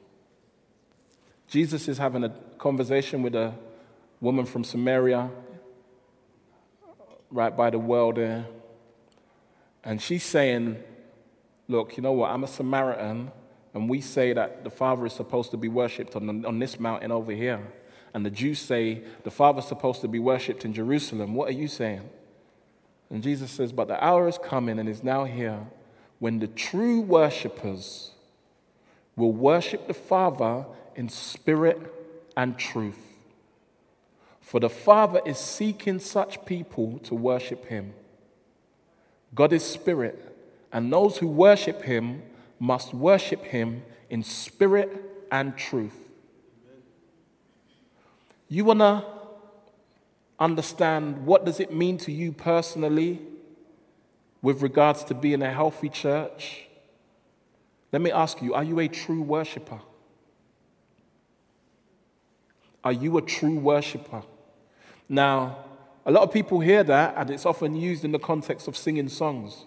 Jesus 1.47 1.89
is 1.89 1.99
having 1.99 2.24
a 2.24 2.31
conversation 2.57 3.20
with 3.20 3.35
a 3.35 3.53
woman 4.22 4.47
from 4.47 4.64
Samaria, 4.64 5.29
right 7.31 7.55
by 7.55 7.68
the 7.68 7.79
well 7.79 8.12
there. 8.12 8.47
And 9.85 10.01
she's 10.01 10.24
saying, 10.24 10.83
Look, 11.68 11.99
you 11.99 12.03
know 12.03 12.12
what? 12.12 12.31
I'm 12.31 12.45
a 12.45 12.49
Samaritan, 12.49 13.31
and 13.74 13.91
we 13.91 14.01
say 14.01 14.33
that 14.33 14.64
the 14.64 14.70
Father 14.70 15.05
is 15.05 15.12
supposed 15.12 15.51
to 15.51 15.59
be 15.59 15.68
worshipped 15.68 16.16
on, 16.16 16.47
on 16.47 16.59
this 16.61 16.81
mountain 16.81 17.12
over 17.12 17.33
here 17.33 17.61
and 18.17 18.25
the 18.25 18.31
Jews 18.31 18.59
say 18.59 19.03
the 19.25 19.31
Father's 19.31 19.67
supposed 19.67 20.01
to 20.01 20.09
be 20.09 20.19
worshipped 20.19 20.64
in 20.64 20.73
Jerusalem. 20.73 21.35
What 21.35 21.51
are 21.51 21.53
you 21.53 21.69
saying? 21.69 22.09
And 23.11 23.23
Jesus 23.23 23.51
says, 23.51 23.73
But 23.73 23.89
the 23.89 24.03
hour 24.03 24.27
is 24.27 24.39
coming 24.39 24.79
and 24.79 24.89
is 24.89 25.05
now 25.05 25.25
here 25.25 25.67
when 26.19 26.39
the 26.39 26.47
true 26.47 27.03
worshippers 27.03 28.12
will 29.17 29.35
worship 29.35 29.87
the 29.87 29.93
Father 29.93 30.64
in 30.95 31.11
spirit 31.11 31.79
and 32.39 32.57
truth. 32.57 32.99
For 34.41 34.61
the 34.61 34.71
Father 34.71 35.21
is 35.27 35.37
seeking 35.37 35.99
such 35.99 36.43
people 36.47 36.99
to 37.01 37.14
worship 37.14 37.67
Him. 37.67 37.93
God 39.35 39.53
is 39.53 39.62
spirit, 39.62 40.35
and 40.73 40.91
those 40.91 41.19
who 41.19 41.29
worship 41.29 41.83
Him 41.83 42.23
must 42.59 42.95
worship 42.95 43.45
Him 43.45 43.83
in 44.09 44.23
spirit 44.23 45.05
and 45.31 45.55
truth. 45.55 46.05
You 48.49 48.64
want 48.64 48.80
to 48.80 49.05
understand 50.38 51.26
what 51.26 51.44
does 51.44 51.61
it 51.61 51.72
mean 51.72 51.99
to 51.99 52.12
you 52.12 52.32
personally 52.32 53.20
with 54.42 54.62
regards 54.62 55.03
to 55.05 55.14
being 55.14 55.42
a 55.42 55.51
healthy 55.51 55.88
church? 55.88 56.66
Let 57.92 58.03
me 58.03 58.12
ask 58.12 58.42
you, 58.42 58.55
are 58.55 58.64
you 58.64 58.78
a 58.78 58.88
true 58.88 59.22
worshiper? 59.22 59.80
Are 62.84 62.92
you 62.92 63.18
a 63.18 63.22
true 63.22 63.59
worshiper? 63.59 64.22
Now, 65.09 65.64
a 66.05 66.12
lot 66.12 66.22
of 66.22 66.32
people 66.32 66.61
hear 66.61 66.84
that 66.84 67.14
and 67.16 67.30
it's 67.30 67.47
often 67.47 67.74
used 67.74 68.05
in 68.05 68.12
the 68.12 68.18
context 68.18 68.68
of 68.68 68.76
singing 68.76 69.09
songs. 69.09 69.64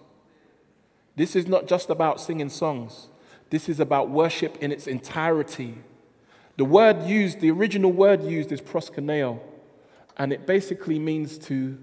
This 1.16 1.36
is 1.36 1.48
not 1.48 1.68
just 1.68 1.90
about 1.90 2.22
singing 2.22 2.48
songs. 2.48 3.10
This 3.50 3.68
is 3.68 3.82
about 3.82 4.10
worship 4.10 4.58
in 4.62 4.72
its 4.72 4.88
entirety. 4.88 5.78
The 6.60 6.66
word 6.66 7.04
used, 7.04 7.40
the 7.40 7.52
original 7.52 7.90
word 7.90 8.22
used 8.22 8.52
is 8.52 8.60
proskuneo, 8.60 9.40
and 10.18 10.34
it 10.34 10.46
basically 10.46 11.00
means 11.00 11.38
to, 11.38 11.78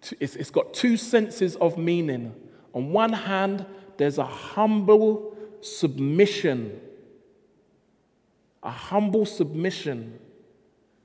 to 0.00 0.16
it's, 0.18 0.34
it's 0.34 0.50
got 0.50 0.74
two 0.74 0.96
senses 0.96 1.54
of 1.54 1.78
meaning. 1.78 2.34
On 2.74 2.90
one 2.90 3.12
hand, 3.12 3.64
there's 3.98 4.18
a 4.18 4.26
humble 4.26 5.36
submission, 5.60 6.80
a 8.64 8.70
humble 8.72 9.26
submission 9.26 10.18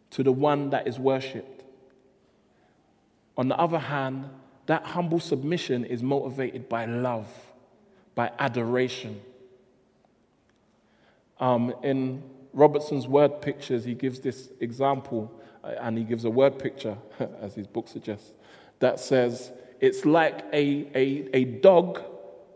to 0.09 0.23
the 0.23 0.31
one 0.31 0.71
that 0.71 0.87
is 0.87 0.97
worshipped. 0.97 1.63
On 3.37 3.47
the 3.47 3.55
other 3.55 3.77
hand, 3.77 4.27
that 4.65 4.83
humble 4.83 5.19
submission 5.19 5.85
is 5.85 6.01
motivated 6.01 6.67
by 6.67 6.85
love, 6.85 7.27
by 8.15 8.31
adoration. 8.39 9.21
Um, 11.39 11.75
in 11.83 12.23
Robertson's 12.53 13.07
word 13.07 13.41
pictures, 13.41 13.83
he 13.83 13.93
gives 13.93 14.19
this 14.19 14.49
example, 14.59 15.31
uh, 15.63 15.75
and 15.81 15.97
he 15.97 16.03
gives 16.03 16.25
a 16.25 16.29
word 16.29 16.59
picture, 16.59 16.97
as 17.41 17.53
his 17.53 17.67
book 17.67 17.87
suggests, 17.87 18.31
that 18.79 18.99
says 18.99 19.51
it's 19.79 20.05
like 20.05 20.45
a, 20.53 20.87
a, 20.95 21.29
a 21.33 21.45
dog, 21.45 22.01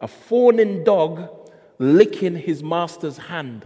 a 0.02 0.08
fawning 0.08 0.84
dog, 0.84 1.30
licking 1.80 2.36
his 2.36 2.64
master's 2.64 3.18
hand. 3.18 3.66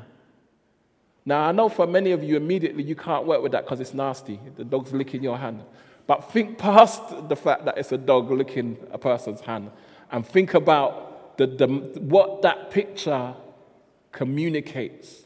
Now, 1.26 1.44
I 1.44 1.52
know 1.52 1.70
for 1.70 1.86
many 1.86 2.12
of 2.12 2.24
you, 2.24 2.38
immediately 2.38 2.84
you 2.84 2.96
can't 2.96 3.26
work 3.26 3.42
with 3.42 3.52
that 3.52 3.66
because 3.66 3.80
it's 3.80 3.94
nasty. 3.94 4.40
The 4.56 4.64
dog's 4.64 4.94
licking 4.94 5.24
your 5.24 5.38
hand. 5.38 5.62
But 6.08 6.32
think 6.32 6.58
past 6.58 7.30
the 7.30 7.36
fact 7.36 7.66
that 7.66 7.78
it's 7.78 7.92
a 7.92 7.98
dog 7.98 8.32
licking 8.32 8.78
a 8.92 8.98
person's 8.98 9.42
hand 9.42 9.70
and 10.12 10.26
think 10.26 10.56
about 10.56 11.38
the, 11.38 11.46
the, 11.46 11.68
what 12.00 12.42
that 12.42 12.72
picture 12.72 13.36
communicates 14.12 15.26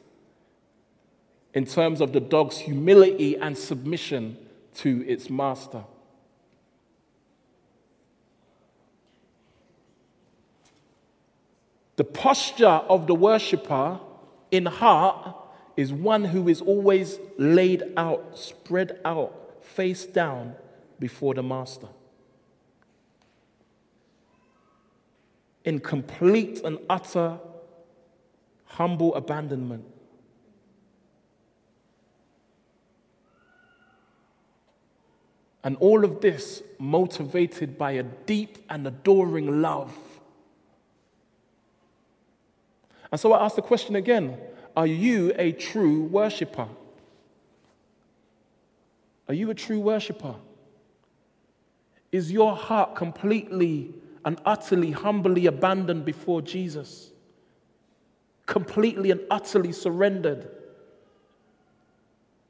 in 1.54 1.66
terms 1.66 2.02
of 2.02 2.14
the 2.14 2.20
dog's 2.20 2.58
humility 2.58 3.36
and 3.38 3.58
submission 3.58 4.38
to 4.76 5.06
its 5.08 5.30
master. 5.30 5.84
The 11.96 12.04
posture 12.04 12.66
of 12.66 13.06
the 13.06 13.14
worshiper 13.14 14.00
in 14.50 14.66
heart 14.66 15.36
is 15.78 15.94
one 15.94 16.24
who 16.24 16.50
is 16.50 16.62
always 16.62 17.20
laid 17.38 17.84
out, 17.98 18.38
spread 18.38 19.00
out, 19.06 19.64
face 19.64 20.06
down 20.06 20.56
before 21.00 21.34
the 21.36 21.44
master. 21.44 21.88
In 25.66 25.80
complete 25.80 26.62
and 26.64 26.80
utter 26.90 27.40
humble 28.66 29.14
abandonment. 29.16 29.93
And 35.64 35.78
all 35.78 36.04
of 36.04 36.20
this 36.20 36.62
motivated 36.78 37.78
by 37.78 37.92
a 37.92 38.04
deep 38.04 38.58
and 38.70 38.86
adoring 38.86 39.62
love. 39.62 39.96
And 43.12 43.20
so 43.20 43.32
I 43.32 43.46
ask 43.46 43.56
the 43.56 43.62
question 43.62 43.96
again 43.96 44.38
Are 44.76 44.88
you 44.88 45.34
a 45.38 45.52
true 45.52 46.04
worshiper? 46.04 46.68
Are 49.28 49.34
you 49.34 49.50
a 49.50 49.54
true 49.56 49.80
worshiper? 49.80 50.36
Is 52.12 52.32
your 52.32 52.56
heart 52.56 52.96
completely 52.96 53.94
and 54.26 54.40
utterly 54.46 54.92
humbly 54.92 55.46
abandoned 55.46 56.06
before 56.06 56.42
Jesus? 56.42 57.12
Completely 58.46 59.12
and 59.12 59.22
utterly 59.32 59.72
surrendered, 59.72 60.50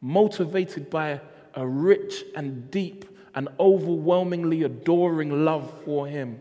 motivated 0.01 0.89
by 0.89 1.21
a 1.53 1.67
rich 1.67 2.23
and 2.35 2.69
deep 2.71 3.05
and 3.35 3.49
overwhelmingly 3.59 4.63
adoring 4.63 5.45
love 5.45 5.71
for 5.85 6.07
Him. 6.07 6.39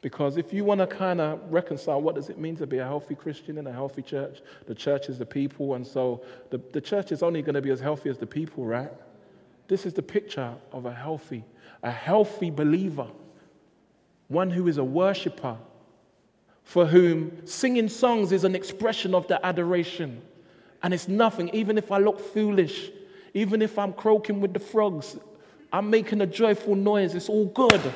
Because 0.00 0.36
if 0.36 0.52
you 0.52 0.64
want 0.64 0.80
to 0.80 0.86
kind 0.86 1.20
of 1.20 1.40
reconcile 1.50 2.00
what 2.00 2.14
does 2.14 2.30
it 2.30 2.38
mean 2.38 2.56
to 2.56 2.66
be 2.66 2.78
a 2.78 2.84
healthy 2.84 3.14
Christian 3.14 3.58
in 3.58 3.66
a 3.66 3.72
healthy 3.72 4.02
church, 4.02 4.40
the 4.66 4.74
church 4.74 5.08
is 5.08 5.18
the 5.18 5.26
people, 5.26 5.74
and 5.74 5.86
so 5.86 6.22
the, 6.50 6.58
the 6.72 6.80
church 6.80 7.10
is 7.10 7.22
only 7.22 7.42
going 7.42 7.54
to 7.54 7.60
be 7.60 7.70
as 7.70 7.80
healthy 7.80 8.08
as 8.08 8.16
the 8.16 8.26
people, 8.26 8.64
right? 8.64 8.92
This 9.66 9.84
is 9.84 9.94
the 9.94 10.02
picture 10.02 10.54
of 10.72 10.86
a 10.86 10.94
healthy, 10.94 11.44
a 11.82 11.90
healthy 11.90 12.50
believer, 12.50 13.08
one 14.28 14.50
who 14.50 14.68
is 14.68 14.78
a 14.78 14.84
worshiper, 14.84 15.56
for 16.68 16.84
whom 16.84 17.32
singing 17.46 17.88
songs 17.88 18.30
is 18.30 18.44
an 18.44 18.54
expression 18.54 19.14
of 19.14 19.26
the 19.26 19.44
adoration. 19.44 20.20
And 20.82 20.92
it's 20.92 21.08
nothing, 21.08 21.48
even 21.54 21.78
if 21.78 21.90
I 21.90 21.96
look 21.96 22.20
foolish, 22.20 22.90
even 23.32 23.62
if 23.62 23.78
I'm 23.78 23.94
croaking 23.94 24.42
with 24.42 24.52
the 24.52 24.58
frogs, 24.60 25.16
I'm 25.72 25.88
making 25.88 26.20
a 26.20 26.26
joyful 26.26 26.74
noise. 26.74 27.14
It's 27.14 27.30
all 27.30 27.46
good 27.46 27.90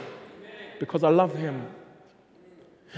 because 0.81 1.05
I 1.05 1.11
love 1.11 1.35
Him. 1.35 1.66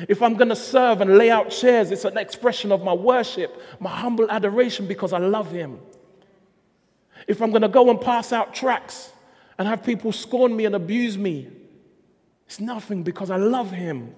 If 0.08 0.22
I'm 0.22 0.34
going 0.34 0.50
to 0.50 0.56
serve 0.56 1.00
and 1.00 1.18
lay 1.18 1.32
out 1.32 1.50
chairs, 1.50 1.90
it's 1.90 2.04
an 2.04 2.18
expression 2.18 2.70
of 2.70 2.84
my 2.84 2.92
worship, 2.92 3.60
my 3.80 3.90
humble 3.90 4.30
adoration 4.30 4.86
because 4.86 5.12
I 5.12 5.18
love 5.18 5.50
Him. 5.50 5.80
If 7.26 7.42
I'm 7.42 7.50
going 7.50 7.62
to 7.62 7.68
go 7.68 7.90
and 7.90 8.00
pass 8.00 8.32
out 8.32 8.54
tracts 8.54 9.10
and 9.58 9.66
have 9.66 9.82
people 9.82 10.12
scorn 10.12 10.54
me 10.54 10.66
and 10.66 10.76
abuse 10.76 11.18
me, 11.18 11.48
it's 12.46 12.60
nothing 12.60 13.02
because 13.02 13.28
I 13.28 13.38
love 13.38 13.72
Him. 13.72 14.14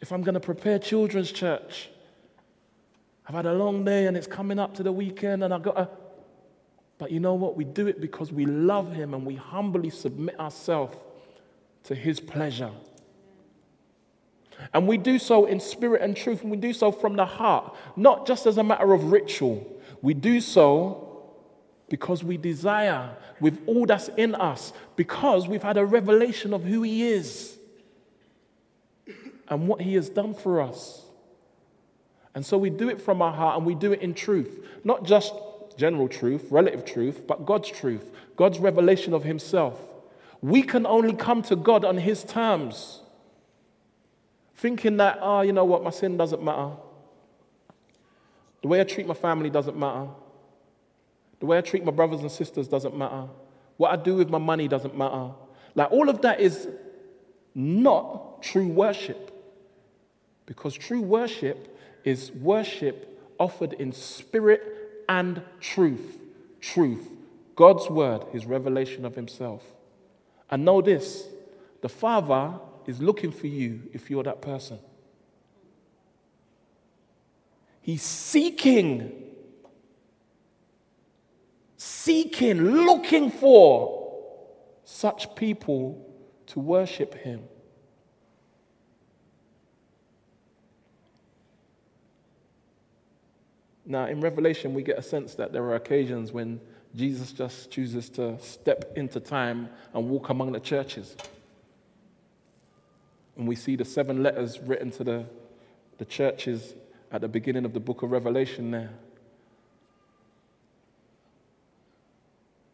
If 0.00 0.12
I'm 0.12 0.22
going 0.22 0.34
to 0.34 0.40
prepare 0.40 0.78
children's 0.78 1.32
church, 1.32 1.88
I've 3.26 3.34
had 3.34 3.46
a 3.46 3.52
long 3.52 3.84
day 3.84 4.06
and 4.06 4.16
it's 4.16 4.26
coming 4.26 4.58
up 4.58 4.74
to 4.74 4.82
the 4.82 4.92
weekend 4.92 5.44
and 5.44 5.52
I've 5.52 5.62
got 5.62 5.76
to. 5.76 5.88
But 6.98 7.12
you 7.12 7.20
know 7.20 7.34
what? 7.34 7.56
We 7.56 7.64
do 7.64 7.86
it 7.86 8.00
because 8.00 8.32
we 8.32 8.46
love 8.46 8.92
Him 8.92 9.14
and 9.14 9.24
we 9.24 9.34
humbly 9.34 9.90
submit 9.90 10.38
ourselves 10.40 10.96
to 11.84 11.94
His 11.94 12.20
pleasure. 12.20 12.72
And 14.74 14.88
we 14.88 14.98
do 14.98 15.18
so 15.18 15.46
in 15.46 15.60
spirit 15.60 16.02
and 16.02 16.16
truth, 16.16 16.42
and 16.42 16.50
we 16.50 16.56
do 16.56 16.72
so 16.72 16.90
from 16.90 17.14
the 17.14 17.24
heart, 17.24 17.76
not 17.94 18.26
just 18.26 18.46
as 18.46 18.58
a 18.58 18.64
matter 18.64 18.92
of 18.92 19.12
ritual. 19.12 19.64
We 20.02 20.14
do 20.14 20.40
so 20.40 21.28
because 21.88 22.24
we 22.24 22.36
desire 22.36 23.16
with 23.40 23.60
all 23.66 23.86
that's 23.86 24.08
in 24.16 24.34
us, 24.34 24.72
because 24.96 25.46
we've 25.46 25.62
had 25.62 25.76
a 25.76 25.86
revelation 25.86 26.52
of 26.52 26.64
who 26.64 26.82
He 26.82 27.06
is 27.06 27.57
and 29.48 29.66
what 29.68 29.80
He 29.80 29.94
has 29.94 30.08
done 30.08 30.34
for 30.34 30.60
us. 30.60 31.04
And 32.34 32.44
so 32.44 32.56
we 32.58 32.70
do 32.70 32.88
it 32.88 33.00
from 33.00 33.22
our 33.22 33.32
heart 33.32 33.56
and 33.56 33.66
we 33.66 33.74
do 33.74 33.92
it 33.92 34.00
in 34.00 34.14
truth, 34.14 34.64
not 34.84 35.04
just 35.04 35.34
general 35.76 36.08
truth, 36.08 36.46
relative 36.50 36.84
truth, 36.84 37.26
but 37.26 37.46
God's 37.46 37.70
truth, 37.70 38.04
God's 38.36 38.58
revelation 38.58 39.14
of 39.14 39.24
Himself. 39.24 39.80
We 40.40 40.62
can 40.62 40.86
only 40.86 41.14
come 41.14 41.42
to 41.42 41.56
God 41.56 41.84
on 41.84 41.96
His 41.96 42.22
terms, 42.24 43.00
thinking 44.56 44.98
that, 44.98 45.18
oh, 45.20 45.40
you 45.40 45.52
know 45.52 45.64
what, 45.64 45.82
my 45.82 45.90
sin 45.90 46.16
doesn't 46.16 46.42
matter. 46.42 46.70
The 48.62 48.68
way 48.68 48.80
I 48.80 48.84
treat 48.84 49.06
my 49.06 49.14
family 49.14 49.50
doesn't 49.50 49.76
matter. 49.76 50.08
The 51.40 51.46
way 51.46 51.58
I 51.58 51.60
treat 51.60 51.84
my 51.84 51.92
brothers 51.92 52.20
and 52.20 52.30
sisters 52.30 52.66
doesn't 52.68 52.96
matter. 52.96 53.28
What 53.76 53.92
I 53.92 53.96
do 53.96 54.16
with 54.16 54.28
my 54.28 54.38
money 54.38 54.66
doesn't 54.66 54.96
matter. 54.96 55.30
Like, 55.74 55.92
all 55.92 56.08
of 56.08 56.22
that 56.22 56.40
is 56.40 56.68
not 57.54 58.42
true 58.42 58.66
worship. 58.66 59.27
Because 60.48 60.74
true 60.74 61.02
worship 61.02 61.78
is 62.04 62.32
worship 62.32 63.20
offered 63.38 63.74
in 63.74 63.92
spirit 63.92 64.62
and 65.06 65.42
truth. 65.60 66.16
Truth. 66.62 67.06
God's 67.54 67.90
word, 67.90 68.24
his 68.32 68.46
revelation 68.46 69.04
of 69.04 69.14
himself. 69.14 69.62
And 70.50 70.64
know 70.64 70.80
this 70.80 71.26
the 71.82 71.90
Father 71.90 72.58
is 72.86 72.98
looking 73.02 73.30
for 73.30 73.46
you 73.46 73.82
if 73.92 74.08
you're 74.08 74.22
that 74.22 74.40
person. 74.40 74.78
He's 77.82 78.02
seeking, 78.02 79.12
seeking, 81.76 82.86
looking 82.86 83.30
for 83.30 84.16
such 84.84 85.34
people 85.36 86.10
to 86.46 86.58
worship 86.58 87.12
him. 87.12 87.42
Now, 93.90 94.04
in 94.04 94.20
Revelation, 94.20 94.74
we 94.74 94.82
get 94.82 94.98
a 94.98 95.02
sense 95.02 95.34
that 95.36 95.50
there 95.50 95.64
are 95.64 95.74
occasions 95.74 96.30
when 96.30 96.60
Jesus 96.94 97.32
just 97.32 97.70
chooses 97.70 98.10
to 98.10 98.38
step 98.38 98.92
into 98.96 99.18
time 99.18 99.70
and 99.94 100.10
walk 100.10 100.28
among 100.28 100.52
the 100.52 100.60
churches. 100.60 101.16
And 103.38 103.48
we 103.48 103.54
see 103.54 103.76
the 103.76 103.86
seven 103.86 104.22
letters 104.22 104.60
written 104.60 104.90
to 104.92 105.04
the, 105.04 105.24
the 105.96 106.04
churches 106.04 106.74
at 107.10 107.22
the 107.22 107.28
beginning 107.28 107.64
of 107.64 107.72
the 107.72 107.80
book 107.80 108.02
of 108.02 108.10
Revelation 108.10 108.70
there. 108.70 108.90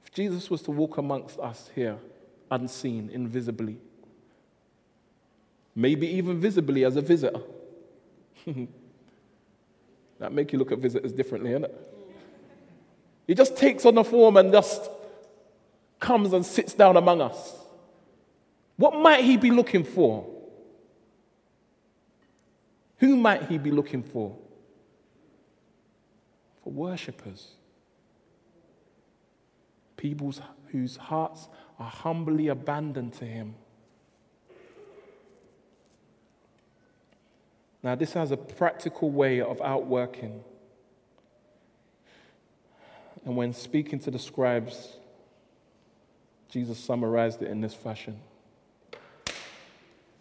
If 0.05 0.13
Jesus 0.13 0.51
was 0.51 0.63
to 0.63 0.73
walk 0.73 0.99
amongst 0.99 1.39
us 1.39 1.71
here, 1.77 1.97
unseen, 2.51 3.09
invisibly, 3.13 3.77
maybe 5.77 6.09
even 6.09 6.41
visibly 6.41 6.85
as 6.85 6.97
a 6.97 7.01
visitor, 7.01 7.41
That 10.19 10.33
make 10.33 10.53
you 10.53 10.59
look 10.59 10.73
at 10.73 10.79
visitors 10.79 11.13
differently, 11.13 11.51
innit? 11.51 11.75
He 13.27 13.35
just 13.35 13.57
takes 13.57 13.85
on 13.87 13.95
the 13.95 14.05
form 14.05 14.37
and 14.37 14.53
just 14.53 14.91
comes 15.99 16.33
and 16.33 16.45
sits 16.45 16.75
down 16.75 16.97
among 16.97 17.21
us. 17.21 17.57
What 18.77 18.95
might 19.01 19.25
he 19.25 19.37
be 19.37 19.51
looking 19.51 19.85
for? 19.85 20.27
Who 22.99 23.17
might 23.17 23.47
he 23.47 23.59
be 23.59 23.71
looking 23.71 24.03
for? 24.03 24.37
For 26.63 26.71
worshippers. 26.71 27.53
People 29.97 30.35
whose 30.69 30.97
hearts 30.97 31.49
are 31.79 31.91
humbly 31.91 32.49
abandoned 32.49 33.15
to 33.15 33.25
him. 33.25 33.55
Now, 37.85 37.95
this 37.95 38.15
has 38.15 38.31
a 38.31 38.37
practical 38.39 39.11
way 39.11 39.43
of 39.43 39.61
outworking. 39.61 40.43
And 43.27 43.37
when 43.37 43.53
speaking 43.53 43.99
to 44.01 44.11
the 44.11 44.19
scribes, 44.19 44.97
Jesus 46.49 46.79
summarized 46.79 47.43
it 47.43 47.51
in 47.51 47.61
this 47.61 47.75
fashion 47.75 48.19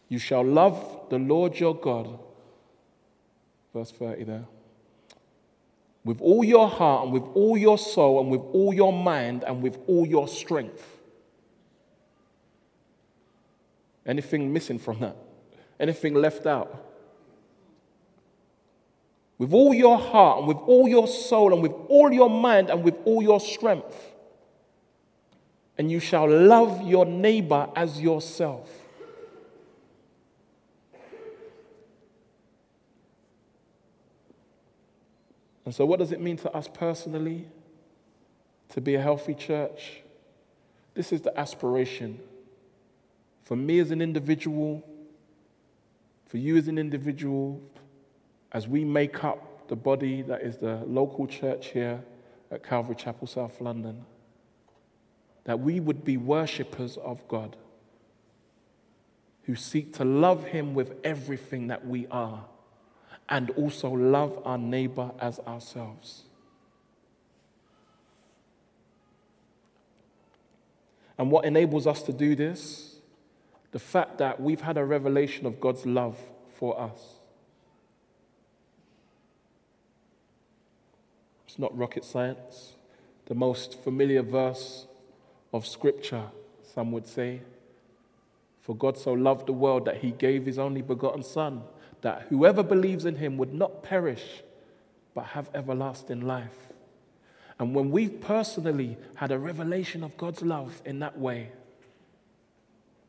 You 0.09 0.19
shall 0.19 0.43
love 0.43 1.07
the 1.09 1.17
Lord 1.17 1.57
your 1.57 1.73
God, 1.73 2.19
verse 3.73 3.91
30 3.91 4.25
there, 4.25 4.45
with 6.03 6.19
all 6.19 6.43
your 6.43 6.67
heart 6.67 7.05
and 7.05 7.13
with 7.13 7.23
all 7.33 7.57
your 7.57 7.77
soul 7.77 8.19
and 8.19 8.29
with 8.29 8.41
all 8.51 8.73
your 8.73 8.91
mind 8.91 9.45
and 9.47 9.63
with 9.63 9.77
all 9.87 10.05
your 10.05 10.27
strength. 10.27 10.99
Anything 14.05 14.51
missing 14.51 14.79
from 14.79 14.99
that? 14.99 15.15
Anything 15.79 16.13
left 16.13 16.45
out? 16.45 16.89
With 19.43 19.53
all 19.53 19.73
your 19.73 19.97
heart 19.99 20.39
and 20.39 20.47
with 20.47 20.57
all 20.57 20.87
your 20.87 21.05
soul 21.05 21.51
and 21.51 21.61
with 21.61 21.73
all 21.89 22.13
your 22.13 22.29
mind 22.29 22.69
and 22.69 22.81
with 22.81 22.95
all 23.03 23.21
your 23.21 23.41
strength. 23.41 24.13
And 25.77 25.91
you 25.91 25.99
shall 25.99 26.29
love 26.29 26.81
your 26.83 27.05
neighbor 27.05 27.67
as 27.75 27.99
yourself. 27.99 28.69
And 35.65 35.75
so, 35.75 35.85
what 35.85 35.99
does 35.99 36.13
it 36.13 36.21
mean 36.21 36.37
to 36.37 36.51
us 36.53 36.69
personally 36.73 37.45
to 38.69 38.79
be 38.79 38.95
a 38.95 39.01
healthy 39.01 39.33
church? 39.33 40.03
This 40.93 41.11
is 41.11 41.19
the 41.19 41.37
aspiration. 41.37 42.17
For 43.41 43.57
me 43.57 43.79
as 43.79 43.91
an 43.91 44.01
individual, 44.01 44.87
for 46.27 46.37
you 46.37 46.55
as 46.55 46.69
an 46.69 46.77
individual, 46.77 47.61
as 48.53 48.67
we 48.67 48.85
make 48.85 49.23
up 49.23 49.67
the 49.67 49.75
body 49.75 50.21
that 50.21 50.41
is 50.41 50.57
the 50.57 50.75
local 50.85 51.25
church 51.25 51.67
here 51.67 52.01
at 52.51 52.63
Calvary 52.63 52.95
Chapel, 52.95 53.27
South 53.27 53.59
London, 53.59 54.05
that 55.45 55.59
we 55.59 55.79
would 55.79 56.05
be 56.05 56.17
worshippers 56.17 56.97
of 56.97 57.27
God 57.27 57.55
who 59.43 59.55
seek 59.55 59.93
to 59.93 60.05
love 60.05 60.45
Him 60.45 60.73
with 60.73 60.93
everything 61.03 61.67
that 61.67 61.85
we 61.85 62.07
are 62.07 62.45
and 63.27 63.49
also 63.51 63.89
love 63.89 64.41
our 64.45 64.57
neighbor 64.57 65.11
as 65.19 65.39
ourselves. 65.39 66.23
And 71.17 71.31
what 71.31 71.45
enables 71.45 71.87
us 71.87 72.03
to 72.03 72.13
do 72.13 72.35
this? 72.35 72.95
The 73.71 73.79
fact 73.79 74.19
that 74.19 74.39
we've 74.39 74.61
had 74.61 74.77
a 74.77 74.85
revelation 74.85 75.45
of 75.45 75.59
God's 75.59 75.85
love 75.85 76.17
for 76.55 76.79
us. 76.79 77.12
It's 81.53 81.59
not 81.59 81.77
rocket 81.77 82.03
science. 82.03 82.73
The 83.27 83.35
most 83.35 83.83
familiar 83.83 84.23
verse 84.23 84.87
of 85.53 85.67
Scripture, 85.67 86.23
some 86.73 86.91
would 86.93 87.05
say. 87.05 87.41
For 88.61 88.75
God 88.75 88.97
so 88.97 89.13
loved 89.13 89.45
the 89.45 89.53
world 89.53 89.85
that 89.85 89.97
he 89.97 90.09
gave 90.09 90.47
his 90.47 90.57
only 90.57 90.81
begotten 90.81 91.21
Son, 91.21 91.61
that 92.01 92.23
whoever 92.29 92.63
believes 92.63 93.05
in 93.05 93.17
him 93.17 93.37
would 93.37 93.53
not 93.53 93.83
perish, 93.83 94.41
but 95.13 95.25
have 95.25 95.51
everlasting 95.53 96.21
life. 96.21 96.57
And 97.59 97.75
when 97.75 97.91
we've 97.91 98.19
personally 98.19 98.97
had 99.13 99.31
a 99.31 99.37
revelation 99.37 100.03
of 100.03 100.17
God's 100.17 100.41
love 100.41 100.81
in 100.85 100.97
that 101.01 101.19
way, 101.19 101.51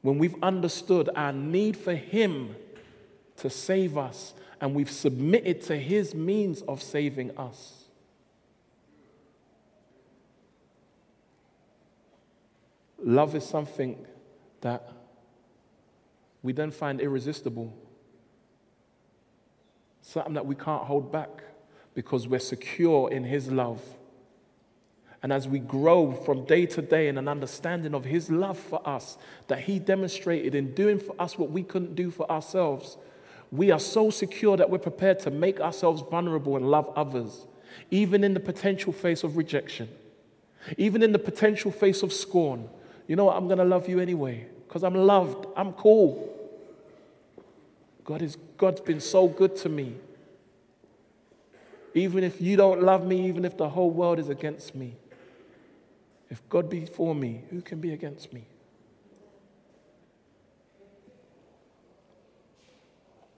when 0.02 0.18
we've 0.18 0.36
understood 0.42 1.08
our 1.16 1.32
need 1.32 1.78
for 1.78 1.94
Him 1.94 2.54
to 3.38 3.48
save 3.48 3.96
us, 3.96 4.34
and 4.60 4.74
we've 4.74 4.90
submitted 4.90 5.62
to 5.62 5.78
His 5.78 6.14
means 6.14 6.60
of 6.60 6.82
saving 6.82 7.34
us, 7.38 7.83
Love 13.04 13.34
is 13.34 13.44
something 13.44 14.06
that 14.62 14.90
we 16.42 16.54
then 16.54 16.70
find 16.70 17.00
irresistible. 17.00 17.72
Something 20.00 20.34
that 20.34 20.46
we 20.46 20.54
can't 20.54 20.84
hold 20.84 21.12
back 21.12 21.42
because 21.94 22.26
we're 22.26 22.40
secure 22.40 23.10
in 23.10 23.22
His 23.22 23.50
love. 23.50 23.82
And 25.22 25.32
as 25.32 25.46
we 25.46 25.58
grow 25.58 26.12
from 26.12 26.44
day 26.44 26.66
to 26.66 26.82
day 26.82 27.08
in 27.08 27.18
an 27.18 27.28
understanding 27.28 27.94
of 27.94 28.04
His 28.04 28.30
love 28.30 28.58
for 28.58 28.86
us, 28.88 29.18
that 29.48 29.60
He 29.60 29.78
demonstrated 29.78 30.54
in 30.54 30.74
doing 30.74 30.98
for 30.98 31.14
us 31.18 31.38
what 31.38 31.50
we 31.50 31.62
couldn't 31.62 31.94
do 31.94 32.10
for 32.10 32.30
ourselves, 32.30 32.96
we 33.50 33.70
are 33.70 33.78
so 33.78 34.10
secure 34.10 34.56
that 34.56 34.68
we're 34.68 34.78
prepared 34.78 35.20
to 35.20 35.30
make 35.30 35.60
ourselves 35.60 36.02
vulnerable 36.10 36.56
and 36.56 36.70
love 36.70 36.90
others, 36.96 37.46
even 37.90 38.24
in 38.24 38.32
the 38.32 38.40
potential 38.40 38.92
face 38.92 39.24
of 39.24 39.36
rejection, 39.36 39.88
even 40.78 41.02
in 41.02 41.12
the 41.12 41.18
potential 41.18 41.70
face 41.70 42.02
of 42.02 42.12
scorn, 42.12 42.68
you 43.06 43.16
know 43.16 43.26
what? 43.26 43.36
I'm 43.36 43.46
going 43.46 43.58
to 43.58 43.64
love 43.64 43.88
you 43.88 44.00
anyway 44.00 44.46
because 44.66 44.82
I'm 44.82 44.94
loved. 44.94 45.46
I'm 45.56 45.72
cool. 45.72 46.30
God 48.04 48.22
is, 48.22 48.36
God's 48.56 48.80
been 48.80 49.00
so 49.00 49.28
good 49.28 49.56
to 49.56 49.68
me. 49.68 49.94
Even 51.94 52.24
if 52.24 52.40
you 52.40 52.56
don't 52.56 52.82
love 52.82 53.06
me, 53.06 53.28
even 53.28 53.44
if 53.44 53.56
the 53.56 53.68
whole 53.68 53.90
world 53.90 54.18
is 54.18 54.28
against 54.28 54.74
me, 54.74 54.96
if 56.28 56.46
God 56.48 56.68
be 56.68 56.86
for 56.86 57.14
me, 57.14 57.44
who 57.50 57.60
can 57.62 57.80
be 57.80 57.92
against 57.92 58.32
me? 58.32 58.44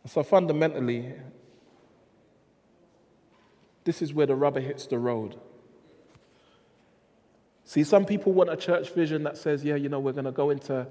So 0.06 0.22
fundamentally, 0.22 1.12
this 3.84 4.00
is 4.00 4.14
where 4.14 4.26
the 4.26 4.36
rubber 4.36 4.60
hits 4.60 4.86
the 4.86 4.98
road. 4.98 5.36
See, 7.68 7.82
some 7.82 8.04
people 8.04 8.32
want 8.32 8.48
a 8.48 8.56
church 8.56 8.90
vision 8.90 9.24
that 9.24 9.36
says, 9.36 9.64
yeah, 9.64 9.74
you 9.74 9.88
know, 9.88 9.98
we're 9.98 10.12
going 10.12 10.24
to 10.24 10.30
go 10.30 10.50
into 10.50 10.86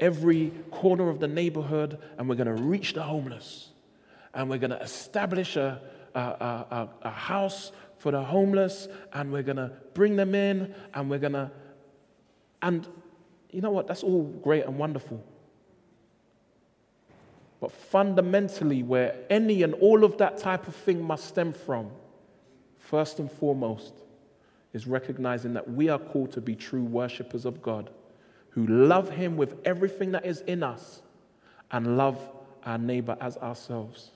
every 0.00 0.50
corner 0.72 1.08
of 1.08 1.20
the 1.20 1.28
neighborhood 1.28 1.96
and 2.18 2.28
we're 2.28 2.34
going 2.34 2.54
to 2.54 2.60
reach 2.60 2.94
the 2.94 3.02
homeless. 3.04 3.70
And 4.34 4.50
we're 4.50 4.58
going 4.58 4.72
to 4.72 4.82
establish 4.82 5.54
a, 5.54 5.80
a, 6.16 6.20
a, 6.20 6.88
a 7.02 7.10
house 7.10 7.70
for 7.98 8.10
the 8.10 8.20
homeless 8.20 8.88
and 9.12 9.32
we're 9.32 9.44
going 9.44 9.58
to 9.58 9.70
bring 9.94 10.16
them 10.16 10.34
in 10.34 10.74
and 10.92 11.08
we're 11.08 11.20
going 11.20 11.34
to. 11.34 11.52
And 12.62 12.84
you 13.52 13.60
know 13.60 13.70
what? 13.70 13.86
That's 13.86 14.02
all 14.02 14.24
great 14.24 14.64
and 14.64 14.76
wonderful. 14.76 15.24
But 17.60 17.70
fundamentally, 17.70 18.82
where 18.82 19.14
any 19.30 19.62
and 19.62 19.72
all 19.74 20.02
of 20.02 20.18
that 20.18 20.38
type 20.38 20.66
of 20.66 20.74
thing 20.74 21.00
must 21.00 21.26
stem 21.26 21.52
from, 21.52 21.90
first 22.76 23.20
and 23.20 23.30
foremost, 23.30 23.94
is 24.78 24.86
recognizing 24.86 25.54
that 25.54 25.68
we 25.68 25.88
are 25.88 25.98
called 25.98 26.30
to 26.30 26.40
be 26.40 26.54
true 26.54 26.84
worshippers 26.84 27.44
of 27.44 27.60
God 27.60 27.90
who 28.50 28.64
love 28.64 29.10
Him 29.10 29.36
with 29.36 29.56
everything 29.64 30.12
that 30.12 30.24
is 30.24 30.42
in 30.42 30.62
us 30.62 31.02
and 31.72 31.98
love 31.98 32.16
our 32.64 32.78
neighbor 32.78 33.16
as 33.20 33.36
ourselves. 33.38 34.12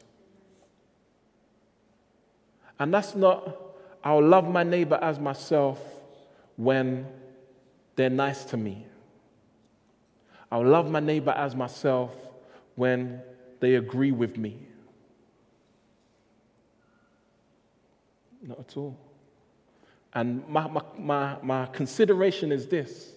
And 2.79 2.95
that's 2.95 3.17
not, 3.17 3.57
I'll 4.05 4.23
love 4.25 4.49
my 4.49 4.63
neighbor 4.63 5.01
as 5.03 5.19
myself 5.19 5.83
when 6.55 7.09
they're 7.97 8.09
nice 8.09 8.45
to 8.45 8.57
me. 8.57 8.87
I'll 10.53 10.65
love 10.65 10.89
my 10.89 11.01
neighbor 11.01 11.33
as 11.33 11.57
myself 11.57 12.15
when 12.77 13.21
they 13.59 13.75
agree 13.75 14.13
with 14.13 14.39
me. 14.39 14.61
Not 18.45 18.61
at 18.61 18.77
all. 18.77 18.97
And 20.15 20.47
my, 20.49 20.69
my, 20.69 20.83
my, 20.99 21.37
my, 21.43 21.67
consideration 21.67 22.53
is 22.53 22.67
this 22.67 23.13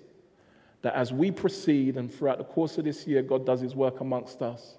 that 0.82 0.94
as 0.94 1.12
we 1.12 1.32
proceed 1.32 1.98
and 1.98 2.14
throughout 2.14 2.38
the 2.38 2.44
course 2.44 2.78
of 2.78 2.86
this 2.86 3.08
year, 3.08 3.24
God 3.24 3.46
does 3.46 3.60
his 3.60 3.74
work 3.74 4.02
amongst 4.02 4.44
us, 4.44 4.76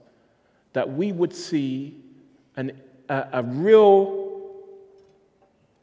that 0.73 0.89
we 0.89 1.11
would 1.11 1.35
see 1.35 2.01
an, 2.57 2.81
a, 3.09 3.27
a 3.33 3.43
real 3.43 4.27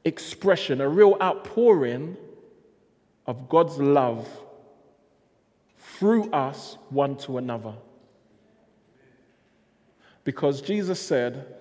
expression, 0.06 0.80
a 0.80 0.88
real 0.88 1.18
outpouring 1.22 2.16
of 3.28 3.50
God's 3.50 3.78
love 3.78 4.28
through 5.78 6.32
us 6.32 6.78
one 6.90 7.18
to 7.18 7.38
another. 7.38 7.74
Because 10.24 10.62
Jesus 10.62 11.00
said, 11.00 11.56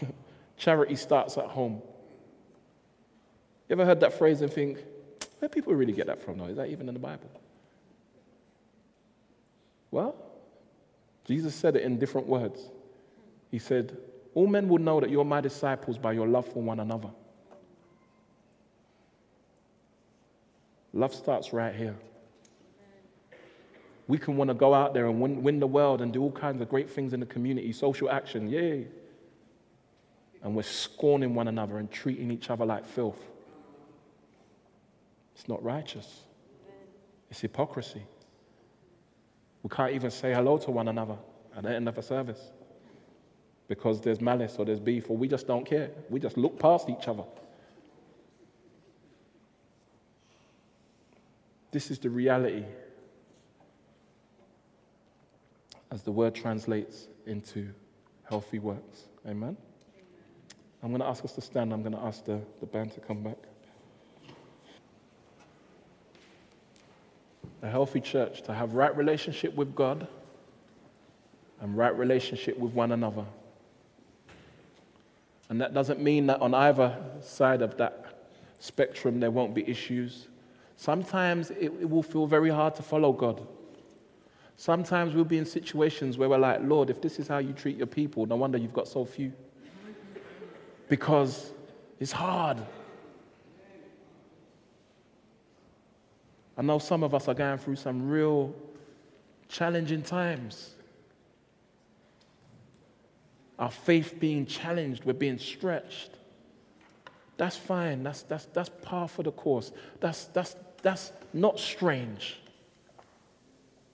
charity 0.56 0.96
starts 0.96 1.38
at 1.38 1.46
home. 1.46 1.82
You 3.68 3.74
ever 3.74 3.84
heard 3.84 4.00
that 4.00 4.14
phrase 4.14 4.40
and 4.40 4.52
think, 4.52 4.78
where 5.38 5.48
people 5.48 5.74
really 5.74 5.92
get 5.92 6.06
that 6.06 6.22
from, 6.22 6.38
though? 6.38 6.46
Is 6.46 6.56
that 6.56 6.68
even 6.68 6.88
in 6.88 6.94
the 6.94 7.00
Bible? 7.00 7.30
Well, 9.90 10.16
Jesus 11.24 11.54
said 11.54 11.76
it 11.76 11.82
in 11.82 11.98
different 11.98 12.26
words. 12.26 12.60
He 13.50 13.58
said, 13.58 13.96
All 14.34 14.46
men 14.46 14.68
will 14.68 14.78
know 14.78 15.00
that 15.00 15.10
you're 15.10 15.24
my 15.24 15.40
disciples 15.40 15.98
by 15.98 16.12
your 16.12 16.26
love 16.26 16.46
for 16.46 16.62
one 16.62 16.80
another. 16.80 17.10
Love 20.94 21.14
starts 21.14 21.52
right 21.52 21.74
here. 21.74 21.94
We 24.06 24.16
can 24.16 24.38
want 24.38 24.48
to 24.48 24.54
go 24.54 24.72
out 24.72 24.94
there 24.94 25.06
and 25.06 25.20
win, 25.20 25.42
win 25.42 25.60
the 25.60 25.66
world 25.66 26.00
and 26.00 26.12
do 26.12 26.22
all 26.22 26.32
kinds 26.32 26.62
of 26.62 26.70
great 26.70 26.88
things 26.88 27.12
in 27.12 27.20
the 27.20 27.26
community, 27.26 27.72
social 27.72 28.10
action, 28.10 28.48
yay. 28.48 28.86
And 30.42 30.54
we're 30.54 30.62
scorning 30.62 31.34
one 31.34 31.48
another 31.48 31.76
and 31.76 31.90
treating 31.90 32.30
each 32.30 32.48
other 32.48 32.64
like 32.64 32.86
filth. 32.86 33.20
It's 35.38 35.48
not 35.48 35.62
righteous, 35.62 36.24
it's 37.30 37.40
hypocrisy. 37.40 38.02
We 39.62 39.70
can't 39.70 39.92
even 39.92 40.10
say 40.10 40.34
hello 40.34 40.58
to 40.58 40.70
one 40.72 40.88
another 40.88 41.16
at 41.56 41.62
the 41.62 41.74
end 41.74 41.88
of 41.88 41.96
a 41.96 42.02
service 42.02 42.50
because 43.68 44.00
there's 44.00 44.20
malice 44.20 44.56
or 44.58 44.64
there's 44.64 44.80
beef 44.80 45.10
or 45.10 45.16
we 45.16 45.28
just 45.28 45.46
don't 45.46 45.64
care. 45.64 45.90
We 46.10 46.18
just 46.18 46.36
look 46.36 46.58
past 46.58 46.88
each 46.88 47.06
other. 47.06 47.22
This 51.70 51.90
is 51.90 51.98
the 51.98 52.10
reality 52.10 52.64
as 55.92 56.02
the 56.02 56.12
word 56.12 56.34
translates 56.34 57.08
into 57.26 57.68
healthy 58.24 58.58
works. 58.58 59.04
Amen? 59.26 59.56
I'm 60.82 60.88
going 60.88 61.00
to 61.00 61.06
ask 61.06 61.24
us 61.24 61.32
to 61.32 61.40
stand. 61.40 61.72
I'm 61.72 61.82
going 61.82 61.94
to 61.94 62.02
ask 62.02 62.24
the, 62.24 62.40
the 62.60 62.66
band 62.66 62.92
to 62.92 63.00
come 63.00 63.22
back. 63.22 63.36
A 67.62 67.68
healthy 67.68 68.00
church 68.00 68.42
to 68.42 68.54
have 68.54 68.74
right 68.74 68.96
relationship 68.96 69.54
with 69.54 69.74
God 69.74 70.06
and 71.60 71.76
right 71.76 71.96
relationship 71.96 72.58
with 72.58 72.72
one 72.72 72.92
another. 72.92 73.24
And 75.48 75.60
that 75.60 75.74
doesn't 75.74 76.00
mean 76.00 76.26
that 76.26 76.40
on 76.40 76.54
either 76.54 76.96
side 77.20 77.62
of 77.62 77.76
that 77.78 78.28
spectrum 78.58 79.20
there 79.20 79.30
won't 79.30 79.54
be 79.54 79.68
issues. 79.68 80.28
Sometimes 80.76 81.50
it, 81.50 81.72
it 81.80 81.90
will 81.90 82.02
feel 82.02 82.26
very 82.26 82.50
hard 82.50 82.74
to 82.76 82.82
follow 82.82 83.12
God. 83.12 83.46
Sometimes 84.56 85.14
we'll 85.14 85.24
be 85.24 85.38
in 85.38 85.46
situations 85.46 86.18
where 86.18 86.28
we're 86.28 86.38
like, 86.38 86.60
Lord, 86.62 86.90
if 86.90 87.00
this 87.00 87.18
is 87.18 87.28
how 87.28 87.38
you 87.38 87.52
treat 87.52 87.76
your 87.76 87.86
people, 87.86 88.26
no 88.26 88.36
wonder 88.36 88.58
you've 88.58 88.72
got 88.72 88.88
so 88.88 89.04
few. 89.04 89.32
Because 90.88 91.52
it's 92.00 92.12
hard. 92.12 92.58
I 96.58 96.62
know 96.62 96.80
some 96.80 97.04
of 97.04 97.14
us 97.14 97.28
are 97.28 97.34
going 97.34 97.58
through 97.58 97.76
some 97.76 98.10
real 98.10 98.52
challenging 99.48 100.02
times. 100.02 100.74
Our 103.60 103.70
faith 103.70 104.16
being 104.18 104.44
challenged, 104.44 105.04
we're 105.04 105.12
being 105.12 105.38
stretched. 105.38 106.10
That's 107.36 107.56
fine. 107.56 108.02
That's, 108.02 108.22
that's, 108.22 108.46
that's 108.46 108.70
par 108.82 109.06
for 109.06 109.22
the 109.22 109.30
course. 109.30 109.70
That's, 110.00 110.24
that's, 110.26 110.56
that's 110.82 111.12
not 111.32 111.60
strange. 111.60 112.40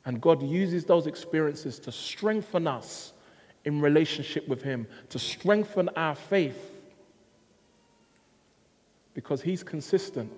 And 0.06 0.18
God 0.20 0.42
uses 0.42 0.86
those 0.86 1.06
experiences 1.06 1.78
to 1.80 1.92
strengthen 1.92 2.66
us 2.66 3.12
in 3.66 3.82
relationship 3.82 4.48
with 4.48 4.62
Him, 4.62 4.86
to 5.10 5.18
strengthen 5.18 5.90
our 5.90 6.14
faith. 6.14 6.72
Because 9.12 9.42
He's 9.42 9.62
consistent. 9.62 10.32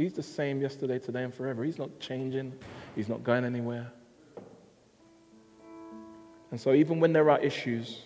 He's 0.00 0.14
the 0.14 0.22
same 0.22 0.62
yesterday, 0.62 0.98
today, 0.98 1.24
and 1.24 1.34
forever. 1.34 1.62
He's 1.62 1.76
not 1.76 2.00
changing, 2.00 2.54
He's 2.96 3.10
not 3.10 3.22
going 3.22 3.44
anywhere. 3.44 3.92
And 6.50 6.58
so, 6.58 6.72
even 6.72 7.00
when 7.00 7.12
there 7.12 7.28
are 7.28 7.38
issues, 7.40 8.04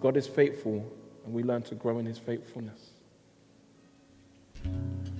God 0.00 0.16
is 0.16 0.26
faithful, 0.26 0.84
and 1.24 1.32
we 1.32 1.44
learn 1.44 1.62
to 1.62 1.76
grow 1.76 2.00
in 2.00 2.06
His 2.06 2.18
faithfulness. 2.18 2.90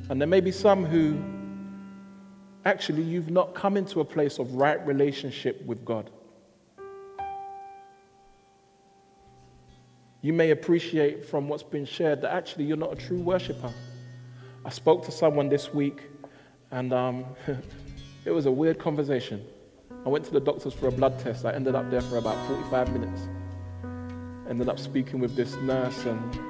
And 0.08 0.20
there 0.20 0.26
may 0.26 0.40
be 0.40 0.50
some 0.50 0.84
who 0.84 1.16
actually 2.64 3.02
you've 3.04 3.30
not 3.30 3.54
come 3.54 3.76
into 3.76 4.00
a 4.00 4.04
place 4.04 4.40
of 4.40 4.52
right 4.54 4.84
relationship 4.84 5.64
with 5.64 5.84
God. 5.84 6.10
You 10.26 10.32
may 10.32 10.50
appreciate 10.50 11.24
from 11.24 11.46
what's 11.46 11.62
been 11.62 11.84
shared 11.84 12.20
that 12.22 12.34
actually 12.34 12.64
you're 12.64 12.76
not 12.76 12.92
a 12.92 12.96
true 12.96 13.20
worshiper. 13.20 13.72
I 14.64 14.70
spoke 14.70 15.04
to 15.04 15.12
someone 15.12 15.48
this 15.48 15.72
week, 15.72 16.02
and 16.72 16.92
um, 16.92 17.26
it 18.24 18.32
was 18.32 18.46
a 18.46 18.50
weird 18.50 18.76
conversation. 18.76 19.46
I 20.04 20.08
went 20.08 20.24
to 20.24 20.32
the 20.32 20.40
doctors 20.40 20.74
for 20.74 20.88
a 20.88 20.90
blood 20.90 21.16
test. 21.20 21.44
I 21.44 21.52
ended 21.52 21.76
up 21.76 21.92
there 21.92 22.00
for 22.00 22.16
about 22.16 22.44
45 22.48 22.92
minutes. 22.92 23.28
Ended 24.50 24.68
up 24.68 24.80
speaking 24.80 25.20
with 25.20 25.36
this 25.36 25.54
nurse, 25.58 26.04
and 26.06 26.40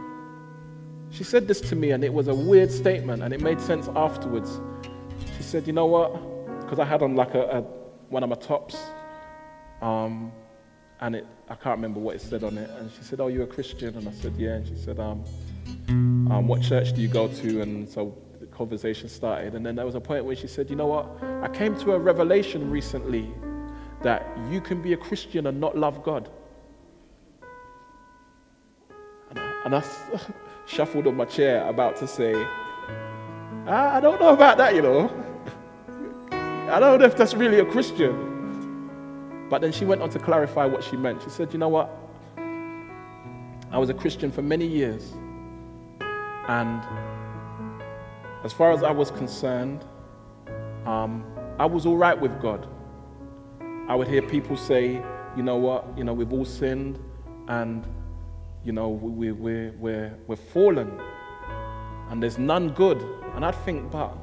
she 1.11 1.23
said 1.23 1.47
this 1.47 1.61
to 1.61 1.77
me, 1.77 1.91
and 1.91 2.03
it 2.03 2.15
was 2.15 2.29
a 2.29 2.35
weird 2.35 2.73
statement, 2.73 3.23
and 3.23 3.35
it 3.35 3.43
made 3.43 3.61
sense 3.61 3.89
afterwards. 3.95 4.59
She 5.37 5.43
said, 5.43 5.67
You 5.67 5.75
know 5.75 5.85
what? 5.85 6.15
Because 6.63 6.79
I 6.79 6.87
had 6.87 7.03
on 7.03 7.15
like 7.15 7.35
a, 7.35 7.43
a, 7.43 7.61
one 8.09 8.23
of 8.23 8.31
my 8.31 8.37
tops, 8.37 8.79
um, 9.83 10.33
and 11.01 11.17
it, 11.17 11.27
I 11.49 11.55
can't 11.55 11.77
remember 11.77 12.01
what 12.01 12.17
it 12.17 12.23
said 12.23 12.43
on 12.43 12.57
it. 12.57 12.71
And 12.71 12.91
she 12.91 13.03
said, 13.03 13.21
Oh, 13.21 13.29
you're 13.29 13.45
a 13.45 13.47
Christian? 13.47 13.97
And 13.97 14.09
I 14.09 14.13
said, 14.13 14.35
Yeah. 14.37 14.55
And 14.55 14.67
she 14.67 14.77
said, 14.77 14.99
um, 14.99 15.25
um, 15.89 16.49
What 16.49 16.63
church 16.63 16.95
do 16.95 17.03
you 17.03 17.09
go 17.09 17.29
to? 17.29 17.61
And 17.61 17.89
so 17.89 18.17
the 18.41 18.47
conversation 18.47 19.09
started. 19.09 19.55
And 19.55 19.65
then 19.65 19.77
there 19.77 19.85
was 19.85 19.95
a 19.95 20.01
point 20.01 20.25
where 20.25 20.37
she 20.37 20.47
said, 20.47 20.71
You 20.71 20.77
know 20.77 20.87
what? 20.87 21.23
I 21.43 21.49
came 21.49 21.79
to 21.81 21.93
a 21.93 21.99
revelation 21.99 22.71
recently 22.71 23.31
that 24.03 24.27
you 24.51 24.61
can 24.61 24.81
be 24.81 24.95
a 24.95 24.97
Christian 24.97 25.47
and 25.47 25.61
not 25.61 25.77
love 25.77 26.03
God. 26.03 26.31
And 29.31 29.39
I, 29.39 29.63
and 29.67 29.75
I 29.75 29.85
shuffled 30.67 31.07
on 31.07 31.17
my 31.17 31.27
chair, 31.27 31.67
about 31.69 31.97
to 31.97 32.09
say, 32.09 32.35
I, 33.67 33.97
I 33.97 34.01
don't 34.01 34.21
know 34.21 34.33
about 34.33 34.57
that, 34.59 34.75
you 34.75 34.83
know. 34.83 35.11
I 36.31 36.81
don't 36.81 36.99
know 37.01 37.07
if 37.07 37.17
that's 37.17 37.35
really 37.35 37.61
a 37.61 37.65
Christian. 37.67 38.36
But 39.49 39.61
then 39.61 39.73
she 39.73 39.85
went 39.85 40.03
on 40.03 40.11
to 40.11 40.19
clarify 40.19 40.67
what 40.67 40.83
she 40.83 40.97
meant. 40.97 41.23
She 41.23 41.31
said, 41.31 41.53
You 41.53 41.59
know 41.59 41.69
what? 41.69 41.91
I 43.71 43.79
was 43.79 43.91
a 43.91 43.95
Christian 43.95 44.31
for 44.31 44.43
many 44.43 44.67
years. 44.67 45.13
And 46.49 46.83
as 48.45 48.53
far 48.53 48.71
as 48.71 48.83
I 48.83 48.91
was 48.91 49.11
concerned, 49.11 49.85
um, 50.87 51.25
I 51.59 51.67
was 51.67 51.85
all 51.85 51.97
right 51.97 52.19
with 52.19 52.41
God. 52.41 52.69
I 53.89 53.95
would 53.95 54.09
hear 54.09 54.23
people 54.23 54.57
say, 54.57 55.03
you 55.37 55.43
know 55.43 55.57
what, 55.57 55.87
you 55.97 56.05
know, 56.05 56.13
we've 56.13 56.33
all 56.33 56.45
sinned 56.45 56.99
and, 57.49 57.87
you 58.65 58.73
know, 58.73 58.89
we, 58.89 59.33
we, 59.33 59.71
we're, 59.71 60.17
we're 60.27 60.37
fallen 60.37 61.01
and 62.11 62.23
there's 62.23 62.39
none 62.39 62.71
good. 62.71 63.01
And 63.35 63.45
I'd 63.45 63.55
think, 63.65 63.91
but 63.91 64.17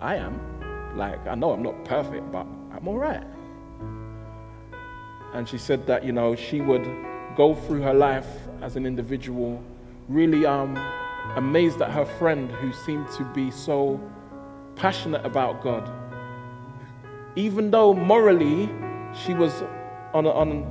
I 0.00 0.16
am. 0.16 0.96
Like, 0.96 1.26
I 1.26 1.34
know 1.34 1.50
I'm 1.50 1.62
not 1.62 1.84
perfect, 1.84 2.30
but 2.32 2.46
I'm 2.72 2.86
all 2.86 2.98
right. 2.98 3.24
And 5.34 5.48
she 5.48 5.58
said 5.58 5.86
that, 5.86 6.04
you 6.04 6.12
know, 6.12 6.34
she 6.34 6.60
would 6.60 6.86
go 7.36 7.54
through 7.54 7.82
her 7.82 7.94
life 7.94 8.26
as 8.62 8.76
an 8.76 8.86
individual, 8.86 9.62
really 10.08 10.46
um, 10.46 10.76
amazed 11.36 11.80
at 11.82 11.90
her 11.90 12.04
friend 12.04 12.50
who 12.50 12.72
seemed 12.72 13.08
to 13.12 13.24
be 13.34 13.50
so 13.50 14.00
passionate 14.76 15.24
about 15.24 15.62
God. 15.62 15.90
Even 17.36 17.70
though 17.70 17.94
morally 17.94 18.68
she 19.14 19.34
was 19.34 19.62
on, 20.14 20.26
on 20.26 20.64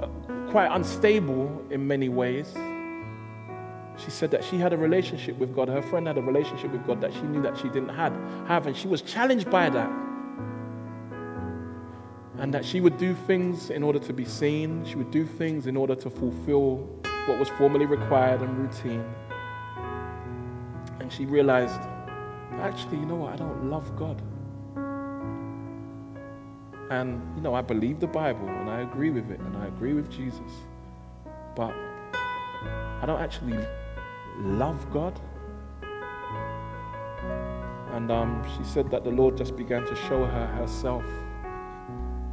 uh, 0.00 0.50
quite 0.50 0.68
unstable 0.72 1.62
in 1.70 1.86
many 1.86 2.08
ways, 2.08 2.54
she 3.98 4.10
said 4.10 4.30
that 4.30 4.44
she 4.44 4.56
had 4.58 4.72
a 4.72 4.76
relationship 4.76 5.36
with 5.38 5.54
God. 5.54 5.68
Her 5.68 5.82
friend 5.82 6.06
had 6.06 6.16
a 6.16 6.22
relationship 6.22 6.70
with 6.70 6.86
God 6.86 7.00
that 7.00 7.12
she 7.12 7.22
knew 7.22 7.42
that 7.42 7.58
she 7.58 7.68
didn't 7.68 7.90
have, 7.90 8.12
have 8.46 8.66
and 8.66 8.76
she 8.76 8.86
was 8.86 9.02
challenged 9.02 9.50
by 9.50 9.68
that. 9.68 10.07
And 12.38 12.54
that 12.54 12.64
she 12.64 12.80
would 12.80 12.96
do 12.98 13.14
things 13.14 13.70
in 13.70 13.82
order 13.82 13.98
to 13.98 14.12
be 14.12 14.24
seen, 14.24 14.84
she 14.84 14.94
would 14.94 15.10
do 15.10 15.26
things 15.26 15.66
in 15.66 15.76
order 15.76 15.96
to 15.96 16.08
fulfill 16.08 16.88
what 17.26 17.38
was 17.38 17.48
formerly 17.50 17.84
required 17.84 18.42
and 18.42 18.56
routine. 18.56 19.04
And 21.00 21.12
she 21.12 21.26
realized, 21.26 21.80
actually, 22.60 22.98
you 22.98 23.06
know 23.06 23.16
what? 23.16 23.32
I 23.32 23.36
don't 23.36 23.68
love 23.68 23.96
God. 23.96 24.22
And, 26.90 27.20
you 27.36 27.42
know, 27.42 27.54
I 27.54 27.60
believe 27.60 27.98
the 27.98 28.06
Bible 28.06 28.48
and 28.48 28.70
I 28.70 28.80
agree 28.80 29.10
with 29.10 29.30
it 29.30 29.40
and 29.40 29.56
I 29.56 29.66
agree 29.66 29.92
with 29.92 30.08
Jesus. 30.10 30.52
But 31.56 31.74
I 32.12 33.02
don't 33.04 33.20
actually 33.20 33.58
love 34.38 34.90
God. 34.92 35.20
And 37.92 38.12
um, 38.12 38.44
she 38.56 38.62
said 38.62 38.90
that 38.92 39.02
the 39.02 39.10
Lord 39.10 39.36
just 39.36 39.56
began 39.56 39.84
to 39.86 39.96
show 39.96 40.24
her 40.24 40.46
herself 40.46 41.04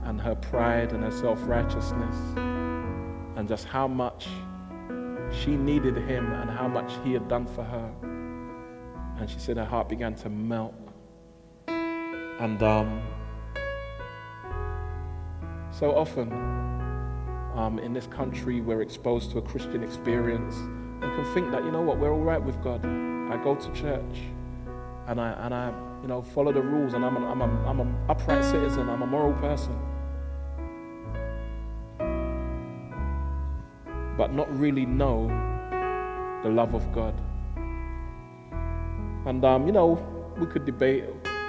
and 0.05 0.21
her 0.21 0.35
pride 0.35 0.93
and 0.93 1.03
her 1.03 1.11
self 1.11 1.39
righteousness 1.47 2.15
and 3.35 3.47
just 3.47 3.65
how 3.65 3.87
much 3.87 4.27
she 5.31 5.55
needed 5.57 5.97
him 5.97 6.31
and 6.31 6.49
how 6.49 6.67
much 6.67 6.93
he 7.03 7.13
had 7.13 7.27
done 7.27 7.45
for 7.45 7.63
her. 7.63 7.91
And 9.19 9.29
she 9.29 9.39
said 9.39 9.57
her 9.57 9.65
heart 9.65 9.89
began 9.89 10.15
to 10.15 10.29
melt. 10.29 10.73
And 11.67 12.61
um, 12.63 13.01
so 15.71 15.95
often 15.95 16.31
um, 17.55 17.79
in 17.79 17.93
this 17.93 18.07
country, 18.07 18.61
we're 18.61 18.81
exposed 18.81 19.31
to 19.31 19.39
a 19.39 19.41
Christian 19.41 19.83
experience 19.83 20.55
and 20.55 21.01
can 21.01 21.33
think 21.33 21.51
that, 21.51 21.63
you 21.63 21.71
know 21.71 21.81
what, 21.81 21.97
we're 21.97 22.13
all 22.13 22.23
right 22.23 22.41
with 22.41 22.61
God. 22.63 22.85
I 22.85 23.41
go 23.43 23.55
to 23.55 23.71
church 23.73 24.19
and 25.07 25.19
I, 25.19 25.31
and 25.45 25.53
I 25.53 25.73
you 26.01 26.07
know, 26.07 26.21
follow 26.21 26.51
the 26.51 26.61
rules 26.61 26.93
and 26.93 27.03
I'm 27.03 27.17
an, 27.17 27.23
I'm, 27.23 27.41
a, 27.41 27.67
I'm 27.67 27.79
an 27.79 27.95
upright 28.09 28.43
citizen, 28.43 28.89
I'm 28.89 29.01
a 29.01 29.07
moral 29.07 29.33
person. 29.33 29.75
But 34.17 34.33
not 34.33 34.47
really 34.57 34.85
know 34.85 35.27
the 36.43 36.49
love 36.49 36.73
of 36.73 36.91
God. 36.93 37.13
And, 39.25 39.43
um, 39.43 39.65
you 39.65 39.71
know, 39.71 39.99
we 40.37 40.45
could 40.45 40.65
debate 40.65 41.05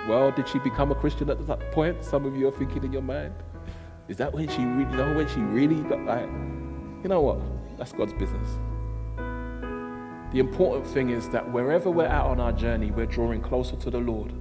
well, 0.09 0.31
did 0.31 0.49
she 0.49 0.61
become 0.61 0.93
a 0.93 0.95
Christian 0.95 1.29
at 1.31 1.45
that 1.49 1.73
point? 1.73 2.05
Some 2.05 2.27
of 2.27 2.37
you 2.37 2.47
are 2.47 2.53
thinking 2.53 2.85
in 2.85 2.93
your 2.93 3.03
mind. 3.03 3.35
Is 4.07 4.17
that 4.19 4.33
when 4.33 4.49
she, 4.49 4.61
you 4.61 4.85
know, 4.85 5.15
when 5.17 5.27
she 5.29 5.41
really 5.41 5.83
got 5.83 6.05
like, 6.05 6.29
you 7.03 7.09
know 7.09 7.21
what? 7.23 7.41
That's 7.77 7.93
God's 7.93 8.13
business. 8.13 8.49
The 10.33 10.39
important 10.39 10.87
thing 10.87 11.11
is 11.11 11.29
that 11.31 11.51
wherever 11.53 11.91
we're 11.91 12.07
at 12.07 12.25
on 12.25 12.39
our 12.39 12.53
journey, 12.53 12.93
we're 12.93 13.07
drawing 13.07 13.41
closer 13.41 13.75
to 13.75 13.91
the 13.91 13.99
Lord, 13.99 14.33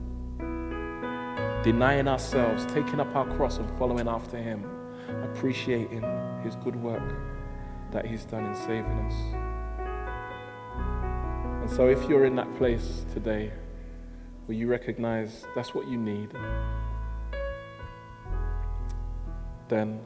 denying 1.63 2.07
ourselves, 2.07 2.65
taking 2.67 2.99
up 2.99 3.15
our 3.15 3.25
cross 3.35 3.57
and 3.57 3.67
following 3.79 4.07
after 4.07 4.37
Him, 4.37 4.69
appreciating 5.23 6.03
His 6.43 6.55
good 6.57 6.75
work 6.75 7.01
that 7.95 8.05
He's 8.05 8.25
done 8.25 8.45
in 8.45 8.53
saving 8.53 8.99
us. 9.07 9.15
And 11.61 11.69
so, 11.69 11.87
if 11.87 12.09
you're 12.09 12.25
in 12.25 12.35
that 12.35 12.53
place 12.57 13.05
today 13.13 13.53
where 14.45 14.57
you 14.57 14.67
recognize 14.67 15.45
that's 15.55 15.73
what 15.73 15.87
you 15.87 15.97
need, 15.97 16.33
then 19.69 20.01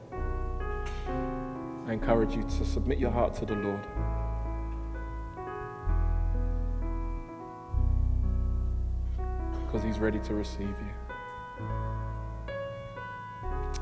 I 1.87 1.93
encourage 1.93 2.35
you 2.35 2.43
to 2.43 2.63
submit 2.63 2.99
your 2.99 3.09
heart 3.09 3.33
to 3.35 3.45
the 3.47 3.55
Lord. 3.55 3.87
Because 9.65 9.83
He's 9.83 9.97
ready 9.97 10.19
to 10.19 10.35
receive 10.35 10.67
you. 10.69 10.93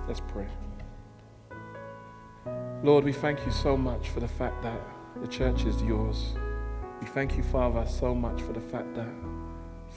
Let's 0.08 0.22
pray. 0.22 0.48
Lord, 2.84 3.04
we 3.04 3.12
thank 3.12 3.46
you 3.46 3.52
so 3.52 3.76
much 3.76 4.10
for 4.10 4.20
the 4.20 4.28
fact 4.28 4.62
that 4.62 4.80
the 5.22 5.28
church 5.28 5.66
is 5.66 5.82
yours. 5.82 6.36
We 7.02 7.08
thank 7.08 7.36
you, 7.36 7.44
Father, 7.44 7.86
so 7.88 8.14
much 8.14 8.42
for 8.42 8.54
the 8.54 8.62
fact 8.62 8.94
that 8.96 9.10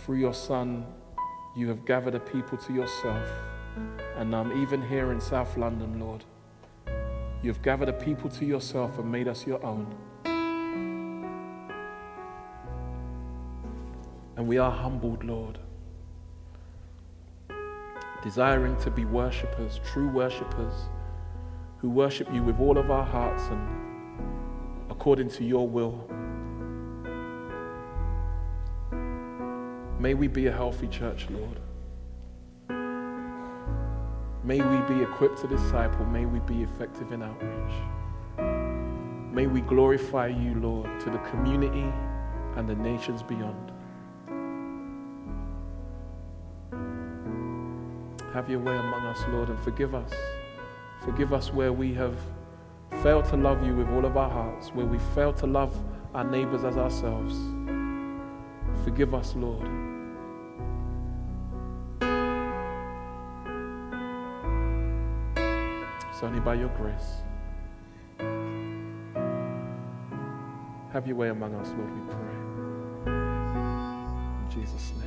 through 0.03 0.17
your 0.17 0.35
Son, 0.35 0.87
you 1.55 1.69
have 1.69 1.85
gathered 1.85 2.15
a 2.15 2.21
people 2.21 2.57
to 2.57 2.73
yourself 2.73 3.29
and 4.17 4.35
um, 4.35 4.53
even 4.61 4.87
here 4.87 5.13
in 5.13 5.21
South 5.21 5.57
London, 5.57 6.01
Lord, 6.01 6.25
you've 7.43 7.63
gathered 7.63 7.89
a 7.89 7.93
people 7.93 8.29
to 8.31 8.45
yourself 8.45 8.99
and 8.99 9.11
made 9.11 9.29
us 9.29 9.47
your 9.47 9.65
own. 9.65 9.87
And 14.37 14.47
we 14.49 14.59
are 14.59 14.71
humbled, 14.71 15.25
Lord, 15.25 15.59
desiring 18.23 18.77
to 18.81 18.91
be 18.91 19.05
worshippers, 19.05 19.81
true 19.85 20.09
worshippers, 20.09 20.75
who 21.81 21.89
worship 21.89 22.33
you 22.33 22.43
with 22.43 22.61
all 22.61 22.77
of 22.77 22.91
our 22.91 23.05
hearts 23.05 23.43
and 23.49 24.91
according 24.91 25.31
to 25.31 25.45
your 25.45 25.67
will. 25.67 26.07
May 29.99 30.15
we 30.15 30.29
be 30.29 30.47
a 30.47 30.53
healthy 30.53 30.89
church, 30.89 31.27
Lord. 31.31 31.61
May 34.43 34.61
we 34.63 34.95
be 34.95 35.03
equipped 35.03 35.41
to 35.43 35.49
disciple. 35.49 36.05
May 36.07 36.27
we 36.27 36.41
be 36.41 36.63
effective 36.63 37.13
in 37.13 37.23
outreach. 37.23 37.75
May 39.33 39.47
we 39.47 39.61
glorify 39.61 40.27
you, 40.27 40.55
Lord, 40.55 40.89
to 41.01 41.11
the 41.11 41.19
community 41.31 41.93
and 42.57 42.69
the 42.69 42.75
nations 42.75 43.23
beyond. 43.23 43.73
Have 48.35 48.49
your 48.51 48.61
way 48.61 48.77
among 48.77 49.07
us, 49.07 49.19
Lord, 49.29 49.49
and 49.51 49.59
forgive 49.61 49.95
us. 49.95 50.13
Forgive 51.05 51.33
us 51.33 51.53
where 51.53 51.73
we 51.73 51.95
have 51.95 52.17
failed 53.03 53.25
to 53.27 53.37
love 53.37 53.65
you 53.65 53.75
with 53.75 53.89
all 53.89 54.05
of 54.05 54.17
our 54.17 54.29
hearts, 54.31 54.69
where 54.75 54.87
we 54.87 54.99
fail 55.15 55.33
to 55.35 55.47
love 55.47 55.75
our 56.15 56.25
neighbors 56.25 56.65
as 56.65 56.77
ourselves. 56.77 57.37
Forgive 58.85 59.15
us, 59.15 59.35
Lord. 59.35 59.67
It's 66.11 66.23
only 66.23 66.41
by 66.41 66.55
your 66.55 66.69
grace. 66.77 67.23
Have 70.93 71.07
your 71.07 71.17
way 71.17 71.31
among 71.31 71.55
us, 71.55 71.69
Lord, 71.79 71.91
we 71.95 72.01
pray. 72.13 72.35
In 74.43 74.51
Jesus' 74.51 74.93
name, 74.99 75.00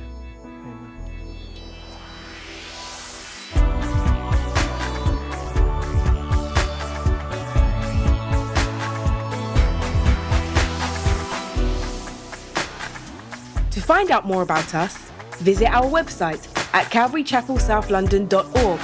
find 13.84 14.10
out 14.10 14.26
more 14.26 14.42
about 14.42 14.74
us, 14.74 14.96
visit 15.38 15.68
our 15.68 15.84
website 15.84 16.48
at 16.74 16.90
calvarychapelsouth.london.org 16.90 18.80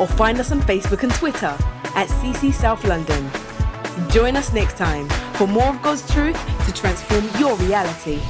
or 0.00 0.06
find 0.16 0.38
us 0.38 0.52
on 0.52 0.60
Facebook 0.62 1.02
and 1.02 1.12
Twitter 1.12 1.56
at 1.96 2.08
CC 2.08 2.54
South 2.54 2.84
London. 2.84 3.28
Join 4.10 4.36
us 4.36 4.52
next 4.52 4.76
time 4.76 5.08
for 5.34 5.48
more 5.48 5.68
of 5.68 5.82
God's 5.82 6.08
truth 6.12 6.40
to 6.66 6.72
transform 6.72 7.28
your 7.38 7.56
reality. 7.56 8.20